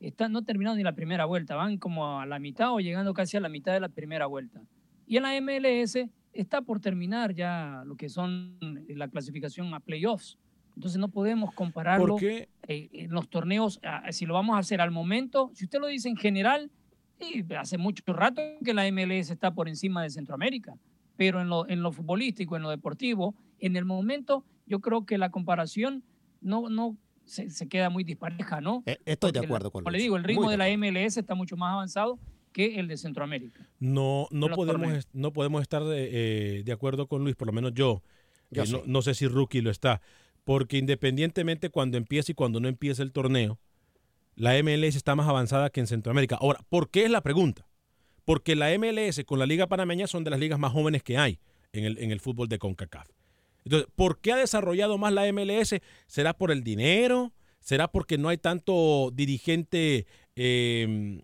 están 0.00 0.32
no 0.32 0.42
terminaron 0.42 0.76
ni 0.76 0.82
la 0.82 0.96
primera 0.96 1.24
vuelta, 1.24 1.54
van 1.54 1.78
como 1.78 2.18
a 2.18 2.26
la 2.26 2.40
mitad 2.40 2.72
o 2.72 2.80
llegando 2.80 3.14
casi 3.14 3.36
a 3.36 3.40
la 3.40 3.48
mitad 3.48 3.72
de 3.72 3.78
la 3.78 3.88
primera 3.88 4.26
vuelta. 4.26 4.60
Y 5.06 5.18
en 5.18 5.22
la 5.22 5.40
MLS 5.40 5.96
está 6.32 6.60
por 6.62 6.80
terminar 6.80 7.34
ya 7.34 7.84
lo 7.86 7.94
que 7.94 8.08
son 8.08 8.58
la 8.88 9.06
clasificación 9.06 9.72
a 9.74 9.78
playoffs. 9.78 10.38
Entonces 10.76 10.98
no 10.98 11.08
podemos 11.08 11.52
compararlo 11.54 12.16
qué? 12.16 12.48
eh, 12.68 12.88
en 12.92 13.10
los 13.10 13.28
torneos, 13.28 13.80
si 14.10 14.26
lo 14.26 14.34
vamos 14.34 14.56
a 14.56 14.58
hacer 14.58 14.80
al 14.80 14.90
momento, 14.90 15.50
si 15.54 15.64
usted 15.64 15.78
lo 15.80 15.86
dice 15.86 16.08
en 16.08 16.16
general, 16.16 16.70
sí, 17.20 17.44
hace 17.58 17.78
mucho 17.78 18.02
rato 18.12 18.40
que 18.64 18.74
la 18.74 18.86
MLS 18.90 19.30
está 19.30 19.52
por 19.54 19.68
encima 19.68 20.02
de 20.02 20.10
Centroamérica, 20.10 20.74
pero 21.16 21.40
en 21.40 21.48
lo, 21.48 21.68
en 21.68 21.82
lo 21.82 21.92
futbolístico, 21.92 22.56
en 22.56 22.62
lo 22.62 22.70
deportivo, 22.70 23.34
en 23.58 23.76
el 23.76 23.84
momento 23.84 24.44
yo 24.66 24.80
creo 24.80 25.04
que 25.04 25.18
la 25.18 25.30
comparación 25.30 26.02
no, 26.40 26.68
no 26.68 26.96
se, 27.24 27.50
se 27.50 27.68
queda 27.68 27.90
muy 27.90 28.02
dispareja, 28.02 28.60
¿no? 28.60 28.82
Eh, 28.86 28.98
estoy 29.04 29.30
de 29.32 29.40
acuerdo 29.40 29.66
la- 29.68 29.70
con 29.70 29.84
Como 29.84 29.90
le 29.92 29.98
digo, 29.98 30.16
el 30.16 30.24
ritmo 30.24 30.50
de 30.50 30.52
de 30.52 30.56
la 30.58 30.68
MLS 30.70 31.18
está 31.20 31.34
mucho 31.34 31.56
más 31.56 31.72
avanzado 31.74 32.18
que 32.52 32.78
el 32.80 32.88
de 32.88 32.96
Centroamérica. 32.96 33.66
No, 33.78 34.26
no, 34.30 34.48
podemos, 34.50 34.80
torneos. 34.82 35.08
no 35.12 35.32
podemos 35.32 35.62
estar 35.62 35.84
de, 35.84 36.58
eh, 36.58 36.62
de 36.64 36.72
acuerdo 36.72 37.06
con 37.06 37.22
Luis, 37.22 37.36
por 37.36 37.46
lo 37.46 37.52
menos 37.52 37.72
yo. 37.74 38.02
Yo 38.50 38.64
Eh, 38.64 38.66
no, 38.70 38.82
no 38.84 39.00
sé 39.02 39.14
si 39.14 39.26
Rookie 39.28 39.62
lo 39.62 39.70
está. 39.70 40.02
Porque 40.44 40.78
independientemente 40.78 41.70
cuando 41.70 41.96
empiece 41.98 42.32
y 42.32 42.34
cuando 42.34 42.58
no 42.60 42.68
empiece 42.68 43.02
el 43.02 43.12
torneo, 43.12 43.58
la 44.34 44.60
MLS 44.62 44.96
está 44.96 45.14
más 45.14 45.28
avanzada 45.28 45.70
que 45.70 45.80
en 45.80 45.86
Centroamérica. 45.86 46.36
Ahora, 46.40 46.60
¿por 46.68 46.90
qué 46.90 47.04
es 47.04 47.10
la 47.10 47.20
pregunta? 47.22 47.66
Porque 48.24 48.56
la 48.56 48.76
MLS 48.78 49.22
con 49.24 49.38
la 49.38 49.46
Liga 49.46 49.66
Panameña 49.66 50.06
son 50.06 50.24
de 50.24 50.30
las 50.30 50.40
ligas 50.40 50.58
más 50.58 50.72
jóvenes 50.72 51.02
que 51.02 51.18
hay 51.18 51.38
en 51.72 51.84
el, 51.84 51.98
en 51.98 52.10
el 52.10 52.20
fútbol 52.20 52.48
de 52.48 52.58
CONCACAF. 52.58 53.08
Entonces, 53.64 53.88
¿por 53.94 54.18
qué 54.20 54.32
ha 54.32 54.36
desarrollado 54.36 54.98
más 54.98 55.12
la 55.12 55.30
MLS? 55.32 55.74
¿Será 56.06 56.32
por 56.36 56.50
el 56.50 56.64
dinero? 56.64 57.32
¿Será 57.60 57.88
porque 57.90 58.18
no 58.18 58.28
hay 58.28 58.38
tanto 58.38 59.10
dirigente 59.12 60.06
eh, 60.34 61.22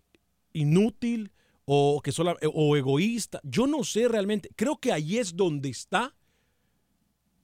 inútil 0.53 1.31
o, 1.65 2.01
que 2.01 2.11
sola- 2.13 2.37
o 2.53 2.77
egoísta? 2.77 3.41
Yo 3.43 3.67
no 3.67 3.83
sé 3.83 4.07
realmente. 4.07 4.49
Creo 4.55 4.77
que 4.77 4.93
ahí 4.93 5.17
es 5.17 5.35
donde 5.35 5.69
está. 5.69 6.15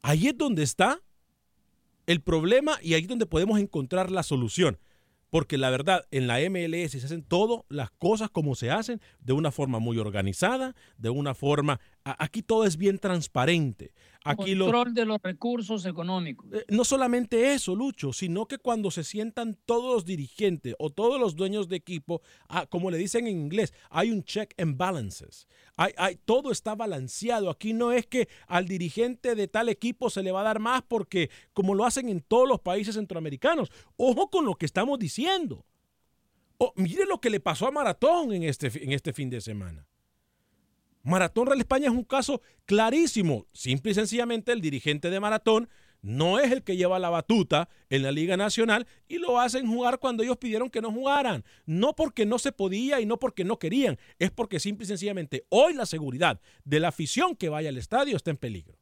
Ahí 0.02 0.28
es 0.28 0.38
donde 0.38 0.64
está 0.64 1.02
el 2.08 2.22
problema 2.22 2.78
y 2.82 2.94
ahí 2.94 3.04
es 3.04 3.08
donde 3.08 3.26
podemos 3.26 3.60
encontrar 3.60 4.12
la 4.12 4.24
solución. 4.24 4.80
Porque 5.30 5.58
la 5.58 5.70
verdad, 5.70 6.06
en 6.12 6.28
la 6.28 6.39
MLS 6.50 6.91
se 6.91 7.06
hacen 7.06 7.24
todas 7.24 7.62
las 7.68 7.91
cosas 7.91 8.30
como 8.30 8.56
se 8.56 8.72
hacen, 8.72 9.02
de 9.20 9.34
una 9.34 9.52
forma 9.52 9.80
muy 9.80 9.98
organizada, 9.98 10.76
de 10.98 11.10
una 11.10 11.34
forma... 11.36 11.80
Aquí 12.08 12.44
todo 12.44 12.65
es 12.65 12.78
bien 12.78 13.00
transparente. 13.00 13.91
Aquí 14.24 14.56
Control 14.58 14.94
de 14.94 15.06
los 15.06 15.20
recursos 15.24 15.86
económicos. 15.88 16.46
eh, 16.54 16.63
no 16.70 16.84
solamente 16.86 17.54
eso, 17.54 17.76
Lucho, 17.76 18.13
sino 18.13 18.48
que 18.48 18.60
cuando 18.60 18.91
se 18.91 19.04
sientan 19.04 19.58
todos 19.65 19.91
los 19.96 20.06
dirigentes 20.06 20.76
o 20.78 20.91
todos 20.91 21.20
los 21.20 21.36
dueños 21.36 21.68
de 21.68 21.78
equipo, 21.78 22.22
ah, 22.48 22.68
como 22.68 22.91
le 22.91 23.00
dicen 23.00 23.26
en 23.26 23.39
inglés, 23.39 23.74
hay 23.89 24.12
un 24.12 24.24
check 24.24 24.54
and 24.60 24.78
balances. 24.78 25.48
Hay, 25.78 25.94
hay- 25.98 26.15
todo 26.26 26.52
está 26.52 26.76
balanceado. 26.76 27.50
Aquí 27.50 27.74
no 27.74 27.91
es 27.91 28.06
que 28.06 28.28
al 28.48 28.68
dirigente 28.68 29.34
de 29.34 29.48
tal 29.48 29.70
equipo 29.70 30.12
se 30.12 30.22
le 30.22 30.32
va 30.32 30.41
a 30.41 30.46
dar 30.46 30.60
más 30.60 30.84
porque 30.88 31.32
como 31.54 31.74
lo 31.74 31.86
hacen 31.86 32.10
en 32.10 32.22
todos 32.22 32.48
los 32.48 32.60
países 32.62 32.94
centroamericanos. 32.96 33.72
Ojo 33.98 34.30
con 34.30 34.46
lo 34.46 34.54
que 34.56 34.68
estamos 34.68 35.00
diciendo. 35.00 35.65
Oh, 36.60 36.72
mire 36.76 37.06
lo 37.08 37.20
que 37.20 37.32
le 37.32 37.39
pasó 37.39 37.68
a 37.68 37.72
Maratón 37.72 38.32
en 38.32 38.44
este, 38.44 38.72
en 38.84 38.91
este 38.91 39.12
fin 39.12 39.30
de 39.32 39.41
semana. 39.41 39.88
Maratón 41.06 41.46
Real 41.46 41.60
España 41.60 41.86
es 41.86 41.94
un 41.94 42.04
caso 42.04 42.41
clarísimo. 42.65 43.46
Simple 43.54 43.91
y 43.91 43.94
sencillamente 43.94 44.52
el 44.52 44.60
dirigente 44.60 45.12
de 45.12 45.20
Maratón 45.20 45.70
no 46.02 46.39
es 46.39 46.52
el 46.52 46.63
que 46.63 46.78
lleva 46.78 46.98
la 46.98 47.12
batuta 47.12 47.70
en 47.91 48.02
la 48.02 48.12
Liga 48.12 48.38
Nacional 48.38 48.88
y 49.08 49.20
lo 49.20 49.39
hacen 49.39 49.68
jugar 49.68 50.00
cuando 50.00 50.24
ellos 50.24 50.38
pidieron 50.38 50.72
que 50.72 50.82
no 50.82 50.91
jugaran. 50.91 51.46
No 51.68 51.96
porque 51.96 52.26
no 52.26 52.39
se 52.39 52.52
podía 52.52 53.02
y 53.02 53.06
no 53.06 53.20
porque 53.20 53.44
no 53.44 53.60
querían, 53.60 54.00
es 54.18 54.32
porque 54.32 54.60
simple 54.60 54.86
y 54.86 54.88
sencillamente 54.88 55.46
hoy 55.50 55.76
la 55.76 55.86
seguridad 55.86 56.41
de 56.63 56.80
la 56.80 56.88
afición 56.88 57.36
que 57.36 57.50
vaya 57.50 57.70
al 57.70 57.78
estadio 57.78 58.15
está 58.15 58.32
en 58.32 58.38
peligro. 58.38 58.76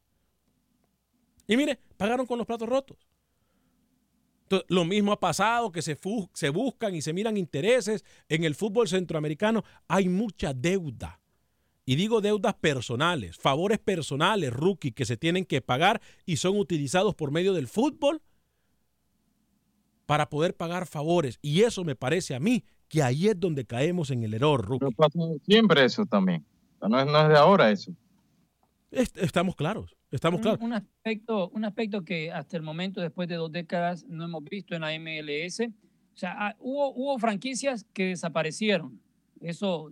Y 1.46 1.58
mire, 1.58 1.78
pagaron 1.98 2.26
con 2.26 2.38
los 2.38 2.46
platos 2.46 2.68
rotos. 2.68 2.96
Lo 4.68 4.86
mismo 4.86 5.12
ha 5.12 5.20
pasado, 5.20 5.72
que 5.72 5.82
se 5.82 6.48
buscan 6.48 6.94
y 6.94 7.02
se 7.02 7.12
miran 7.12 7.36
intereses 7.36 8.02
en 8.30 8.44
el 8.44 8.54
fútbol 8.54 8.88
centroamericano. 8.88 9.62
Hay 9.88 10.08
mucha 10.08 10.54
deuda. 10.54 11.20
Y 11.86 11.96
digo 11.96 12.20
deudas 12.20 12.54
personales, 12.54 13.36
favores 13.36 13.78
personales, 13.78 14.52
rookie, 14.52 14.92
que 14.92 15.04
se 15.04 15.16
tienen 15.16 15.44
que 15.44 15.60
pagar 15.60 16.00
y 16.24 16.36
son 16.36 16.56
utilizados 16.58 17.14
por 17.14 17.30
medio 17.30 17.52
del 17.52 17.66
fútbol 17.68 18.22
para 20.06 20.28
poder 20.28 20.54
pagar 20.56 20.86
favores. 20.86 21.38
Y 21.42 21.62
eso 21.62 21.84
me 21.84 21.96
parece 21.96 22.34
a 22.34 22.40
mí 22.40 22.64
que 22.88 23.02
ahí 23.02 23.28
es 23.28 23.38
donde 23.38 23.64
caemos 23.64 24.10
en 24.10 24.22
el 24.22 24.34
error, 24.34 24.62
Pero 24.62 24.78
rookie. 24.78 24.94
pasa 24.94 25.18
siempre 25.44 25.84
eso 25.84 26.04
también. 26.06 26.44
No 26.80 27.00
es, 27.00 27.06
no 27.06 27.20
es 27.22 27.28
de 27.28 27.36
ahora 27.36 27.70
eso. 27.70 27.92
Est- 28.90 29.16
Estamos 29.18 29.56
claros, 29.56 29.96
estamos 30.10 30.38
Un, 30.38 30.42
claros. 30.42 30.60
un 30.62 30.72
aspecto, 30.74 31.48
un 31.50 31.64
aspecto 31.64 32.04
que 32.04 32.30
hasta 32.30 32.56
el 32.56 32.62
momento, 32.62 33.00
después 33.00 33.28
de 33.28 33.34
dos 33.36 33.50
décadas, 33.50 34.04
no 34.08 34.24
hemos 34.24 34.44
visto 34.44 34.74
en 34.74 34.82
la 34.82 34.92
MLS. 34.98 35.60
O 35.60 36.16
sea, 36.16 36.34
ah, 36.38 36.56
hubo, 36.60 36.92
hubo 36.94 37.18
franquicias 37.18 37.84
que 37.92 38.06
desaparecieron. 38.08 39.00
Eso 39.40 39.90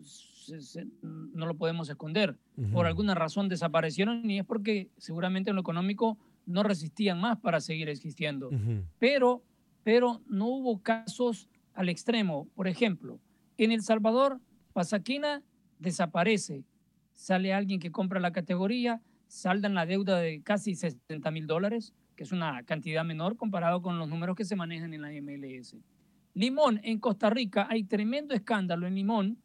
no 1.03 1.47
lo 1.47 1.57
podemos 1.57 1.89
esconder. 1.89 2.39
Por 2.73 2.87
alguna 2.87 3.15
razón 3.15 3.49
desaparecieron 3.49 4.29
y 4.31 4.39
es 4.39 4.45
porque 4.45 4.91
seguramente 4.97 5.51
en 5.51 5.57
lo 5.57 5.63
económico 5.63 6.19
no 6.47 6.63
resistían 6.63 7.21
más 7.21 7.39
para 7.39 7.61
seguir 7.61 7.89
existiendo. 7.89 8.51
Pero, 8.99 9.43
pero 9.83 10.23
no 10.27 10.47
hubo 10.47 10.83
casos 10.83 11.49
al 11.75 11.89
extremo. 11.89 12.49
Por 12.55 12.69
ejemplo, 12.69 13.21
en 13.59 13.73
El 13.73 13.83
Salvador, 13.83 14.41
Pasaquina 14.73 15.43
desaparece. 15.79 16.65
Sale 17.13 17.53
alguien 17.53 17.79
que 17.79 17.93
compra 17.93 18.21
la 18.21 18.33
categoría, 18.33 19.03
saldan 19.27 19.75
la 19.75 19.87
deuda 19.87 20.19
de 20.19 20.43
casi 20.43 20.75
60 20.75 21.31
mil 21.31 21.47
dólares, 21.47 21.95
que 22.17 22.25
es 22.25 22.33
una 22.33 22.63
cantidad 22.65 23.05
menor 23.05 23.37
comparado 23.37 23.83
con 23.83 23.99
los 23.99 24.09
números 24.09 24.37
que 24.37 24.45
se 24.45 24.57
manejan 24.57 24.95
en 24.95 25.03
la 25.03 25.11
MLS. 25.11 25.77
Limón, 26.35 26.81
en 26.83 26.99
Costa 26.99 27.29
Rica, 27.29 27.67
hay 27.69 27.85
tremendo 27.85 28.35
escándalo 28.35 28.87
en 28.87 28.95
Limón 28.95 29.39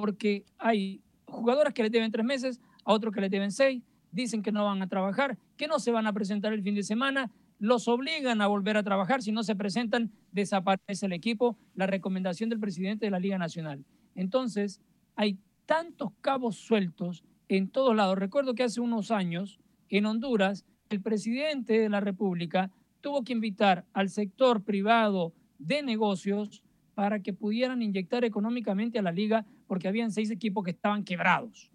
porque 0.00 0.44
hay 0.58 1.02
jugadoras 1.26 1.74
que 1.74 1.82
le 1.82 1.90
deben 1.90 2.12
tres 2.12 2.24
meses, 2.24 2.60
a 2.84 2.92
otros 2.92 3.12
que 3.12 3.20
le 3.20 3.28
deben 3.28 3.50
seis, 3.50 3.82
dicen 4.12 4.42
que 4.42 4.52
no 4.52 4.64
van 4.64 4.82
a 4.82 4.88
trabajar, 4.88 5.38
que 5.56 5.66
no 5.66 5.78
se 5.78 5.90
van 5.90 6.06
a 6.06 6.12
presentar 6.12 6.52
el 6.52 6.62
fin 6.62 6.74
de 6.74 6.82
semana, 6.82 7.30
los 7.58 7.88
obligan 7.88 8.40
a 8.40 8.46
volver 8.46 8.76
a 8.76 8.82
trabajar, 8.82 9.22
si 9.22 9.32
no 9.32 9.42
se 9.42 9.56
presentan, 9.56 10.12
desaparece 10.32 11.06
el 11.06 11.12
equipo, 11.12 11.56
la 11.74 11.86
recomendación 11.86 12.50
del 12.50 12.60
presidente 12.60 13.06
de 13.06 13.10
la 13.10 13.18
Liga 13.18 13.38
Nacional. 13.38 13.84
Entonces, 14.14 14.80
hay 15.16 15.38
tantos 15.66 16.10
cabos 16.20 16.56
sueltos 16.56 17.24
en 17.48 17.68
todos 17.68 17.94
lados. 17.94 18.18
Recuerdo 18.18 18.54
que 18.54 18.64
hace 18.64 18.80
unos 18.80 19.10
años, 19.10 19.58
en 19.88 20.06
Honduras, 20.06 20.64
el 20.90 21.00
presidente 21.00 21.78
de 21.78 21.88
la 21.88 22.00
República 22.00 22.70
tuvo 23.00 23.22
que 23.22 23.32
invitar 23.32 23.84
al 23.92 24.08
sector 24.08 24.62
privado 24.62 25.32
de 25.58 25.82
negocios 25.82 26.62
para 26.94 27.20
que 27.20 27.32
pudieran 27.32 27.82
inyectar 27.82 28.24
económicamente 28.24 28.98
a 28.98 29.02
la 29.02 29.12
liga 29.12 29.44
porque 29.74 29.88
habían 29.88 30.12
seis 30.12 30.30
equipos 30.30 30.62
que 30.62 30.70
estaban 30.70 31.02
quebrados. 31.02 31.68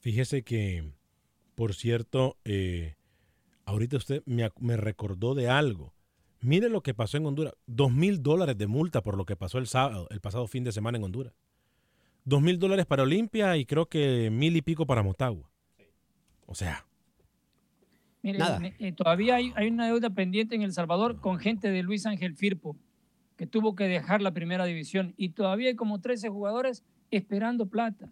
Fíjese 0.00 0.42
que, 0.42 0.92
por 1.54 1.74
cierto, 1.74 2.36
eh, 2.44 2.96
ahorita 3.64 3.96
usted 3.96 4.22
me, 4.26 4.76
recordó 4.76 5.34
de 5.34 5.48
algo. 5.48 5.94
Mire 6.42 6.68
lo 6.68 6.82
que 6.82 6.92
pasó 6.92 7.16
en 7.16 7.24
Honduras. 7.24 7.54
Dos 7.64 7.94
mil 7.94 8.22
dólares 8.22 8.58
de 8.58 8.66
multa 8.66 9.00
por 9.00 9.16
lo 9.16 9.24
que 9.24 9.36
pasó 9.36 9.56
el 9.56 9.68
sábado, 9.68 10.06
el 10.10 10.20
pasado 10.20 10.46
fin 10.48 10.64
de 10.64 10.72
semana 10.72 10.98
en 10.98 11.04
Honduras. 11.04 11.32
Dos 12.26 12.42
mil 12.42 12.58
dólares 12.58 12.84
para 12.84 13.04
Olimpia 13.04 13.56
y 13.56 13.64
creo 13.64 13.86
que 13.86 14.28
mil 14.30 14.54
y 14.54 14.60
pico 14.60 14.84
para 14.84 15.02
Motagua. 15.02 15.50
O 16.44 16.54
sea, 16.54 16.84
Mire, 18.20 18.38
eh, 18.80 18.92
todavía 18.92 19.36
hay, 19.36 19.54
hay 19.56 19.68
una 19.68 19.86
deuda 19.86 20.10
pendiente 20.10 20.56
en 20.56 20.60
El 20.60 20.74
Salvador 20.74 21.22
con 21.22 21.38
gente 21.38 21.70
de 21.70 21.82
Luis 21.82 22.04
Ángel 22.04 22.36
Firpo, 22.36 22.76
que 23.38 23.46
tuvo 23.46 23.74
que 23.74 23.84
dejar 23.84 24.20
la 24.20 24.34
primera 24.34 24.66
división. 24.66 25.14
Y 25.16 25.30
todavía 25.30 25.70
hay 25.70 25.74
como 25.74 26.02
13 26.02 26.28
jugadores 26.28 26.84
esperando 27.10 27.66
plata. 27.66 28.10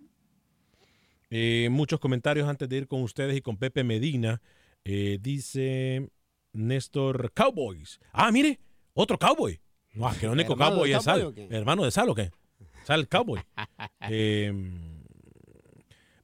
Eh, 1.31 1.69
muchos 1.71 2.01
comentarios 2.01 2.49
antes 2.49 2.69
de 2.69 2.77
ir 2.77 2.89
con 2.89 3.03
ustedes 3.03 3.37
y 3.37 3.43
con 3.43 3.57
Pepe 3.57 3.85
Medina. 3.85 4.41
Eh, 4.85 5.19
dice 5.21 6.11
Néstor 6.53 7.33
Cowboys. 7.33 8.01
Ah, 8.13 8.33
mire, 8.33 8.59
otro 8.95 9.19
cowboy. 9.19 9.61
No, 9.95 10.11
que 10.19 10.27
el 10.27 10.33
único 10.33 10.53
¿Hermano 10.55 10.77
cowboy 10.77 10.93
es 10.93 11.03
Sal. 11.03 11.35
Hermano 11.51 11.85
de 11.85 11.91
Sal 11.91 12.09
o 12.09 12.15
qué? 12.15 12.31
Sal 12.85 13.09
cowboy. 13.09 13.41
Eh, 14.11 14.53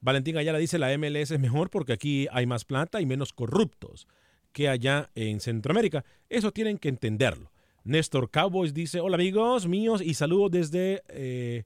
Valentín 0.00 0.36
Ayala 0.36 0.58
dice 0.58 0.78
la 0.78 0.96
MLS 0.96 1.30
es 1.30 1.40
mejor 1.40 1.70
porque 1.70 1.92
aquí 1.92 2.28
hay 2.30 2.46
más 2.46 2.64
plata 2.64 3.00
y 3.00 3.06
menos 3.06 3.32
corruptos 3.32 4.06
que 4.52 4.68
allá 4.68 5.10
en 5.14 5.40
Centroamérica. 5.40 6.04
Eso 6.28 6.52
tienen 6.52 6.78
que 6.78 6.88
entenderlo. 6.88 7.50
Néstor 7.84 8.30
Cowboys 8.30 8.72
dice, 8.72 9.00
hola 9.00 9.16
amigos 9.16 9.66
míos 9.66 10.02
y 10.02 10.14
saludos 10.14 10.50
desde 10.50 11.02
eh, 11.08 11.64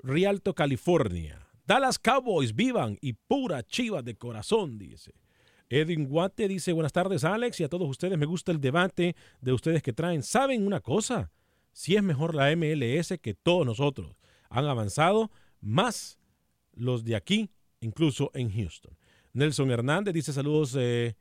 Rialto, 0.00 0.54
California. 0.54 1.46
Dallas 1.66 1.98
Cowboys, 1.98 2.54
vivan 2.54 2.98
y 3.00 3.12
pura 3.12 3.62
chiva 3.62 4.02
de 4.02 4.16
corazón, 4.16 4.78
dice. 4.78 5.12
Edwin 5.68 6.06
Guate 6.06 6.48
dice, 6.48 6.72
buenas 6.72 6.92
tardes 6.92 7.24
Alex 7.24 7.60
y 7.60 7.64
a 7.64 7.68
todos 7.68 7.88
ustedes, 7.88 8.16
me 8.16 8.24
gusta 8.24 8.52
el 8.52 8.60
debate 8.60 9.14
de 9.40 9.52
ustedes 9.52 9.82
que 9.82 9.92
traen. 9.92 10.22
¿Saben 10.22 10.66
una 10.66 10.80
cosa? 10.80 11.30
sí 11.78 11.94
es 11.94 12.02
mejor 12.02 12.34
la 12.34 12.54
MLS 12.56 13.14
que 13.22 13.34
todos 13.34 13.64
nosotros. 13.64 14.16
Han 14.50 14.64
avanzado 14.64 15.30
más 15.60 16.18
los 16.74 17.04
de 17.04 17.14
aquí, 17.14 17.50
incluso 17.80 18.32
en 18.34 18.50
Houston. 18.50 18.96
Nelson 19.32 19.70
Hernández 19.70 20.12
dice 20.12 20.32
saludos, 20.32 20.74
eh, 20.76 21.14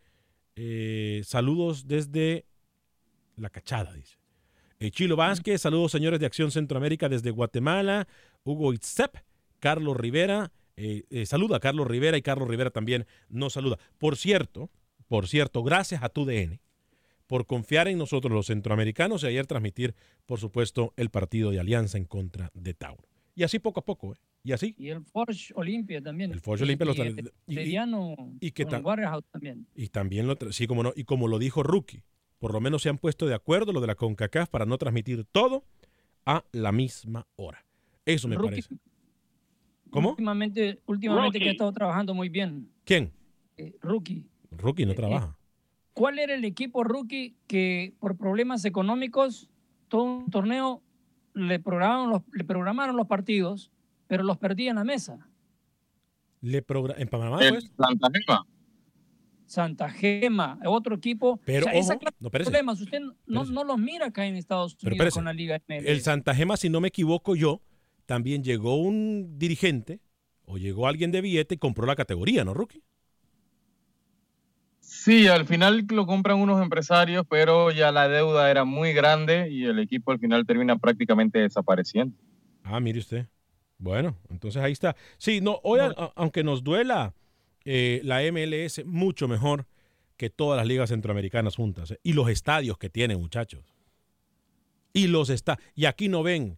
eh, 0.56 1.22
saludos 1.24 1.88
desde 1.88 2.48
la 3.36 3.52
cachada, 3.52 3.94
dice. 3.94 4.18
Eh, 4.80 4.90
Chilo 4.90 5.16
Vázquez, 5.16 5.62
saludos 5.62 5.92
señores 5.92 6.20
de 6.20 6.26
Acción 6.26 6.50
Centroamérica 6.50 7.08
desde 7.08 7.30
Guatemala. 7.30 8.08
Hugo 8.48 8.74
Itzep, 8.74 9.16
Carlos 9.60 9.98
Rivera, 9.98 10.52
eh, 10.76 11.04
eh, 11.10 11.26
saluda 11.26 11.58
a 11.58 11.60
Carlos 11.60 11.88
Rivera 11.88 12.18
y 12.18 12.22
Carlos 12.22 12.48
Rivera 12.48 12.70
también 12.70 13.06
nos 13.30 13.54
saluda. 13.54 13.78
Por 13.98 14.16
cierto, 14.18 14.70
por 15.08 15.28
cierto, 15.28 15.64
gracias 15.64 16.04
a 16.04 16.10
tu 16.10 16.26
DN 16.26 16.60
por 17.28 17.45
confiar 17.45 17.88
en 17.88 17.98
nosotros 17.98 18.32
los 18.32 18.45
centroamericanos 18.48 19.24
y 19.24 19.28
ayer 19.28 19.45
transmitir, 19.48 19.95
por 20.26 20.39
supuesto, 20.39 20.93
el 20.95 21.10
partido 21.10 21.52
de 21.52 21.60
Alianza 21.60 21.98
en 21.98 22.06
contra 22.06 22.52
de 22.54 22.74
Tauro. 22.74 23.04
Y 23.36 23.43
así 23.43 23.60
poco 23.60 23.82
a 23.82 23.86
poco, 23.86 24.14
¿eh? 24.14 24.18
Y 24.43 24.54
así. 24.54 24.74
Y 24.78 24.89
el 24.89 25.04
Forge 25.04 25.52
Olimpia 25.56 26.02
también. 26.02 26.32
El 26.32 26.39
Forge 26.39 26.64
Olimpia 26.64 26.86
los 26.86 26.95
y, 26.98 27.02
y- 27.48 27.56
y- 28.39 28.52
que 28.52 28.64
ta- 28.66 28.78
también. 29.32 29.68
Y 29.76 29.89
también 29.89 30.26
lo, 30.26 30.38
sí, 30.52 30.68
como 30.68 30.84
no, 30.84 30.93
y 30.95 31.04
como 31.04 31.28
lo 31.28 31.38
dijo 31.38 31.64
Rookie, 31.64 32.04
por 32.39 32.54
lo 32.54 32.62
menos 32.62 32.82
se 32.84 32.89
han 32.89 32.98
puesto 32.98 33.26
de 33.26 33.34
acuerdo 33.34 33.74
lo 33.74 33.82
de 33.82 33.88
la 33.88 33.95
CONCACAF 33.95 34.48
para 34.50 34.66
no 34.66 34.78
transmitir 34.78 35.26
todo 35.26 35.66
a 36.26 36.45
la 36.54 36.72
misma 36.72 37.28
hora. 37.36 37.66
Eso 38.08 38.28
me 38.28 38.36
Rookie- 38.36 38.49
parece. 38.49 38.76
¿Cómo? 39.89 40.10
Últimamente, 40.12 40.82
últimamente 40.86 41.39
que 41.39 41.49
ha 41.49 41.51
estado 41.51 41.72
trabajando 41.72 42.14
muy 42.14 42.30
bien. 42.30 42.70
¿Quién? 42.84 43.12
eh, 43.58 43.74
rookie. 43.82 44.26
Rookie 44.51 44.86
no 44.86 44.93
trabaja. 44.93 45.36
¿Cuál 45.93 46.20
era 46.20 46.36
el 46.36 46.45
equipo 46.45 46.84
rookie 46.84 47.36
que 47.47 47.93
por 47.99 48.18
problemas 48.18 48.64
económicos 48.66 49.49
todo 49.88 50.03
un 50.03 50.30
torneo 50.30 50.84
le 51.34 51.60
programaron 51.60 52.10
los, 52.12 52.22
le 52.34 52.43
programaron 52.43 52.95
los 52.95 53.08
partidos, 53.08 53.72
pero 54.08 54.24
los 54.24 54.38
perdía 54.38 54.70
en 54.70 54.76
la 54.76 54.84
mesa? 54.84 55.28
Le 56.41 56.58
en 56.97 57.08
Panamá, 57.08 57.39
pues. 57.39 57.72
Santa 57.76 58.10
Gema. 58.14 58.45
Santa 59.47 59.89
Gema, 59.89 60.60
otro 60.66 60.95
equipo. 60.95 61.39
Pero, 61.45 61.66
o 61.66 61.70
sea, 61.70 61.80
esa 61.80 61.93
ojo, 61.93 61.99
clase 62.01 62.18
no, 62.20 62.30
de 62.30 62.39
problemas 62.43 62.82
usted 62.82 63.01
no, 63.26 63.45
no 63.45 63.64
los 63.64 63.78
mira 63.80 64.08
acá 64.08 64.26
en 64.28 64.36
Estados 64.36 64.78
Unidos 64.84 65.14
con 65.14 65.26
la 65.26 65.34
Liga 65.34 65.60
MLS. 65.68 65.86
El 65.88 66.01
Santa 66.01 66.36
Gema, 66.36 66.58
si 66.58 66.70
no 66.70 66.80
me 66.82 66.89
equivoco 66.89 67.36
yo, 67.36 67.62
también 68.08 68.43
llegó 68.43 68.78
un 68.78 69.38
dirigente 69.38 69.99
o 70.45 70.58
llegó 70.58 70.88
alguien 70.88 71.12
de 71.12 71.22
billete 71.22 71.55
y 71.55 71.58
compró 71.60 71.86
la 71.86 71.95
categoría, 71.95 72.43
¿no, 72.43 72.55
Rookie? 72.55 72.82
Sí, 74.80 75.28
al 75.28 75.45
final 75.45 75.86
lo 75.89 76.05
compran 76.05 76.38
unos 76.38 76.62
empresarios, 76.62 77.26
pero 77.30 77.72
ya 77.72 77.91
la 77.91 78.08
deuda 78.08 78.49
era 78.49 78.64
muy 78.64 78.93
grande 78.93 79.49
y 79.51 79.66
el 79.66 79.80
equipo 79.80 80.12
al 80.12 80.20
final 80.20 80.45
termina 80.45 80.78
prácticamente 80.78 81.39
desapareciendo. 81.39 82.16
Ah, 82.64 82.80
mire 82.80 82.99
usted. 82.99 83.28
Bueno, 83.78 84.18
entonces 84.30 84.62
ahí 84.62 84.72
está. 84.72 84.95
Sí, 85.18 85.41
no, 85.41 85.60
hoy, 85.64 85.82
a- 85.82 85.93
aunque 86.16 86.43
nos 86.43 86.64
duela 86.64 87.14
eh, 87.66 88.01
la 88.03 88.24
MLS, 88.24 88.84
mucho 88.86 89.28
mejor 89.28 89.68
que 90.16 90.30
todas 90.30 90.58
las 90.58 90.66
ligas 90.66 90.89
centroamericanas 90.89 91.55
juntas. 91.58 91.91
eh. 91.91 91.99
Y 92.01 92.14
los 92.14 92.30
estadios 92.30 92.78
que 92.78 92.89
tienen, 92.89 93.20
muchachos. 93.20 93.76
Y 94.93 95.08
los 95.08 95.30
está 95.30 95.60
Y 95.76 95.86
aquí 95.86 96.08
no 96.08 96.24
ven 96.24 96.58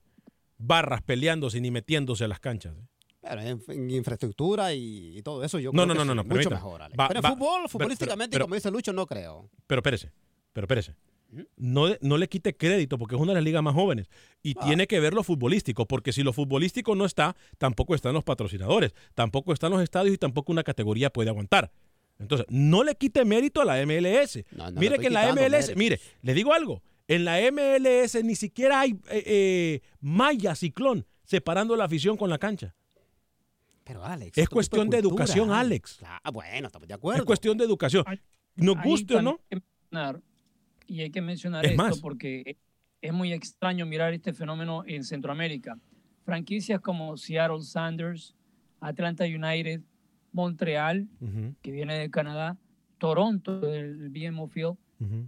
barras 0.60 1.02
peleándose 1.02 1.60
ni 1.60 1.72
metiéndose 1.72 2.26
a 2.26 2.28
las 2.28 2.40
canchas. 2.40 2.76
eh. 2.78 2.86
Pero 3.22 3.42
en, 3.42 3.62
en 3.68 3.90
infraestructura 3.92 4.74
y, 4.74 5.18
y 5.18 5.22
todo 5.24 5.44
eso, 5.44 5.60
yo 5.60 5.72
No, 5.72 5.84
creo 5.84 5.86
no, 5.88 5.94
que 5.94 5.98
no, 6.00 6.06
no, 6.06 6.16
no, 6.16 6.24
mucho 6.24 6.30
permítame. 6.36 6.56
mejor. 6.56 6.82
Va- 7.00 7.08
pero 7.08 7.22
va- 7.22 7.30
fútbol, 7.32 7.50
pero- 7.58 7.70
futbolísticamente, 7.70 8.36
pero- 8.36 8.46
como 8.46 8.56
dice 8.56 8.72
Lucho, 8.72 8.94
no 8.94 9.06
creo. 9.06 9.50
Pero 9.68 9.80
espérese, 9.80 10.12
pero 10.54 10.66
espérese. 10.66 10.96
No, 11.58 11.86
no 12.02 12.18
le 12.18 12.28
quite 12.28 12.56
crédito 12.58 12.98
porque 12.98 13.16
es 13.16 13.22
una 13.22 13.32
de 13.34 13.36
las 13.36 13.44
ligas 13.44 13.62
más 13.62 13.76
jóvenes 13.76 14.08
y 14.42 14.56
Ah. 14.58 14.66
tiene 14.66 14.88
que 14.88 15.00
ver 15.00 15.14
lo 15.14 15.24
futbolístico, 15.24 15.86
porque 15.86 16.12
si 16.12 16.24
lo 16.24 16.34
futbolístico 16.34 16.96
no 16.96 17.06
está, 17.06 17.36
tampoco 17.60 17.94
están 17.94 18.14
los 18.14 18.24
patrocinadores, 18.24 18.96
tampoco 19.14 19.54
están 19.54 19.72
los 19.72 19.84
estadios 19.84 20.16
y 20.16 20.18
tampoco 20.18 20.52
una 20.52 20.64
categoría 20.64 21.12
puede 21.12 21.30
aguantar. 21.30 21.72
Entonces, 22.18 22.48
no 22.50 22.84
le 22.84 22.96
quite 22.96 23.24
mérito 23.26 23.62
a 23.62 23.66
la 23.66 23.78
MLS. 23.86 24.44
No, 24.52 24.66
no 24.66 24.72
le 24.72 24.80
mire 24.80 24.98
que 25.00 25.08
en 25.08 25.14
la 25.14 25.30
MLS, 25.34 25.76
mire, 25.76 26.00
le 26.22 26.34
digo 26.34 26.52
algo, 26.54 26.82
en 27.10 27.26
la 27.26 27.40
MLS 27.52 28.24
ni 28.24 28.36
siquiera 28.36 28.82
hay 28.82 28.92
eh, 29.10 29.24
eh, 29.26 29.82
malla 30.00 30.56
ciclón 30.56 31.06
separando 31.24 31.76
la 31.76 31.86
afición 31.86 32.16
con 32.16 32.30
la 32.30 32.38
cancha. 32.38 32.76
Pero 33.84 34.06
Alex. 34.06 34.38
Es 34.38 34.48
cuestión 34.48 34.90
de 34.90 35.02
cultura, 35.02 35.24
educación, 35.24 35.52
Alex. 35.52 36.00
Ah, 36.04 36.30
bueno, 36.32 36.68
estamos 36.68 36.88
de 36.88 36.94
acuerdo. 36.94 37.22
Es 37.22 37.26
cuestión 37.26 37.58
de 37.58 37.66
educación. 37.66 38.06
Nos 38.56 38.82
guste 38.84 39.16
o 39.16 39.22
no. 39.24 39.40
también 39.50 39.50
hay 39.50 39.60
que 39.60 39.62
mencionar, 39.92 40.22
y 40.86 41.02
hay 41.02 41.10
que 41.10 41.22
mencionar 41.22 41.66
Es 41.66 41.72
esto 41.72 41.84
más. 41.84 42.00
porque 42.00 42.58
es 43.02 43.14
muy 43.14 43.34
extraño 43.34 43.88
mirar 43.88 44.14
este 44.14 44.32
fenómeno 44.32 44.84
en 44.86 45.04
Centroamérica. 45.04 45.80
Franquicias 46.26 46.80
como 46.80 47.18
Seattle 47.18 47.64
Sanders, 47.64 48.36
Atlanta 48.80 49.24
United, 49.24 49.82
Montreal, 50.32 51.08
que 51.64 51.72
viene 51.72 51.98
de 51.98 52.12
Canadá, 52.12 52.56
Toronto, 53.00 53.60
del 53.60 54.10
BMO 54.10 54.48
Field, 54.48 54.78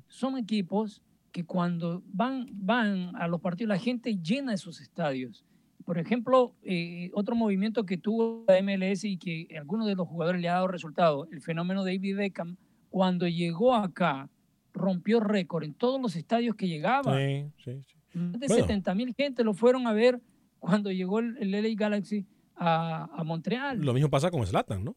son 0.07 0.37
equipos 0.37 1.01
que 1.31 1.45
cuando 1.45 2.03
van, 2.07 2.47
van 2.51 3.15
a 3.15 3.27
los 3.27 3.41
partidos, 3.41 3.69
la 3.69 3.79
gente 3.79 4.17
llena 4.21 4.53
esos 4.53 4.81
estadios. 4.81 5.45
Por 5.85 5.97
ejemplo, 5.97 6.53
eh, 6.63 7.09
otro 7.13 7.35
movimiento 7.35 7.85
que 7.85 7.97
tuvo 7.97 8.45
la 8.47 8.61
MLS 8.61 9.03
y 9.05 9.17
que 9.17 9.47
a 9.55 9.59
algunos 9.59 9.87
de 9.87 9.95
los 9.95 10.07
jugadores 10.07 10.41
le 10.41 10.49
ha 10.49 10.53
dado 10.53 10.67
resultado, 10.67 11.27
el 11.31 11.41
fenómeno 11.41 11.83
de 11.83 11.95
David 11.95 12.17
Beckham, 12.17 12.57
cuando 12.89 13.27
llegó 13.27 13.73
acá, 13.73 14.29
rompió 14.73 15.19
récord 15.19 15.63
en 15.63 15.73
todos 15.73 16.01
los 16.01 16.15
estadios 16.15 16.55
que 16.55 16.67
llegaba. 16.67 17.17
Sí, 17.17 17.45
sí, 17.63 17.81
sí. 17.81 18.17
Más 18.17 18.39
de 18.39 18.47
Bueno. 18.47 18.63
70 18.63 18.95
mil 18.95 19.15
gente 19.15 19.43
lo 19.43 19.53
fueron 19.53 19.87
a 19.87 19.93
ver 19.93 20.21
cuando 20.59 20.91
llegó 20.91 21.19
el, 21.19 21.37
el 21.39 21.51
LA 21.51 21.69
Galaxy 21.75 22.25
a, 22.55 23.09
a 23.13 23.23
Montreal. 23.23 23.79
Lo 23.81 23.93
mismo 23.93 24.09
pasa 24.09 24.29
con 24.29 24.45
Slatan, 24.45 24.83
¿no? 24.83 24.95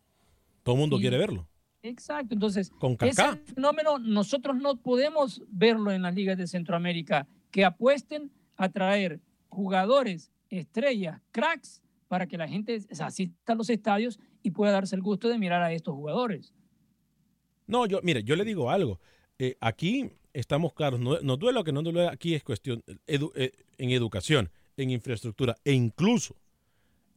Todo 0.63 0.75
el 0.75 0.81
mundo 0.81 0.99
quiere 0.99 1.17
verlo. 1.17 1.47
Exacto, 1.85 2.35
entonces 2.35 2.71
Con 2.79 2.97
ese 3.03 3.37
fenómeno 3.55 3.99
nosotros 3.99 4.57
no 4.57 4.77
podemos 4.77 5.43
verlo 5.49 5.93
en 5.93 6.01
las 6.03 6.15
ligas 6.15 6.39
de 6.39 6.47
Centroamérica, 6.47 7.29
que 7.51 7.65
apuesten 7.65 8.33
a 8.57 8.71
traer 8.71 9.21
jugadores, 9.51 10.33
estrellas, 10.49 11.21
cracks, 11.31 11.83
para 12.09 12.27
que 12.27 12.39
la 12.39 12.49
gente 12.49 12.81
asista 13.01 13.53
a 13.53 13.57
los 13.57 13.69
estadios 13.69 14.19
y 14.43 14.51
pueda 14.53 14.73
darse 14.73 14.97
el 14.97 15.03
gusto 15.03 15.29
de 15.29 15.39
mirar 15.39 15.63
a 15.63 15.73
estos 15.73 15.95
jugadores. 15.95 16.55
No, 17.67 17.85
yo, 17.87 18.01
mire, 18.03 18.23
yo 18.25 18.35
le 18.37 18.45
digo 18.45 18.71
algo. 18.71 18.99
Eh, 19.39 19.57
aquí 19.61 20.11
estamos 20.33 20.73
claros, 20.73 21.01
no, 21.01 21.21
nos 21.21 21.39
duele 21.39 21.61
o 21.61 21.65
que 21.65 21.73
no 21.73 21.83
duele, 21.83 22.09
aquí 22.09 22.35
es 22.35 22.43
cuestión 22.43 22.83
edu- 23.07 23.33
eh, 23.35 23.53
en 23.77 23.91
educación, 23.91 24.51
en 24.79 24.91
infraestructura 24.91 25.55
e 25.65 25.73
incluso, 25.73 26.35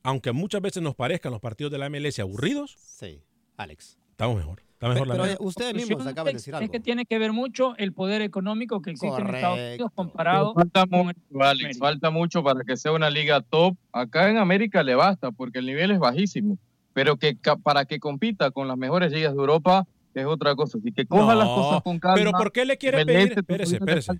aunque 0.03 0.33
muchas 0.33 0.61
veces 0.61 0.83
nos 0.83 0.95
parezcan 0.95 1.31
los 1.31 1.41
partidos 1.41 1.71
de 1.71 1.77
la 1.77 1.89
MLS 1.89 2.19
aburridos, 2.19 2.75
Sí, 2.79 3.21
Alex. 3.55 3.97
Estamos 4.17 4.35
mejor. 4.37 4.59
Está 4.73 4.89
mejor 4.89 5.07
Pero, 5.07 5.17
la 5.17 5.23
oye, 5.23 5.31
MLS. 5.33 5.47
ustedes 5.47 5.73
mismos 5.75 6.05
acaban 6.07 6.25
de 6.25 6.33
decir 6.33 6.53
Es 6.53 6.59
algo. 6.59 6.71
que 6.71 6.79
tiene 6.79 7.05
que 7.05 7.17
ver 7.19 7.33
mucho 7.33 7.75
el 7.77 7.93
poder 7.93 8.21
económico 8.21 8.81
que 8.81 8.91
existe 8.91 9.21
en 9.21 9.27
Estados 9.35 9.57
Unidos 9.57 9.77
Correcto. 9.77 9.91
comparado 9.95 10.53
Falta 10.53 10.85
con 10.87 11.05
mucho, 11.07 11.19
Alex, 11.41 11.77
falta 11.79 12.09
mucho 12.11 12.43
para 12.43 12.63
que 12.63 12.77
sea 12.77 12.91
una 12.91 13.09
liga 13.09 13.41
top. 13.41 13.75
Acá 13.91 14.29
en 14.29 14.37
América 14.37 14.81
le 14.83 14.95
basta 14.95 15.31
porque 15.31 15.59
el 15.59 15.65
nivel 15.67 15.91
es 15.91 15.99
bajísimo, 15.99 16.57
pero 16.93 17.17
que 17.17 17.37
para 17.63 17.85
que 17.85 17.99
compita 17.99 18.51
con 18.51 18.67
las 18.67 18.77
mejores 18.77 19.11
ligas 19.11 19.33
de 19.33 19.39
Europa 19.39 19.85
es 20.13 20.25
otra 20.25 20.55
cosa. 20.55 20.77
Así 20.79 20.91
que 20.91 21.05
coja 21.05 21.33
las 21.35 21.47
No, 21.47 21.55
cosas 21.55 21.81
con 21.83 21.99
calma. 21.99 22.15
Pero 22.15 22.31
¿por 22.31 22.51
qué 22.51 22.65
le 22.65 22.77
quiere 22.77 23.03
pedir? 23.05 23.33
todavía 23.35 23.39
Espérese, 23.65 23.75
espérese. 23.77 24.11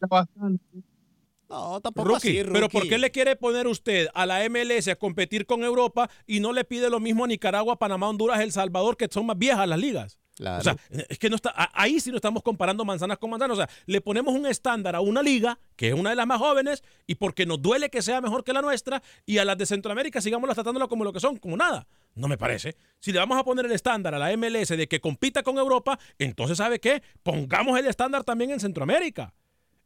No, 1.50 1.80
tampoco 1.80 2.10
Rookie, 2.10 2.40
así, 2.40 2.50
pero 2.52 2.68
¿por 2.68 2.82
rookie. 2.82 2.90
qué 2.90 2.98
le 2.98 3.12
quiere 3.12 3.36
poner 3.36 3.68
usted 3.68 4.08
a 4.14 4.26
la 4.26 4.48
MLS 4.50 4.90
a 4.90 4.96
competir 4.96 5.46
con 5.46 5.64
Europa 5.64 6.10
y 6.26 6.42
no 6.42 6.52
le 6.52 6.66
pide 6.66 6.90
lo 6.90 7.00
mismo 7.00 7.24
a 7.24 7.28
Nicaragua, 7.28 7.80
Panamá, 7.80 8.10
Honduras, 8.10 8.42
El 8.42 8.52
Salvador, 8.52 8.98
que 8.98 9.08
son 9.10 9.26
más 9.26 9.38
viejas 9.38 9.68
las 9.68 9.80
ligas? 9.80 10.18
Claro. 10.36 10.60
O 10.60 10.64
sea, 10.64 10.78
es 11.10 11.18
que 11.18 11.32
no 11.32 11.36
está, 11.36 11.52
ahí 11.74 12.00
sí 12.00 12.12
no 12.12 12.18
estamos 12.18 12.44
comparando 12.44 12.86
manzanas 12.86 13.18
con 13.18 13.30
manzanas. 13.32 13.58
O 13.58 13.62
sea, 13.62 13.70
le 13.88 14.02
ponemos 14.02 14.36
un 14.36 14.46
estándar 14.46 14.96
a 14.96 15.00
una 15.02 15.24
liga, 15.24 15.58
que 15.76 15.90
es 15.90 15.94
una 15.96 16.12
de 16.12 16.16
las 16.16 16.28
más 16.28 16.38
jóvenes, 16.38 16.84
y 17.08 17.16
porque 17.16 17.48
nos 17.48 17.60
duele 17.60 17.90
que 17.90 18.04
sea 18.04 18.22
mejor 18.22 18.44
que 18.44 18.54
la 18.54 18.62
nuestra, 18.62 19.02
y 19.26 19.40
a 19.40 19.46
las 19.46 19.58
de 19.58 19.66
Centroamérica 19.66 20.22
sigamos 20.22 20.54
tratándolas 20.54 20.90
como 20.90 21.04
lo 21.04 21.12
que 21.12 21.20
son, 21.20 21.38
como 21.38 21.58
nada. 21.58 21.88
No 22.14 22.28
me 22.28 22.38
parece. 22.38 22.76
Si 23.00 23.12
le 23.12 23.20
vamos 23.20 23.38
a 23.40 23.44
poner 23.44 23.66
el 23.66 23.72
estándar 23.72 24.14
a 24.14 24.20
la 24.20 24.36
MLS 24.38 24.70
de 24.70 24.88
que 24.88 25.00
compita 25.00 25.42
con 25.42 25.58
Europa, 25.58 25.98
entonces, 26.20 26.58
¿sabe 26.58 26.80
qué? 26.80 27.02
Pongamos 27.24 27.80
el 27.80 27.88
estándar 27.88 28.24
también 28.24 28.52
en 28.52 28.60
Centroamérica. 28.60 29.34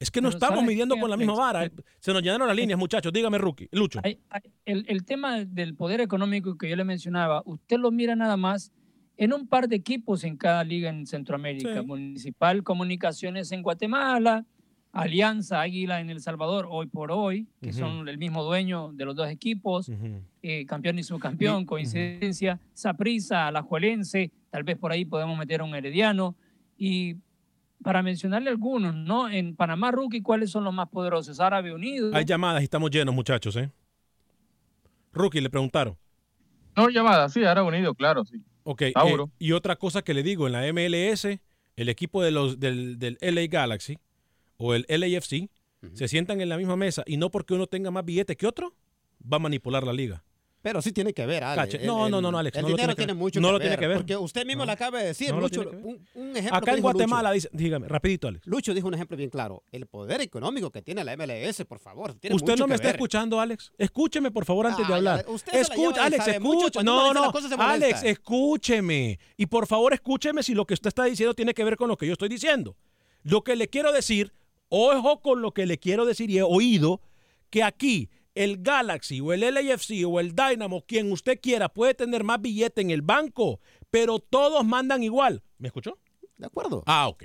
Es 0.01 0.09
que 0.11 0.19
no 0.19 0.29
Pero 0.29 0.37
estamos 0.37 0.55
¿sabe 0.59 0.67
midiendo 0.67 0.97
con 0.97 1.09
la 1.09 1.15
misma 1.15 1.49
Alex? 1.49 1.75
vara. 1.75 1.83
Se 1.99 2.11
nos 2.11 2.21
llenaron 2.23 2.47
las 2.47 2.57
líneas, 2.57 2.77
muchachos. 2.79 3.13
Dígame, 3.13 3.37
Rookie. 3.37 3.69
Lucho. 3.71 3.99
Hay- 4.03 4.19
hay- 4.29 4.41
el, 4.65 4.83
el 4.87 5.05
tema 5.05 5.45
del 5.45 5.75
poder 5.75 6.01
económico 6.01 6.57
que 6.57 6.69
yo 6.69 6.75
le 6.75 6.83
mencionaba, 6.83 7.43
usted 7.45 7.77
lo 7.77 7.91
mira 7.91 8.15
nada 8.15 8.35
más 8.35 8.71
en 9.17 9.31
un 9.33 9.47
par 9.47 9.67
de 9.67 9.75
equipos 9.75 10.23
en 10.23 10.35
cada 10.37 10.63
liga 10.63 10.89
en 10.89 11.05
Centroamérica. 11.05 11.81
Sí. 11.81 11.85
Municipal 11.85 12.63
Comunicaciones 12.63 13.51
en 13.51 13.61
Guatemala, 13.61 14.45
Alianza 14.93 15.61
Águila 15.61 16.01
en 16.01 16.09
El 16.09 16.19
Salvador, 16.19 16.67
hoy 16.69 16.87
por 16.87 17.11
hoy, 17.11 17.47
que 17.61 17.71
son 17.71 18.09
el 18.09 18.17
mismo 18.17 18.43
dueño 18.43 18.91
de 18.93 19.05
los 19.05 19.15
dos 19.15 19.29
equipos, 19.29 19.89
eh, 20.41 20.65
campeón 20.65 20.97
y 20.99 21.03
subcampeón, 21.03 21.65
coincidencia, 21.65 22.59
Saprissa, 22.73 23.47
Alajuelense, 23.47 24.31
tal 24.49 24.63
vez 24.63 24.77
por 24.77 24.91
ahí 24.91 25.05
podemos 25.05 25.37
meter 25.37 25.61
a 25.61 25.63
un 25.63 25.75
Herediano. 25.75 26.35
Y 26.77 27.15
para 27.83 28.03
mencionarle 28.03 28.49
algunos, 28.49 28.95
¿no? 28.95 29.29
En 29.29 29.55
Panamá 29.55 29.91
Rookie, 29.91 30.21
¿cuáles 30.21 30.51
son 30.51 30.63
los 30.63 30.73
más 30.73 30.89
poderosos? 30.89 31.39
Árabe 31.39 31.73
Unido. 31.73 32.11
Hay 32.13 32.25
llamadas 32.25 32.61
y 32.61 32.65
estamos 32.65 32.91
llenos, 32.91 33.13
muchachos, 33.13 33.55
¿eh? 33.55 33.71
Rookie, 35.13 35.41
le 35.41 35.49
preguntaron. 35.49 35.97
No, 36.75 36.89
llamadas, 36.89 37.33
sí, 37.33 37.43
Árabe 37.43 37.67
Unido, 37.67 37.93
claro, 37.93 38.23
sí. 38.23 38.41
Ok, 38.63 38.81
eh, 38.83 38.93
y 39.39 39.51
otra 39.53 39.75
cosa 39.75 40.03
que 40.03 40.13
le 40.13 40.23
digo, 40.23 40.47
en 40.47 40.53
la 40.53 40.71
MLS, 40.71 41.25
el 41.75 41.89
equipo 41.89 42.21
de 42.21 42.31
los, 42.31 42.59
del, 42.59 42.99
del 42.99 43.17
LA 43.21 43.47
Galaxy 43.47 43.97
o 44.57 44.73
el 44.75 44.85
LAFC 44.87 45.49
se 45.93 46.07
sientan 46.07 46.41
en 46.41 46.49
la 46.49 46.57
misma 46.57 46.75
mesa 46.75 47.03
y 47.07 47.17
no 47.17 47.31
porque 47.31 47.55
uno 47.55 47.65
tenga 47.65 47.89
más 47.89 48.05
billete 48.05 48.37
que 48.37 48.45
otro, 48.45 48.75
va 49.21 49.37
a 49.37 49.39
manipular 49.39 49.83
la 49.83 49.93
liga. 49.93 50.23
Pero 50.61 50.79
sí 50.81 50.91
tiene 50.91 51.11
que 51.13 51.25
ver, 51.25 51.43
Alex. 51.43 51.73
Cache. 51.73 51.85
No, 51.87 52.07
no, 52.07 52.21
no, 52.21 52.31
no, 52.31 52.37
Alex, 52.37 52.55
El 52.57 52.61
no 52.63 52.69
lo 52.69 52.75
dinero 52.75 52.93
tiene 52.93 52.95
que 52.95 53.01
tiene 53.01 53.13
ver. 53.13 53.19
mucho 53.19 53.39
No 53.41 53.47
que 53.47 53.51
lo 53.53 53.57
ver. 53.59 53.67
tiene 53.67 53.77
que 53.79 53.87
ver. 53.87 53.97
Porque 53.97 54.15
usted 54.17 54.45
mismo 54.45 54.63
lo 54.65 54.71
acaba 54.71 54.99
de 54.99 55.07
decir, 55.07 55.29
No 55.29 55.37
lo 55.37 55.41
Lucho. 55.41 55.63
tiene. 55.63 55.77
Un, 55.83 56.07
un 56.13 56.37
ejemplo 56.37 56.57
Acá 56.57 56.73
en 56.73 56.81
Guatemala, 56.81 57.29
Lucho. 57.29 57.33
dice, 57.33 57.49
dígame, 57.51 57.87
rapidito, 57.87 58.27
Alex. 58.27 58.45
Lucho 58.45 58.73
dijo 58.73 58.87
un 58.87 58.93
ejemplo 58.93 59.17
bien 59.17 59.29
claro. 59.31 59.63
El 59.71 59.87
poder 59.87 60.21
económico 60.21 60.69
que 60.69 60.81
tiene 60.83 61.03
la 61.03 61.17
MLS, 61.17 61.65
por 61.65 61.79
favor. 61.79 62.13
tiene 62.13 62.35
Usted 62.35 62.51
mucho 62.53 62.63
no 62.63 62.67
me 62.67 62.75
está 62.75 62.87
ver. 62.89 62.95
escuchando, 62.95 63.39
Alex. 63.39 63.71
Escúcheme, 63.77 64.29
por 64.29 64.45
favor, 64.45 64.67
antes 64.67 64.87
de 64.87 64.93
hablar. 64.93 65.25
Usted 65.27 65.53
Escucha, 65.55 66.05
Alex, 66.05 66.27
escucha. 66.27 66.83
No, 66.83 67.13
no. 67.13 67.31
Alex, 67.57 68.03
escúcheme. 68.03 69.19
Y 69.37 69.45
por 69.47 69.67
favor, 69.67 69.93
escúcheme 69.93 70.43
si 70.43 70.53
lo 70.53 70.65
que 70.65 70.73
usted 70.75 70.89
está 70.89 71.05
diciendo 71.05 71.33
tiene 71.33 71.53
que 71.53 71.63
ver 71.63 71.75
con 71.75 71.87
lo 71.89 71.97
que 71.97 72.05
yo 72.05 72.13
estoy 72.13 72.29
diciendo. 72.29 72.75
Lo 73.23 73.43
que 73.43 73.55
le 73.55 73.67
quiero 73.67 73.91
decir, 73.91 74.33
ojo 74.69 75.21
con 75.21 75.41
lo 75.41 75.53
que 75.53 75.65
le 75.65 75.77
quiero 75.77 76.05
decir 76.05 76.29
y 76.29 76.37
he 76.37 76.43
oído, 76.43 77.01
que 77.49 77.63
aquí 77.63 78.09
el 78.35 78.61
Galaxy 78.61 79.19
o 79.21 79.33
el 79.33 79.41
LAFC 79.41 80.05
o 80.07 80.19
el 80.19 80.33
Dynamo, 80.35 80.83
quien 80.85 81.11
usted 81.11 81.39
quiera, 81.41 81.69
puede 81.69 81.93
tener 81.93 82.23
más 82.23 82.41
billete 82.41 82.81
en 82.81 82.89
el 82.91 83.01
banco, 83.01 83.59
pero 83.89 84.19
todos 84.19 84.65
mandan 84.65 85.03
igual. 85.03 85.43
¿Me 85.57 85.67
escuchó? 85.67 85.97
De 86.37 86.45
acuerdo. 86.47 86.83
Ah, 86.85 87.07
ok. 87.07 87.23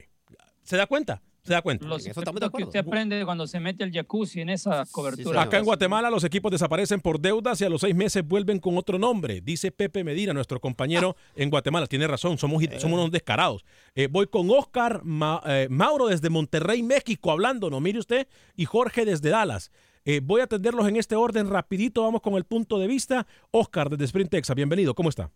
¿Se 0.63 0.77
da 0.77 0.87
cuenta? 0.87 1.23
¿Se 1.45 1.53
da 1.53 1.63
cuenta? 1.63 1.87
Los 1.87 2.03
secretos 2.03 2.51
que 2.51 2.65
usted 2.65 2.81
aprende 2.81 3.25
cuando 3.25 3.47
se 3.47 3.61
mete 3.61 3.85
el 3.85 3.93
jacuzzi 3.93 4.41
en 4.41 4.49
esa 4.49 4.85
cobertura. 4.91 5.43
Acá 5.43 5.59
en 5.59 5.65
Guatemala 5.65 6.11
los 6.11 6.25
equipos 6.25 6.51
desaparecen 6.51 7.01
por 7.01 7.21
deudas 7.21 7.61
y 7.61 7.65
a 7.65 7.69
los 7.69 7.83
seis 7.83 7.95
meses 7.95 8.27
vuelven 8.27 8.59
con 8.59 8.77
otro 8.77 8.99
nombre, 8.99 9.41
dice 9.41 9.71
Pepe 9.71 10.03
Medina, 10.03 10.33
nuestro 10.33 10.59
compañero 10.61 11.15
en 11.37 11.49
Guatemala. 11.49 11.87
Tiene 11.87 12.09
razón, 12.09 12.37
somos, 12.37 12.65
somos 12.79 12.99
unos 12.99 13.13
descarados. 13.13 13.65
Eh, 13.95 14.09
voy 14.11 14.27
con 14.27 14.51
Oscar 14.51 15.03
Ma- 15.05 15.41
eh, 15.47 15.69
Mauro 15.71 16.09
desde 16.09 16.31
Monterrey, 16.31 16.83
México, 16.83 17.31
hablándonos, 17.31 17.81
mire 17.81 18.01
usted, 18.01 18.27
y 18.57 18.65
Jorge 18.65 19.05
desde 19.05 19.31
Dallas. 19.31 19.71
Eh, 20.09 20.21
voy 20.23 20.41
a 20.41 20.45
atenderlos 20.45 20.87
en 20.87 20.95
este 20.95 21.17
orden 21.17 21.51
rapidito, 21.51 22.05
vamos 22.05 22.21
con 22.21 22.35
el 22.35 22.45
punto 22.45 22.79
de 22.79 22.87
vista. 22.87 23.27
Oscar 23.51 23.91
desde 23.91 24.05
Sprint, 24.05 24.31
Texas, 24.31 24.55
bienvenido, 24.55 24.95
¿cómo 24.95 25.09
está? 25.09 25.31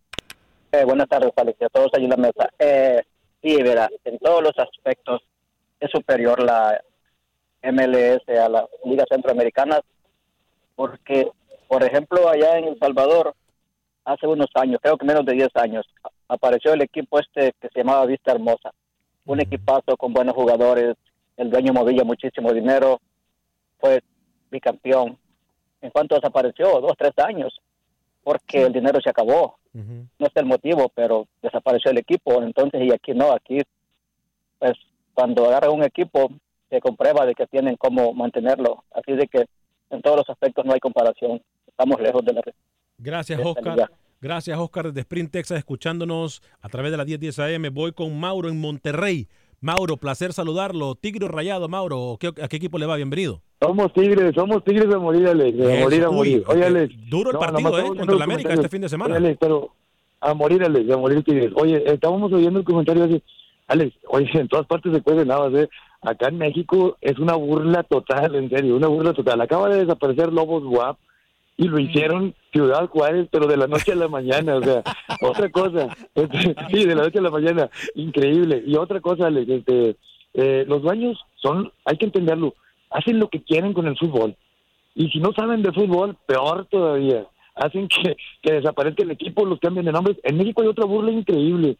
Eh, 0.71 0.85
buenas 0.85 1.09
tardes, 1.09 1.33
Alex, 1.35 1.61
a 1.61 1.69
todos 1.71 1.91
allí 1.93 2.05
en 2.05 2.11
la 2.11 2.17
mesa. 2.17 2.49
Eh, 2.57 3.03
sí, 3.43 3.61
verá, 3.65 3.91
en 4.05 4.17
todos 4.21 4.45
los 4.45 4.57
aspectos 4.57 5.23
es 5.81 5.91
superior 5.91 6.41
la 6.41 6.81
MLS 7.65 8.23
a 8.29 8.49
las 8.49 8.67
ligas 8.85 9.07
centroamericanas, 9.11 9.81
porque, 10.77 11.29
por 11.67 11.83
ejemplo, 11.83 12.29
allá 12.29 12.57
en 12.57 12.67
El 12.69 12.79
Salvador, 12.79 13.35
hace 14.05 14.29
unos 14.29 14.51
años, 14.55 14.79
creo 14.81 14.97
que 14.97 15.05
menos 15.05 15.27
de 15.27 15.33
10 15.33 15.49
años, 15.55 15.85
apareció 16.29 16.75
el 16.75 16.83
equipo 16.83 17.19
este 17.19 17.55
que 17.61 17.71
se 17.75 17.81
llamaba 17.81 18.07
Vista 18.07 18.31
Hermosa. 18.31 18.71
Un 19.27 19.41
equipazo 19.41 19.97
con 19.97 20.13
buenos 20.13 20.37
jugadores, 20.37 20.95
el 21.37 21.51
dueño 21.51 21.73
movía 21.73 22.05
muchísimo 22.05 22.53
dinero, 22.53 23.01
fue 23.81 24.01
bicampeón. 24.51 25.19
En 25.81 25.91
cuanto 25.91 26.15
desapareció, 26.15 26.81
dos, 26.81 26.93
tres 26.99 27.13
años, 27.19 27.59
porque 28.23 28.63
el 28.63 28.73
dinero 28.73 29.01
se 29.01 29.11
acabó 29.11 29.61
no 29.73 30.27
sé 30.27 30.41
el 30.41 30.47
motivo, 30.47 30.91
pero 30.95 31.29
desapareció 31.43 31.91
el 31.91 31.99
equipo, 31.99 32.43
entonces 32.43 32.83
y 32.83 32.93
aquí 32.93 33.13
no, 33.13 33.33
aquí 33.33 33.61
pues 34.59 34.73
cuando 35.15 35.47
agarran 35.47 35.73
un 35.73 35.85
equipo 35.85 36.31
se 36.69 36.81
comprueba 36.81 37.25
de 37.25 37.35
que 37.35 37.47
tienen 37.47 37.77
cómo 37.77 38.13
mantenerlo, 38.13 38.85
así 38.93 39.13
de 39.13 39.27
que 39.27 39.47
en 39.91 40.03
todos 40.03 40.19
los 40.19 40.31
aspectos 40.31 40.65
no 40.65 40.73
hay 40.73 40.81
comparación, 40.81 41.41
estamos 41.67 42.01
lejos 42.01 42.25
de 42.25 42.33
la 42.33 42.43
Gracias, 42.99 43.39
de 43.39 43.45
esta 43.45 43.61
Oscar. 43.61 43.75
liga. 43.77 43.91
Gracias, 44.21 44.59
Oscar, 44.59 44.87
desde 44.89 45.01
Sprint, 45.01 45.31
Texas, 45.31 45.59
escuchándonos 45.59 46.43
a 46.61 46.69
través 46.69 46.91
de 46.91 46.99
la 46.99 47.07
1010 47.07 47.39
AM. 47.39 47.73
Voy 47.73 47.93
con 47.93 48.19
Mauro 48.21 48.51
en 48.51 48.61
Monterrey. 48.61 49.29
Mauro, 49.63 49.99
placer 49.99 50.33
saludarlo. 50.33 50.95
Tigre 50.95 51.29
Rayado, 51.29 51.69
Mauro, 51.69 52.17
¿qué- 52.19 52.29
¿a 52.29 52.49
qué 52.49 52.57
equipo 52.57 52.79
le 52.79 52.87
va? 52.87 52.97
Bienvenido. 52.97 53.43
Somos 53.61 53.93
tigres, 53.93 54.33
somos 54.35 54.65
tigres 54.65 54.89
de 54.89 54.97
morir, 54.97 55.29
Alex, 55.29 55.59
de 55.59 55.75
Eso, 55.75 55.85
morir 55.85 56.05
a 56.05 56.09
uy, 56.09 56.17
morir. 56.17 56.45
Oye, 56.47 56.65
Alex. 56.65 56.95
duro 57.11 57.31
el 57.33 57.37
partido, 57.39 57.79
¿eh? 57.79 57.85
Contra 57.89 58.17
el 58.17 58.23
América 58.23 58.55
este 58.55 58.71
fin 58.71 58.81
de 58.81 58.89
semana. 58.89 59.15
Oye, 59.17 59.27
Alex, 59.27 59.39
pero 59.39 59.71
a 60.21 60.33
morir, 60.33 60.65
Alex, 60.65 60.91
a 60.91 60.97
morir 60.97 61.23
tigres. 61.23 61.53
Oye, 61.57 61.83
estábamos 61.93 62.33
oyendo 62.33 62.59
el 62.61 62.65
comentario. 62.65 63.21
Alex, 63.69 63.95
oye, 64.09 64.31
en 64.33 64.49
todas 64.49 64.67
partes 64.67 64.95
se 64.95 65.03
cuecen 65.03 65.31
habas, 65.31 65.53
¿eh? 65.53 65.69
Acá 66.01 66.29
en 66.29 66.39
México 66.39 66.97
es 67.03 67.19
una 67.19 67.35
burla 67.35 67.83
total, 67.83 68.35
en 68.37 68.49
serio, 68.49 68.77
una 68.77 68.89
burla 68.89 69.13
total. 69.13 69.43
Acaba 69.43 69.69
de 69.69 69.81
desaparecer 69.81 70.33
Lobos 70.33 70.65
Guap 70.65 70.97
y 71.61 71.69
lo 71.69 71.79
hicieron 71.79 72.35
Ciudad 72.53 72.89
Juárez, 72.89 73.29
pero 73.31 73.47
de 73.47 73.59
la 73.59 73.67
noche 73.67 73.93
a 73.93 73.95
la 73.95 74.09
mañana, 74.09 74.57
o 74.57 74.63
sea, 74.63 74.83
otra 75.21 75.51
cosa. 75.51 75.95
Este, 76.15 76.57
sí, 76.71 76.87
de 76.87 76.95
la 76.95 77.03
noche 77.03 77.19
a 77.19 77.23
la 77.23 77.31
mañana, 77.31 77.71
increíble. 77.95 78.65
Y 78.67 78.77
otra 78.77 79.01
cosa, 79.01 79.27
Alex, 79.27 79.47
este, 79.47 79.97
eh, 80.33 80.65
los 80.67 80.81
dueños 80.81 81.21
son, 81.37 81.71
hay 81.85 81.99
que 81.99 82.07
entenderlo, 82.07 82.55
hacen 82.89 83.19
lo 83.19 83.29
que 83.29 83.43
quieren 83.43 83.75
con 83.75 83.87
el 83.87 83.99
fútbol. 83.99 84.35
Y 84.95 85.11
si 85.11 85.19
no 85.19 85.35
saben 85.35 85.63
de 85.63 85.71
fútbol, 85.73 86.17
peor 86.25 86.65
todavía. 86.71 87.27
Hacen 87.55 87.89
que, 87.89 88.17
que 88.41 88.53
desaparezca 88.55 89.03
el 89.03 89.11
equipo, 89.11 89.45
los 89.45 89.61
cambian 89.61 89.85
de 89.85 89.93
nombres. 89.93 90.17
En 90.23 90.39
México 90.39 90.63
hay 90.63 90.69
otra 90.69 90.87
burla 90.87 91.13
increíble. 91.13 91.77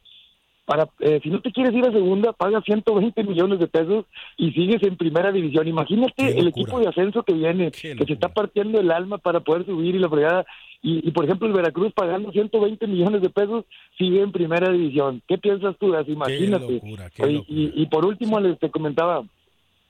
Para, 0.71 0.89
eh, 1.01 1.19
si 1.21 1.31
no 1.31 1.41
te 1.41 1.51
quieres 1.51 1.75
ir 1.75 1.85
a 1.85 1.91
segunda, 1.91 2.33
paga 2.33 2.63
120 2.63 3.25
millones 3.25 3.59
de 3.59 3.67
pesos 3.67 4.05
y 4.37 4.53
sigues 4.53 4.81
en 4.85 4.97
primera 4.97 5.33
división. 5.33 5.67
Imagínate 5.67 6.39
el 6.39 6.47
equipo 6.47 6.79
de 6.79 6.87
ascenso 6.87 7.25
que 7.25 7.33
viene, 7.33 7.73
que 7.73 8.05
se 8.07 8.13
está 8.13 8.29
partiendo 8.29 8.79
el 8.79 8.93
alma 8.93 9.19
para 9.19 9.41
poder 9.41 9.67
subir 9.67 9.97
y 9.97 9.99
la 9.99 10.09
fregada. 10.09 10.47
Y, 10.81 11.09
y, 11.09 11.11
por 11.11 11.25
ejemplo, 11.25 11.49
el 11.49 11.55
Veracruz 11.55 11.93
pagando 11.93 12.31
120 12.31 12.87
millones 12.87 13.21
de 13.21 13.31
pesos 13.31 13.65
sigue 13.99 14.23
en 14.23 14.31
primera 14.31 14.71
división. 14.71 15.21
¿Qué 15.27 15.39
piensas 15.39 15.75
tú? 15.77 15.91
Gas? 15.91 16.09
Imagínate. 16.09 16.75
locura, 16.75 17.11
qué 17.11 17.25
Oye, 17.25 17.45
y, 17.49 17.73
y 17.75 17.87
por 17.87 18.05
último, 18.05 18.39
les 18.39 18.57
te 18.61 18.71
comentaba, 18.71 19.25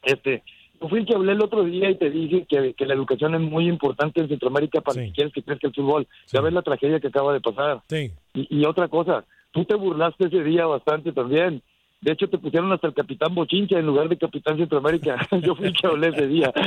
este, 0.02 0.42
yo 0.80 0.88
fui 0.88 1.00
el 1.00 1.06
que 1.06 1.14
hablé 1.14 1.32
el 1.32 1.42
otro 1.42 1.62
día 1.62 1.90
y 1.90 1.96
te 1.96 2.08
dije 2.08 2.46
que, 2.48 2.72
que 2.72 2.86
la 2.86 2.94
educación 2.94 3.34
es 3.34 3.42
muy 3.42 3.68
importante 3.68 4.22
en 4.22 4.28
Centroamérica 4.28 4.80
para 4.80 5.04
si 5.04 5.12
quieres 5.12 5.34
que 5.34 5.42
crezca 5.42 5.68
el 5.68 5.74
fútbol. 5.74 6.08
Ya 6.32 6.40
ves 6.40 6.54
la 6.54 6.62
tragedia 6.62 7.00
que 7.00 7.08
acaba 7.08 7.34
de 7.34 7.42
pasar. 7.42 7.82
Sí. 7.86 8.12
Y 8.32 8.64
otra 8.64 8.88
cosa, 8.88 9.26
tú 9.52 9.64
te 9.64 9.74
burlaste 9.74 10.26
ese 10.26 10.42
día 10.42 10.66
bastante 10.66 11.12
también. 11.12 11.62
De 12.00 12.12
hecho, 12.12 12.28
te 12.28 12.38
pusieron 12.38 12.72
hasta 12.72 12.86
el 12.86 12.94
capitán 12.94 13.34
Bochincha 13.34 13.78
en 13.78 13.84
lugar 13.84 14.08
de 14.08 14.16
capitán 14.16 14.56
Centroamérica. 14.56 15.16
Yo 15.42 15.54
fui 15.54 15.72
hablé 15.82 16.08
ese 16.08 16.26
día. 16.26 16.52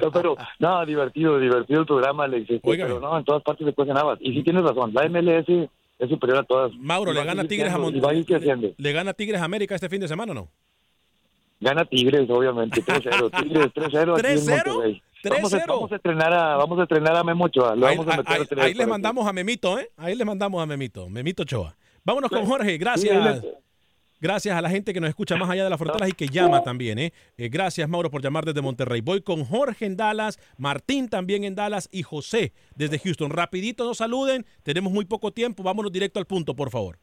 No, 0.00 0.10
pero, 0.10 0.36
no, 0.58 0.86
divertido, 0.86 1.38
divertido 1.38 1.80
el 1.80 1.86
programa, 1.86 2.24
Alex. 2.24 2.48
este, 2.50 2.70
Óigame. 2.70 2.94
pero 2.94 3.00
no, 3.00 3.18
en 3.18 3.24
todas 3.24 3.42
partes 3.42 3.66
se 3.66 3.72
cuecen 3.74 3.96
habas. 3.96 4.18
Y 4.20 4.32
sí 4.32 4.42
tienes 4.42 4.62
razón, 4.62 4.92
la 4.94 5.08
MLS 5.08 5.68
es 6.00 6.08
superior 6.08 6.38
a 6.38 6.42
todas. 6.44 6.72
Mauro, 6.78 7.12
¿le 7.12 7.24
gana 7.24 7.44
Tigres 7.44 7.72
a. 7.72 7.78
¿Le 7.78 8.92
gana 8.92 9.12
Tigres 9.12 9.40
a 9.40 9.44
América 9.44 9.74
este 9.74 9.88
fin 9.88 10.00
de 10.00 10.08
semana 10.08 10.32
o 10.32 10.34
no? 10.34 10.48
Gana 11.60 11.84
Tigres, 11.84 12.28
obviamente, 12.30 12.82
3-0. 12.84 13.42
Tigres 13.42 13.66
3-0 13.74 14.18
aquí 14.18 14.26
en 14.32 14.38
3-0? 14.38 14.66
Monterrey. 14.66 15.02
Vamos 15.22 15.52
a, 15.52 15.58
3-0. 15.58 15.66
vamos 15.68 15.92
a 15.92 15.96
estrenar 15.96 16.32
a 16.32 16.56
vamos 16.56 16.78
a 16.78 16.82
estrenar 16.84 17.16
a 17.16 17.22
Memo 17.24 17.44
Ochoa. 17.44 17.76
Lo 17.76 17.86
Ahí, 17.86 17.96
vamos 17.98 18.12
a 18.14 18.16
meter 18.16 18.32
ahí- 18.34 18.42
a 18.42 18.44
tres 18.46 18.64
ahí 18.64 18.74
les 18.74 18.88
mandamos 18.88 19.26
a 19.26 19.32
Memito, 19.34 19.78
¿eh? 19.78 19.90
Ahí 19.98 20.14
les 20.14 20.26
mandamos 20.26 20.62
a 20.62 20.66
Memito, 20.66 21.08
Memito 21.10 21.44
Choa. 21.44 21.76
Vámonos 22.04 22.30
con 22.30 22.46
Jorge, 22.46 22.78
gracias. 22.78 23.42
Gracias 24.22 24.54
a 24.54 24.60
la 24.60 24.68
gente 24.68 24.92
que 24.92 25.00
nos 25.00 25.08
escucha 25.08 25.36
más 25.36 25.48
allá 25.48 25.64
de 25.64 25.70
las 25.70 25.78
fronteras 25.78 26.08
y 26.10 26.12
que 26.12 26.28
llama 26.28 26.62
también, 26.62 26.98
¿eh? 26.98 27.12
Eh, 27.38 27.48
Gracias, 27.48 27.88
Mauro, 27.88 28.10
por 28.10 28.22
llamar 28.22 28.44
desde 28.44 28.60
Monterrey. 28.60 29.00
Voy 29.00 29.22
con 29.22 29.44
Jorge 29.46 29.86
en 29.86 29.96
Dallas, 29.96 30.38
Martín 30.58 31.08
también 31.08 31.44
en 31.44 31.54
Dallas 31.54 31.88
y 31.90 32.02
José 32.02 32.52
desde 32.76 32.98
Houston. 32.98 33.30
Rapidito 33.30 33.84
nos 33.84 33.96
saluden, 33.96 34.44
tenemos 34.62 34.92
muy 34.92 35.06
poco 35.06 35.30
tiempo, 35.32 35.62
vámonos 35.62 35.90
directo 35.90 36.18
al 36.18 36.26
punto, 36.26 36.54
por 36.54 36.70
favor. 36.70 36.98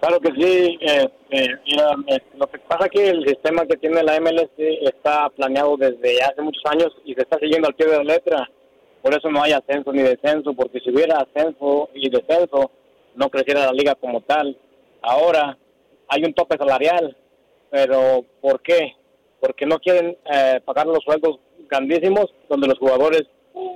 Claro 0.00 0.20
que 0.20 0.30
sí. 0.32 0.78
eh, 0.80 1.08
eh, 1.30 1.48
lo 2.36 2.46
que 2.46 2.58
pasa 2.58 2.86
es 2.86 2.90
que 2.90 3.08
el 3.08 3.26
sistema 3.26 3.66
que 3.66 3.76
tiene 3.76 4.02
la 4.02 4.20
MLS 4.20 4.50
está 4.56 5.28
planeado 5.30 5.76
desde 5.76 6.22
hace 6.22 6.42
muchos 6.42 6.62
años 6.66 6.92
y 7.04 7.14
se 7.14 7.22
está 7.22 7.38
siguiendo 7.38 7.68
al 7.68 7.74
pie 7.74 7.86
de 7.86 7.96
la 7.96 8.04
letra. 8.04 8.50
Por 9.02 9.14
eso 9.14 9.30
no 9.30 9.42
hay 9.42 9.52
ascenso 9.52 9.92
ni 9.92 10.02
descenso, 10.02 10.52
porque 10.54 10.80
si 10.80 10.90
hubiera 10.90 11.18
ascenso 11.18 11.90
y 11.94 12.10
descenso, 12.10 12.70
no 13.14 13.28
creciera 13.30 13.66
la 13.66 13.72
liga 13.72 13.94
como 13.94 14.20
tal. 14.20 14.56
Ahora 15.02 15.56
hay 16.08 16.24
un 16.24 16.34
tope 16.34 16.56
salarial, 16.56 17.16
pero 17.70 18.24
¿por 18.40 18.60
qué? 18.62 18.94
Porque 19.40 19.66
no 19.66 19.78
quieren 19.78 20.16
eh, 20.32 20.60
pagar 20.64 20.86
los 20.86 21.02
sueldos 21.04 21.38
grandísimos 21.68 22.26
donde 22.48 22.68
los 22.68 22.78
jugadores 22.78 23.24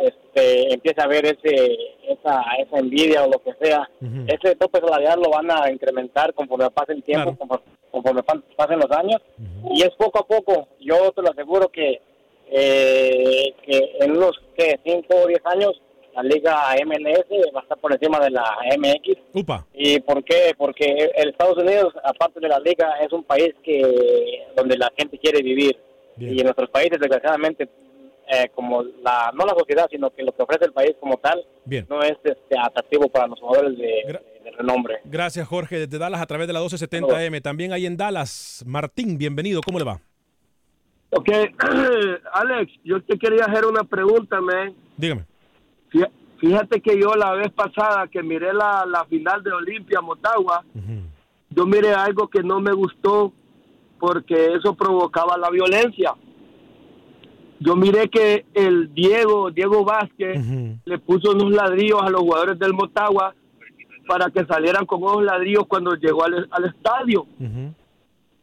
este, 0.00 0.74
empieza 0.74 1.04
a 1.04 1.08
ver 1.08 1.24
ese 1.26 1.76
esa, 2.08 2.42
esa 2.58 2.78
envidia 2.78 3.24
o 3.24 3.30
lo 3.30 3.38
que 3.42 3.52
sea. 3.64 3.88
Ese 4.26 4.54
tope 4.56 4.80
salarial 4.80 5.20
lo 5.20 5.30
van 5.30 5.50
a 5.50 5.70
incrementar 5.70 6.34
conforme 6.34 6.70
pase 6.70 6.92
el 6.92 7.02
tiempo, 7.02 7.36
conforme, 7.36 7.64
conforme 7.90 8.22
pa- 8.22 8.42
pasen 8.56 8.78
los 8.80 8.90
años. 8.90 9.20
Y 9.74 9.82
es 9.82 9.90
poco 9.96 10.18
a 10.20 10.26
poco. 10.26 10.68
Yo 10.80 11.10
te 11.12 11.22
lo 11.22 11.30
aseguro 11.30 11.68
que, 11.68 12.00
eh, 12.50 13.54
que 13.64 13.92
en 14.00 14.16
unos 14.16 14.32
¿qué? 14.56 14.78
5 14.84 15.06
o 15.22 15.26
10 15.26 15.40
años 15.46 15.80
la 16.14 16.22
liga 16.24 16.74
MLS 16.84 17.24
va 17.54 17.60
a 17.60 17.62
estar 17.62 17.78
por 17.78 17.92
encima 17.92 18.18
de 18.18 18.30
la 18.30 18.42
MX. 18.76 19.16
Upa. 19.32 19.64
¿Y 19.72 20.00
por 20.00 20.24
qué? 20.24 20.52
Porque 20.58 21.10
el 21.14 21.28
Estados 21.30 21.56
Unidos, 21.58 21.94
aparte 22.02 22.40
de 22.40 22.48
la 22.48 22.58
liga, 22.58 22.96
es 23.00 23.12
un 23.12 23.22
país 23.22 23.54
que 23.62 24.42
donde 24.56 24.76
la 24.76 24.90
gente 24.98 25.16
quiere 25.18 25.40
vivir. 25.42 25.78
Y 26.18 26.38
en 26.40 26.44
nuestros 26.44 26.68
países, 26.70 26.98
desgraciadamente, 26.98 27.68
eh, 28.32 28.48
como 28.54 28.82
la 28.82 29.32
no 29.34 29.44
la 29.44 29.54
sociedad, 29.58 29.86
sino 29.90 30.10
que 30.10 30.22
lo 30.22 30.32
que 30.32 30.42
ofrece 30.42 30.64
el 30.66 30.72
país 30.72 30.92
como 31.00 31.16
tal, 31.16 31.44
Bien. 31.64 31.86
no 31.90 32.00
es 32.02 32.12
este, 32.22 32.58
atractivo 32.58 33.08
para 33.08 33.26
los 33.26 33.40
jugadores 33.40 33.76
de, 33.76 33.84
de- 33.84 34.20
de 34.44 34.50
renombre. 34.52 35.00
Gracias, 35.04 35.46
Jorge, 35.46 35.80
desde 35.80 35.98
Dallas 35.98 36.20
a 36.22 36.26
través 36.26 36.46
de 36.46 36.52
la 36.54 36.60
1270M. 36.62 37.42
También 37.42 37.72
ahí 37.72 37.84
en 37.86 37.96
Dallas. 37.96 38.64
Martín, 38.66 39.18
bienvenido. 39.18 39.60
¿Cómo 39.62 39.78
le 39.78 39.84
va? 39.84 40.00
Ok, 41.10 41.28
Alex, 42.32 42.72
yo 42.84 43.02
te 43.02 43.18
quería 43.18 43.44
hacer 43.44 43.64
una 43.66 43.84
pregunta, 43.84 44.40
man. 44.40 44.74
Dígame. 44.96 45.24
Fí- 45.92 46.08
Fíjate 46.38 46.80
que 46.80 46.98
yo 46.98 47.14
la 47.16 47.32
vez 47.32 47.50
pasada 47.52 48.06
que 48.08 48.22
miré 48.22 48.54
la, 48.54 48.86
la 48.86 49.04
final 49.04 49.42
de 49.42 49.52
Olimpia 49.52 50.00
Motagua, 50.00 50.64
yo 51.50 51.66
miré 51.66 51.92
algo 51.92 52.28
que 52.28 52.42
no 52.42 52.60
me 52.60 52.72
gustó 52.72 53.32
porque 53.98 54.54
eso 54.54 54.74
provocaba 54.74 55.36
la 55.36 55.50
violencia. 55.50 56.14
Yo 57.60 57.76
miré 57.76 58.08
que 58.08 58.46
el 58.54 58.92
Diego, 58.94 59.50
Diego 59.50 59.84
Vázquez, 59.84 60.40
le 60.84 60.98
puso 60.98 61.32
unos 61.32 61.52
ladrillos 61.52 62.02
a 62.02 62.08
los 62.08 62.22
jugadores 62.22 62.58
del 62.58 62.72
Motagua 62.72 63.34
para 64.08 64.30
que 64.30 64.44
salieran 64.46 64.86
con 64.86 65.02
unos 65.02 65.22
ladrillos 65.22 65.66
cuando 65.68 65.94
llegó 65.94 66.24
al, 66.24 66.48
al 66.50 66.64
estadio. 66.64 67.26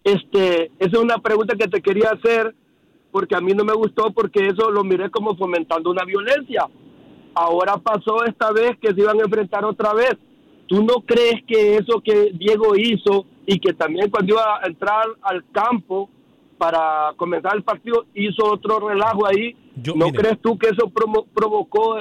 Este, 0.04 0.72
esa 0.78 0.92
es 0.92 1.00
una 1.00 1.18
pregunta 1.18 1.58
que 1.58 1.68
te 1.68 1.82
quería 1.82 2.12
hacer 2.12 2.56
porque 3.12 3.36
a 3.36 3.42
mí 3.42 3.54
no 3.54 3.66
me 3.66 3.74
gustó 3.74 4.12
porque 4.12 4.48
eso 4.48 4.70
lo 4.70 4.84
miré 4.84 5.10
como 5.10 5.36
fomentando 5.36 5.90
una 5.90 6.06
violencia. 6.06 6.68
Ahora 7.34 7.78
pasó 7.78 8.24
esta 8.24 8.52
vez 8.52 8.78
que 8.80 8.94
se 8.94 9.02
iban 9.02 9.20
a 9.20 9.24
enfrentar 9.24 9.66
otra 9.66 9.94
vez. 9.94 10.16
¿Tú 10.68 10.84
no 10.84 11.02
crees 11.06 11.44
que 11.48 11.78
eso 11.78 12.02
que 12.02 12.32
Diego 12.34 12.76
hizo 12.76 13.26
y 13.48 13.60
que 13.60 13.74
también 13.74 14.12
cuando 14.12 14.36
iba 14.36 14.58
a 14.62 14.68
entrar 14.68 15.06
al 15.22 15.44
campo 15.52 16.10
para 16.58 17.14
comenzar 17.18 17.56
el 17.56 17.64
partido 17.64 18.06
hizo 18.14 18.46
otro 18.52 18.88
relajo 18.90 19.26
ahí? 19.28 19.56
¿No 19.96 20.08
mire. 20.08 20.18
crees 20.18 20.42
tú 20.42 20.58
que 20.58 20.68
eso 20.70 20.88
promo- 20.90 21.26
provocó 21.34 21.98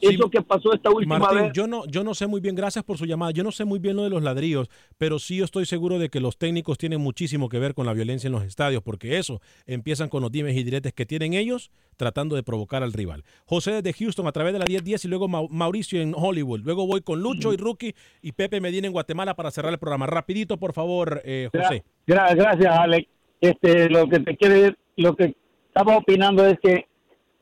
eso 0.00 0.28
que 0.28 0.42
pasó 0.42 0.74
esta 0.74 0.90
última 0.90 1.16
Martín, 1.20 1.42
vez? 1.42 1.52
yo 1.52 1.68
no, 1.68 1.86
yo 1.86 2.02
no 2.02 2.12
sé 2.12 2.26
muy 2.26 2.40
bien, 2.40 2.56
gracias 2.56 2.82
por 2.82 2.98
su 2.98 3.06
llamada. 3.06 3.30
Yo 3.30 3.44
no 3.44 3.52
sé 3.52 3.64
muy 3.64 3.78
bien 3.78 3.94
lo 3.94 4.02
de 4.02 4.10
los 4.10 4.20
ladrillos, 4.20 4.68
pero 4.98 5.20
sí 5.20 5.36
yo 5.36 5.44
estoy 5.44 5.64
seguro 5.64 6.00
de 6.00 6.08
que 6.08 6.18
los 6.18 6.38
técnicos 6.38 6.76
tienen 6.76 7.00
muchísimo 7.00 7.48
que 7.48 7.60
ver 7.60 7.72
con 7.72 7.86
la 7.86 7.92
violencia 7.92 8.26
en 8.26 8.32
los 8.32 8.42
estadios, 8.42 8.82
porque 8.82 9.18
eso 9.18 9.40
empiezan 9.64 10.08
con 10.08 10.22
los 10.22 10.32
dimes 10.32 10.56
y 10.56 10.64
diretes 10.64 10.92
que 10.92 11.06
tienen 11.06 11.34
ellos 11.34 11.70
tratando 11.96 12.34
de 12.34 12.42
provocar 12.42 12.82
al 12.82 12.92
rival. 12.92 13.22
José 13.46 13.80
desde 13.80 13.92
Houston 13.92 14.26
a 14.26 14.32
través 14.32 14.52
de 14.54 14.58
la 14.58 14.64
1010 14.66 15.04
y 15.04 15.08
luego 15.08 15.28
Mau- 15.28 15.48
Mauricio 15.48 16.00
en 16.02 16.14
Hollywood. 16.16 16.62
Luego 16.64 16.84
voy 16.84 17.02
con 17.02 17.20
Lucho 17.22 17.52
y 17.52 17.56
Rookie 17.56 17.94
y 18.22 18.32
Pepe 18.32 18.60
Medina 18.60 18.88
en 18.88 18.92
Guatemala 18.92 19.36
para 19.36 19.52
cerrar 19.52 19.72
el 19.72 19.78
programa. 19.78 20.06
Rapidito, 20.08 20.56
por 20.56 20.72
favor, 20.72 21.22
eh, 21.24 21.48
José. 21.52 21.84
Gra- 22.08 22.34
gracias, 22.34 22.76
Alex. 22.76 23.08
Este, 23.42 23.90
lo 23.90 24.08
que 24.08 24.20
te 24.20 24.36
quiere, 24.36 24.76
lo 24.96 25.16
que 25.16 25.34
estaba 25.66 25.96
opinando 25.96 26.46
es 26.46 26.58
que 26.62 26.86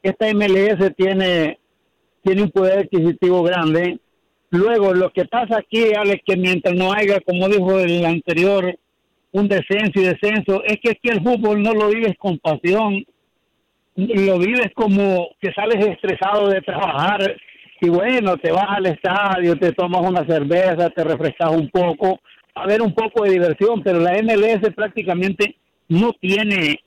esta 0.02 0.32
MLS 0.32 0.96
tiene, 0.96 1.58
tiene 2.22 2.42
un 2.42 2.50
poder 2.50 2.78
adquisitivo 2.80 3.42
grande. 3.42 4.00
Luego, 4.48 4.94
lo 4.94 5.12
que 5.12 5.26
pasa 5.26 5.58
aquí, 5.58 5.92
Alex, 5.94 6.22
que 6.24 6.38
mientras 6.38 6.74
no 6.74 6.90
haya, 6.94 7.20
como 7.20 7.50
dijo 7.50 7.78
el 7.78 8.06
anterior, 8.06 8.74
un 9.32 9.46
descenso 9.46 10.00
y 10.00 10.04
descenso, 10.04 10.64
es 10.64 10.78
que 10.82 10.92
aquí 10.92 11.10
el 11.10 11.22
fútbol 11.22 11.62
no 11.62 11.74
lo 11.74 11.88
vives 11.88 12.14
con 12.18 12.38
pasión, 12.38 13.04
lo 13.94 14.38
vives 14.38 14.72
como 14.74 15.28
que 15.38 15.52
sales 15.52 15.86
estresado 15.86 16.48
de 16.48 16.62
trabajar 16.62 17.36
y 17.82 17.90
bueno, 17.90 18.38
te 18.38 18.52
vas 18.52 18.68
al 18.68 18.86
estadio, 18.86 19.54
te 19.58 19.72
tomas 19.72 20.00
una 20.08 20.24
cerveza, 20.24 20.88
te 20.88 21.04
refrescas 21.04 21.50
un 21.50 21.68
poco, 21.68 22.20
a 22.54 22.66
ver 22.66 22.80
un 22.80 22.94
poco 22.94 23.24
de 23.24 23.32
diversión, 23.32 23.82
pero 23.82 24.00
la 24.00 24.12
MLS 24.22 24.74
prácticamente 24.74 25.56
no 25.90 26.12
tiene 26.14 26.80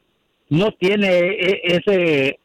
no 0.50 0.72
tiene 0.72 1.08
e- 1.08 1.62
ese 1.64 2.40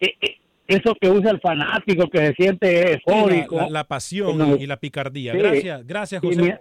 e- 0.00 0.14
e- 0.20 0.36
eso 0.68 0.94
que 1.00 1.08
usa 1.10 1.30
el 1.30 1.40
fanático 1.40 2.08
que 2.10 2.18
se 2.18 2.34
siente 2.34 2.92
eufórico. 2.92 3.56
La, 3.56 3.62
la- 3.64 3.70
la 3.70 3.84
pasión 3.84 4.36
No. 4.38 4.56
y 4.56 4.66
la 4.66 4.76
picardía. 4.78 5.32
Sí. 5.32 5.38
Gracias, 5.38 5.86
gracias, 5.86 6.20
José. 6.22 6.42
mi- 6.42 6.52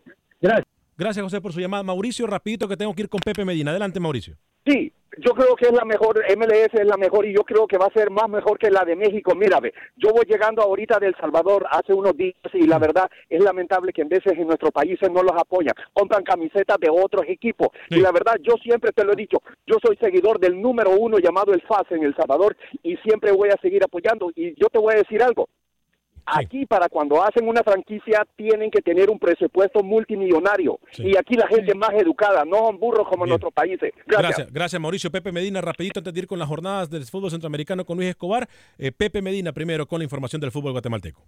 gracias. 0.41 0.65
Gracias, 0.97 1.23
José, 1.23 1.41
por 1.41 1.53
su 1.53 1.59
llamada. 1.59 1.84
Mauricio, 1.84 2.25
rapidito 2.25 2.67
que 2.67 2.75
tengo 2.78 2.93
que 2.95 3.03
ir 3.03 3.09
con 3.09 3.19
Pepe 3.19 3.45
Medina. 3.45 3.69
Adelante, 3.71 3.99
Mauricio. 3.99 4.36
Sí, 4.65 4.91
yo 5.18 5.34
creo 5.34 5.55
que 5.55 5.68
es 5.68 5.74
la 5.74 5.86
mejor, 5.86 6.24
MLS 6.38 6.74
es 6.74 6.86
la 6.86 6.97
mejor 6.97 7.26
y 7.26 7.34
yo 7.34 7.43
creo 7.43 7.68
que 7.68 7.78
va 7.78 7.88
a 7.88 7.93
ser 7.93 8.11
más 8.11 8.30
mejor 8.30 8.57
que 8.57 8.70
la 8.70 8.84
de 8.86 8.95
México. 8.95 9.34
Mira, 9.36 9.59
ve, 9.59 9.74
yo 9.95 10.11
voy 10.11 10.26
llegando 10.26 10.61
ahorita 10.61 10.99
del 10.99 11.15
Salvador 11.15 11.65
hace 11.70 11.93
unos 11.93 12.15
días 12.15 12.36
y 12.53 12.68
la 12.68 12.80
verdad 12.80 13.09
es 13.30 13.43
lamentable 13.43 13.93
que 13.93 14.01
en 14.01 14.09
veces 14.09 14.34
en 14.34 14.47
nuestros 14.47 14.72
países 14.72 15.11
no 15.11 15.24
los 15.24 15.34
apoyan, 15.34 15.74
compran 15.93 16.24
camisetas 16.24 16.78
de 16.80 16.89
otros 16.89 17.26
equipos. 17.28 17.70
Y 17.89 17.99
la 17.99 18.11
verdad, 18.11 18.36
yo 18.41 18.55
siempre 18.61 18.91
te 18.91 19.03
lo 19.03 19.13
he 19.13 19.15
dicho, 19.15 19.41
yo 19.65 19.78
soy 19.84 19.97
seguidor 19.97 20.39
del 20.39 20.61
número 20.61 20.91
uno 20.91 21.18
llamado 21.20 21.53
el 21.53 21.61
FAS 21.61 21.91
en 21.91 22.03
El 22.03 22.15
Salvador 22.15 22.55
y 22.84 22.95
siempre 22.97 23.32
voy 23.32 23.49
a 23.49 23.61
seguir 23.61 23.84
apoyando. 23.84 24.32
Y 24.36 24.53
yo 24.59 24.68
te 24.70 24.80
voy 24.80 24.93
a 24.93 24.97
decir 24.97 25.22
algo, 25.24 25.47
Aquí 26.30 26.65
para 26.65 26.89
cuando 26.89 27.23
hacen 27.23 27.47
una 27.47 27.63
franquicia 27.63 28.28
tienen 28.36 28.69
que 28.69 28.82
tener 28.82 29.09
un 29.09 29.17
presupuesto 29.17 29.82
multimillonario 29.82 30.80
y 30.97 31.15
aquí 31.17 31.36
la 31.36 31.47
gente 31.47 31.71
es 31.71 31.78
más 31.78 31.93
educada, 31.93 32.43
no 32.43 32.57
son 32.67 32.80
burros 32.80 33.07
como 33.07 33.25
en 33.25 33.32
otros 33.32 33.53
países. 33.53 33.91
Gracias. 34.05 34.21
Gracias, 34.21 34.53
gracias 34.53 34.82
Mauricio. 34.82 35.09
Pepe 35.09 35.32
Medina, 35.32 35.61
rapidito 35.61 35.99
antes 35.99 36.13
de 36.13 36.19
ir 36.19 36.28
con 36.28 36.38
las 36.38 36.49
jornadas 36.49 36.89
del 36.89 37.05
fútbol 37.05 37.32
centroamericano 37.32 37.86
con 37.86 37.97
Luis 37.97 38.09
Escobar. 38.09 38.47
Eh, 38.78 38.91
Pepe 38.91 39.21
Medina 39.21 39.53
primero 39.53 39.86
con 39.86 39.99
la 39.99 40.03
información 40.03 40.41
del 40.41 40.51
fútbol 40.51 40.73
guatemalteco. 40.73 41.23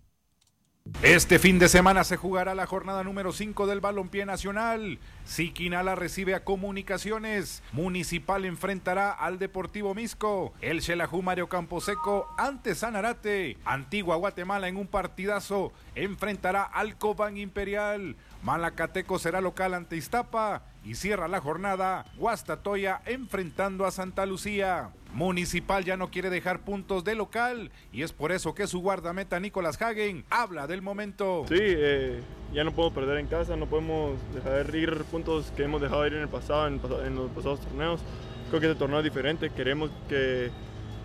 Este 1.02 1.40
fin 1.40 1.60
de 1.60 1.70
semana 1.70 2.04
se 2.04 2.18
jugará 2.18 2.54
la 2.56 2.66
jornada 2.66 3.06
número 3.06 3.32
5 3.32 3.68
del 3.68 3.80
Balompié 3.80 4.26
Nacional. 4.26 5.00
Siquinala 5.24 5.96
recibe 5.96 6.36
a 6.36 6.44
Comunicaciones. 6.44 7.64
Municipal 7.72 8.44
enfrentará 8.44 9.12
al 9.12 9.40
Deportivo 9.40 9.96
Misco. 9.96 10.54
El 10.60 10.82
Xelajú 10.82 11.22
Mario 11.22 11.48
Camposeco 11.48 12.28
ante 12.38 12.76
Sanarate. 12.76 13.58
Antigua 13.64 14.18
Guatemala 14.18 14.68
en 14.68 14.76
un 14.76 14.88
partidazo 14.88 15.72
enfrentará 15.96 16.64
al 16.64 16.98
Cobán 16.98 17.38
Imperial. 17.38 18.18
Malacateco 18.44 19.20
será 19.20 19.40
local 19.40 19.74
ante 19.74 19.96
Iztapa. 19.96 20.64
Y 20.84 20.96
cierra 20.96 21.28
la 21.28 21.40
jornada 21.40 22.06
Guastatoya 22.18 23.02
enfrentando 23.06 23.86
a 23.86 23.92
Santa 23.92 24.26
Lucía. 24.26 24.92
Municipal 25.14 25.84
ya 25.84 25.98
no 25.98 26.12
quiere 26.12 26.30
dejar 26.30 26.62
puntos 26.62 27.04
de 27.04 27.16
local 27.16 27.72
y 27.92 28.04
es 28.04 28.14
por 28.14 28.32
eso 28.32 28.54
que 28.54 28.68
su 28.68 28.80
guardameta 28.80 29.40
Nicolás 29.40 29.82
Hagen 29.82 30.24
habla 30.30 30.68
del 30.68 30.82
momento. 30.82 31.46
Sí, 31.48 31.58
eh, 31.60 32.22
ya 32.54 32.64
no 32.64 32.72
podemos 32.72 32.94
perder 32.94 33.18
en 33.18 33.28
casa, 33.28 33.56
no 33.56 33.66
podemos 33.66 34.18
dejar 34.34 34.74
ir 34.76 35.04
puntos 35.06 35.52
que 35.56 35.64
hemos 35.64 35.82
dejado 35.82 36.06
ir 36.06 36.14
en 36.14 36.22
el 36.22 36.28
pasado, 36.28 36.68
en, 36.68 37.16
los 37.16 37.32
pasados 37.32 37.60
torneos. 37.62 38.02
Creo 38.50 38.60
que 38.62 38.68
este 38.68 38.80
torneo 38.80 39.00
es 39.00 39.04
diferente, 39.04 39.50
queremos 39.50 39.92
que 40.08 40.52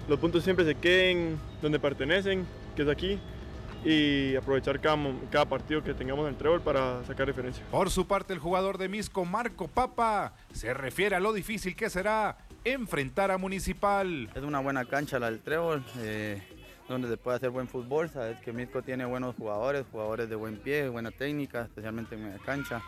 los 0.09 0.19
puntos 0.19 0.45
siempre 0.45 0.65
se 0.65 0.75
queden 0.75 1.39
donde 1.63 1.79
pertenecen, 1.79 2.47
que 2.77 2.83
es 2.83 2.89
aquí, 2.89 3.19
y 3.85 4.35
aprovechar 4.37 4.81
cada, 4.81 5.45
partido 5.45 5.83
que 5.83 5.93
tengamos 5.93 6.29
en 6.29 6.37
trébol 6.37 6.63
para 6.63 7.05
sacar 7.05 7.27
diferencia. 7.27 7.65
Por 7.71 7.91
su 7.91 8.07
parte, 8.07 8.33
el 8.33 8.39
jugador 8.39 8.79
de 8.79 8.89
Misco, 8.89 9.25
Marco 9.25 9.69
Papa, 9.69 10.35
se 10.53 10.73
refiere 10.73 11.17
a 11.17 11.21
lo 11.21 11.33
difícil 11.33 11.77
que 11.77 11.91
será 11.91 12.39
enfrentar 12.65 13.31
a 13.31 13.39
Municipal. 13.39 14.31
Es 14.35 14.43
una 14.43 14.61
buena 14.61 14.85
cancha 14.85 15.19
la 15.19 15.31
del 15.31 15.41
Trébol, 15.41 15.85
eh, 15.99 16.43
donde 16.89 17.09
se 17.09 17.17
puede 17.17 17.37
hacer 17.37 17.51
buen 17.51 17.69
fútbol. 17.69 18.09
Sabes 18.09 18.41
que 18.41 18.53
Misco 18.53 18.83
tiene 18.83 19.05
buenos 19.05 19.37
jugadores, 19.37 19.85
jugadores 19.91 20.29
de 20.29 20.37
buen 20.37 20.57
pie, 20.57 20.89
buena 20.89 21.11
técnica, 21.11 21.63
especialmente 21.63 22.15
en 22.15 22.25
media 22.25 22.39
cancha. 22.45 22.83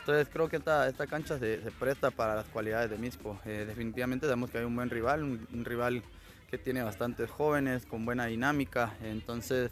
Entonces 0.00 0.28
creo 0.32 0.48
que 0.48 0.56
esta, 0.56 1.06
cancha 1.06 1.38
se, 1.38 1.58
presta 1.78 2.10
para 2.10 2.34
las 2.34 2.46
cualidades 2.46 2.90
de 2.90 2.96
Misco. 2.96 3.38
Eh, 3.44 3.64
definitivamente 3.66 4.26
sabemos 4.26 4.50
que 4.50 4.58
hay 4.58 4.64
un 4.64 4.74
buen 4.74 4.88
rival, 4.88 5.22
un, 5.22 5.46
un 5.52 5.64
rival 5.64 6.02
que 6.50 6.56
tiene 6.56 6.82
bastantes 6.82 7.30
jóvenes, 7.30 7.84
con 7.84 8.06
buena 8.06 8.24
dinámica. 8.26 8.94
Entonces 9.02 9.70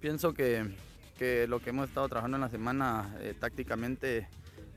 pienso 0.00 0.32
que, 0.34 0.76
que 1.18 1.48
lo 1.48 1.58
que 1.58 1.70
hemos 1.70 1.88
estado 1.88 2.08
trabajando 2.08 2.36
en 2.36 2.42
la 2.42 2.48
semana 2.48 3.16
eh, 3.20 3.34
tácticamente 3.38 4.28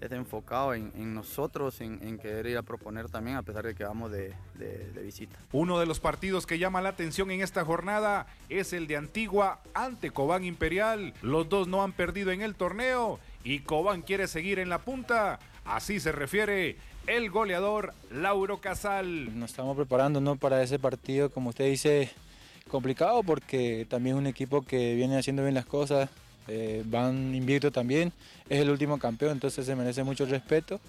es 0.02 0.12
enfocado 0.12 0.74
en, 0.74 0.92
en 0.96 1.14
nosotros, 1.14 1.80
en, 1.82 2.00
en 2.02 2.18
querer 2.18 2.46
ir 2.48 2.58
a 2.58 2.62
proponer 2.62 3.10
también, 3.10 3.38
a 3.38 3.44
pesar 3.44 3.66
de 3.66 3.74
que 3.76 3.84
vamos 3.84 4.12
de, 4.12 4.34
de- 4.56 4.92
de 4.94 5.02
visita. 5.02 5.38
Uno 5.52 5.80
de 5.80 5.86
los 5.86 6.00
partidos 6.00 6.46
que 6.46 6.60
llama 6.60 6.82
la 6.82 6.90
atención 6.90 7.32
en 7.32 7.42
esta 7.42 7.64
jornada 7.66 8.28
es 8.50 8.74
el 8.74 8.88
de 8.88 8.98
Antigua 8.98 9.62
ante 9.74 10.12
Cobán 10.12 10.44
Imperial. 10.44 11.14
Los 11.22 11.50
dos 11.50 11.68
no 11.68 11.84
han 11.84 11.94
perdido 11.94 12.32
en 12.32 12.42
el 12.42 12.56
torneo 12.56 13.20
y 13.44 13.60
Cobán 13.60 14.02
quiere 14.02 14.28
seguir 14.28 14.60
en 14.60 14.70
la 14.70 14.80
punta. 14.80 15.40
Así 15.64 16.00
se 16.00 16.12
refiere 16.12 16.78
el 17.08 17.30
goleador 17.32 17.94
Lauro 18.12 18.60
Casal. 18.60 19.40
Nos 19.40 19.52
estamos 19.52 19.76
preparando 19.76 20.20
¿no? 20.22 20.36
para 20.36 20.62
ese 20.62 20.78
partido, 20.78 21.30
como 21.30 21.50
usted 21.50 21.66
dice, 21.66 22.12
complicado 22.70 23.24
porque 23.24 23.86
también 23.90 24.16
es 24.16 24.20
un 24.20 24.28
equipo 24.28 24.64
que 24.64 24.96
viene 24.96 25.18
haciendo 25.18 25.44
bien 25.44 25.54
las 25.56 25.66
cosas, 25.66 26.10
eh, 26.48 26.84
van 26.86 27.34
invicto 27.34 27.72
también, 27.72 28.12
es 28.50 28.62
el 28.62 28.70
último 28.70 28.98
campeón, 29.00 29.34
entonces 29.34 29.66
se 29.66 29.76
merece 29.76 30.04
mucho 30.04 30.26
respeto, 30.26 30.80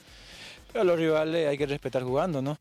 pero 0.69 0.83
a 0.83 0.85
los 0.85 0.99
rivales 0.99 1.49
hay 1.49 1.59
que 1.59 1.67
respetar 1.67 2.03
jugando, 2.03 2.43
¿no? 2.43 2.59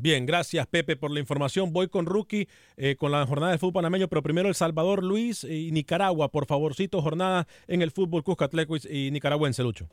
Bien, 0.00 0.26
gracias 0.26 0.66
Pepe 0.68 0.94
por 0.94 1.10
la 1.10 1.18
información. 1.18 1.72
Voy 1.72 1.88
con 1.88 2.06
Rookie, 2.06 2.48
eh, 2.76 2.94
con 2.94 3.10
la 3.10 3.26
jornada 3.26 3.50
de 3.50 3.58
fútbol 3.58 3.74
panameño, 3.74 4.06
pero 4.06 4.22
primero 4.22 4.48
El 4.48 4.54
Salvador, 4.54 5.02
Luis 5.02 5.42
y 5.42 5.72
Nicaragua, 5.72 6.28
por 6.30 6.46
favorcito, 6.46 7.02
jornada 7.02 7.48
en 7.66 7.82
el 7.82 7.90
fútbol 7.90 8.22
Cuscatleco 8.22 8.76
y 8.88 9.10
nicaragüense, 9.10 9.62
Lucho. 9.62 9.88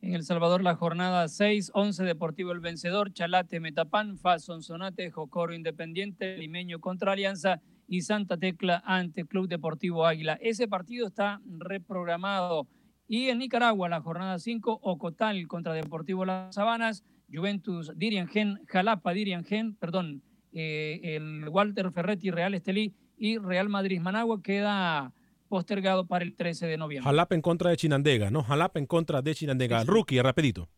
En 0.00 0.14
El 0.14 0.24
Salvador, 0.24 0.62
la 0.62 0.74
jornada 0.74 1.28
6, 1.28 1.70
11 1.74 2.02
Deportivo 2.02 2.50
El 2.50 2.60
Vencedor, 2.60 3.12
Chalate 3.12 3.60
Metapán, 3.60 4.18
Faz 4.18 4.44
Sonsonate, 4.44 5.10
Jocoro 5.10 5.54
Independiente, 5.54 6.36
Limeño 6.38 6.80
contra 6.80 7.12
Alianza 7.12 7.60
y 7.92 8.00
Santa 8.00 8.38
Tecla 8.38 8.82
ante 8.86 9.26
Club 9.26 9.48
Deportivo 9.48 10.06
Águila. 10.06 10.38
Ese 10.40 10.66
partido 10.66 11.06
está 11.06 11.42
reprogramado. 11.46 12.66
Y 13.06 13.28
en 13.28 13.36
Nicaragua, 13.36 13.90
la 13.90 14.00
jornada 14.00 14.38
5, 14.38 14.80
Ocotal 14.82 15.46
contra 15.46 15.74
Deportivo 15.74 16.24
Las 16.24 16.54
Sabanas, 16.54 17.04
Juventus 17.30 17.92
Diriangen, 17.94 18.60
Jalapa 18.66 19.12
Diriangen, 19.12 19.74
perdón, 19.76 20.22
eh, 20.54 21.00
el 21.02 21.46
Walter 21.50 21.92
Ferretti 21.92 22.30
Real 22.30 22.54
Estelí 22.54 22.94
y 23.18 23.36
Real 23.36 23.68
Madrid 23.68 24.00
Managua 24.00 24.40
queda 24.42 25.12
postergado 25.48 26.06
para 26.06 26.24
el 26.24 26.34
13 26.34 26.66
de 26.66 26.78
noviembre. 26.78 27.04
Jalapa 27.04 27.34
en 27.34 27.42
contra 27.42 27.68
de 27.68 27.76
Chinandega, 27.76 28.30
¿no? 28.30 28.42
Jalapa 28.42 28.78
en 28.78 28.86
contra 28.86 29.20
de 29.20 29.34
Chinandega. 29.34 29.84
Rookie, 29.84 30.22
rapidito. 30.22 30.70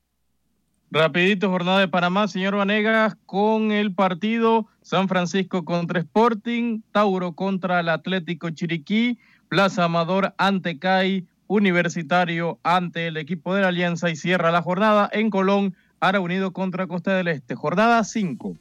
Rapidito, 0.95 1.51
jornada 1.51 1.81
de 1.81 1.89
Panamá, 1.89 2.29
señor 2.29 2.55
Vanegas, 2.55 3.17
con 3.27 3.73
el 3.73 3.93
partido 3.93 4.69
San 4.81 5.09
Francisco 5.09 5.65
contra 5.65 5.99
Sporting, 5.99 6.83
Tauro 6.93 7.33
contra 7.33 7.81
el 7.81 7.89
Atlético 7.89 8.51
Chiriquí, 8.51 9.19
Plaza 9.49 9.83
Amador 9.83 10.35
ante 10.39 10.79
CAI, 10.79 11.27
Universitario 11.49 12.61
ante 12.63 13.09
el 13.09 13.17
equipo 13.17 13.57
de 13.57 13.63
la 13.63 13.69
Alianza 13.69 14.09
y 14.09 14.15
cierra 14.15 14.53
la 14.53 14.63
jornada 14.63 15.11
en 15.13 15.31
Colón, 15.31 15.75
Ara 15.99 16.21
Unido 16.21 16.53
contra 16.53 16.87
Costa 16.87 17.17
del 17.17 17.27
Este. 17.27 17.57
Jornada 17.57 18.05
5. 18.05 18.55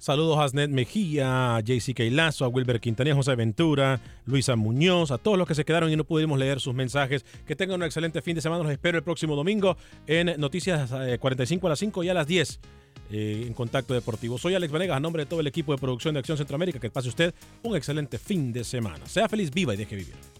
Saludos 0.00 0.38
a 0.38 0.44
Asnet 0.44 0.70
Mejía, 0.70 1.56
a 1.56 1.60
JC 1.60 2.10
Lazo, 2.10 2.46
a 2.46 2.48
Wilber 2.48 2.80
Quintanilla, 2.80 3.14
José 3.14 3.34
Ventura, 3.34 4.00
Luisa 4.24 4.56
Muñoz, 4.56 5.10
a 5.10 5.18
todos 5.18 5.36
los 5.36 5.46
que 5.46 5.54
se 5.54 5.66
quedaron 5.66 5.92
y 5.92 5.96
no 5.96 6.04
pudimos 6.04 6.38
leer 6.38 6.58
sus 6.58 6.72
mensajes. 6.72 7.22
Que 7.46 7.54
tengan 7.54 7.80
un 7.80 7.84
excelente 7.84 8.22
fin 8.22 8.34
de 8.34 8.40
semana. 8.40 8.62
Los 8.62 8.72
espero 8.72 8.96
el 8.96 9.04
próximo 9.04 9.36
domingo 9.36 9.76
en 10.06 10.40
Noticias 10.40 10.90
45 11.20 11.66
eh, 11.66 11.68
a 11.68 11.70
las 11.70 11.78
5 11.78 12.02
y 12.04 12.08
a 12.08 12.14
las 12.14 12.26
10 12.26 12.60
eh, 13.10 13.44
en 13.46 13.52
Contacto 13.52 13.92
Deportivo. 13.92 14.38
Soy 14.38 14.54
Alex 14.54 14.72
Vanegas, 14.72 14.96
a 14.96 15.00
nombre 15.00 15.24
de 15.24 15.26
todo 15.28 15.40
el 15.40 15.46
equipo 15.46 15.72
de 15.72 15.78
producción 15.78 16.14
de 16.14 16.20
Acción 16.20 16.38
Centroamérica. 16.38 16.80
Que 16.80 16.88
pase 16.88 17.10
usted 17.10 17.34
un 17.62 17.76
excelente 17.76 18.16
fin 18.16 18.54
de 18.54 18.64
semana. 18.64 19.04
Sea 19.04 19.28
feliz, 19.28 19.50
viva 19.50 19.74
y 19.74 19.76
deje 19.76 19.96
vivir. 19.96 20.39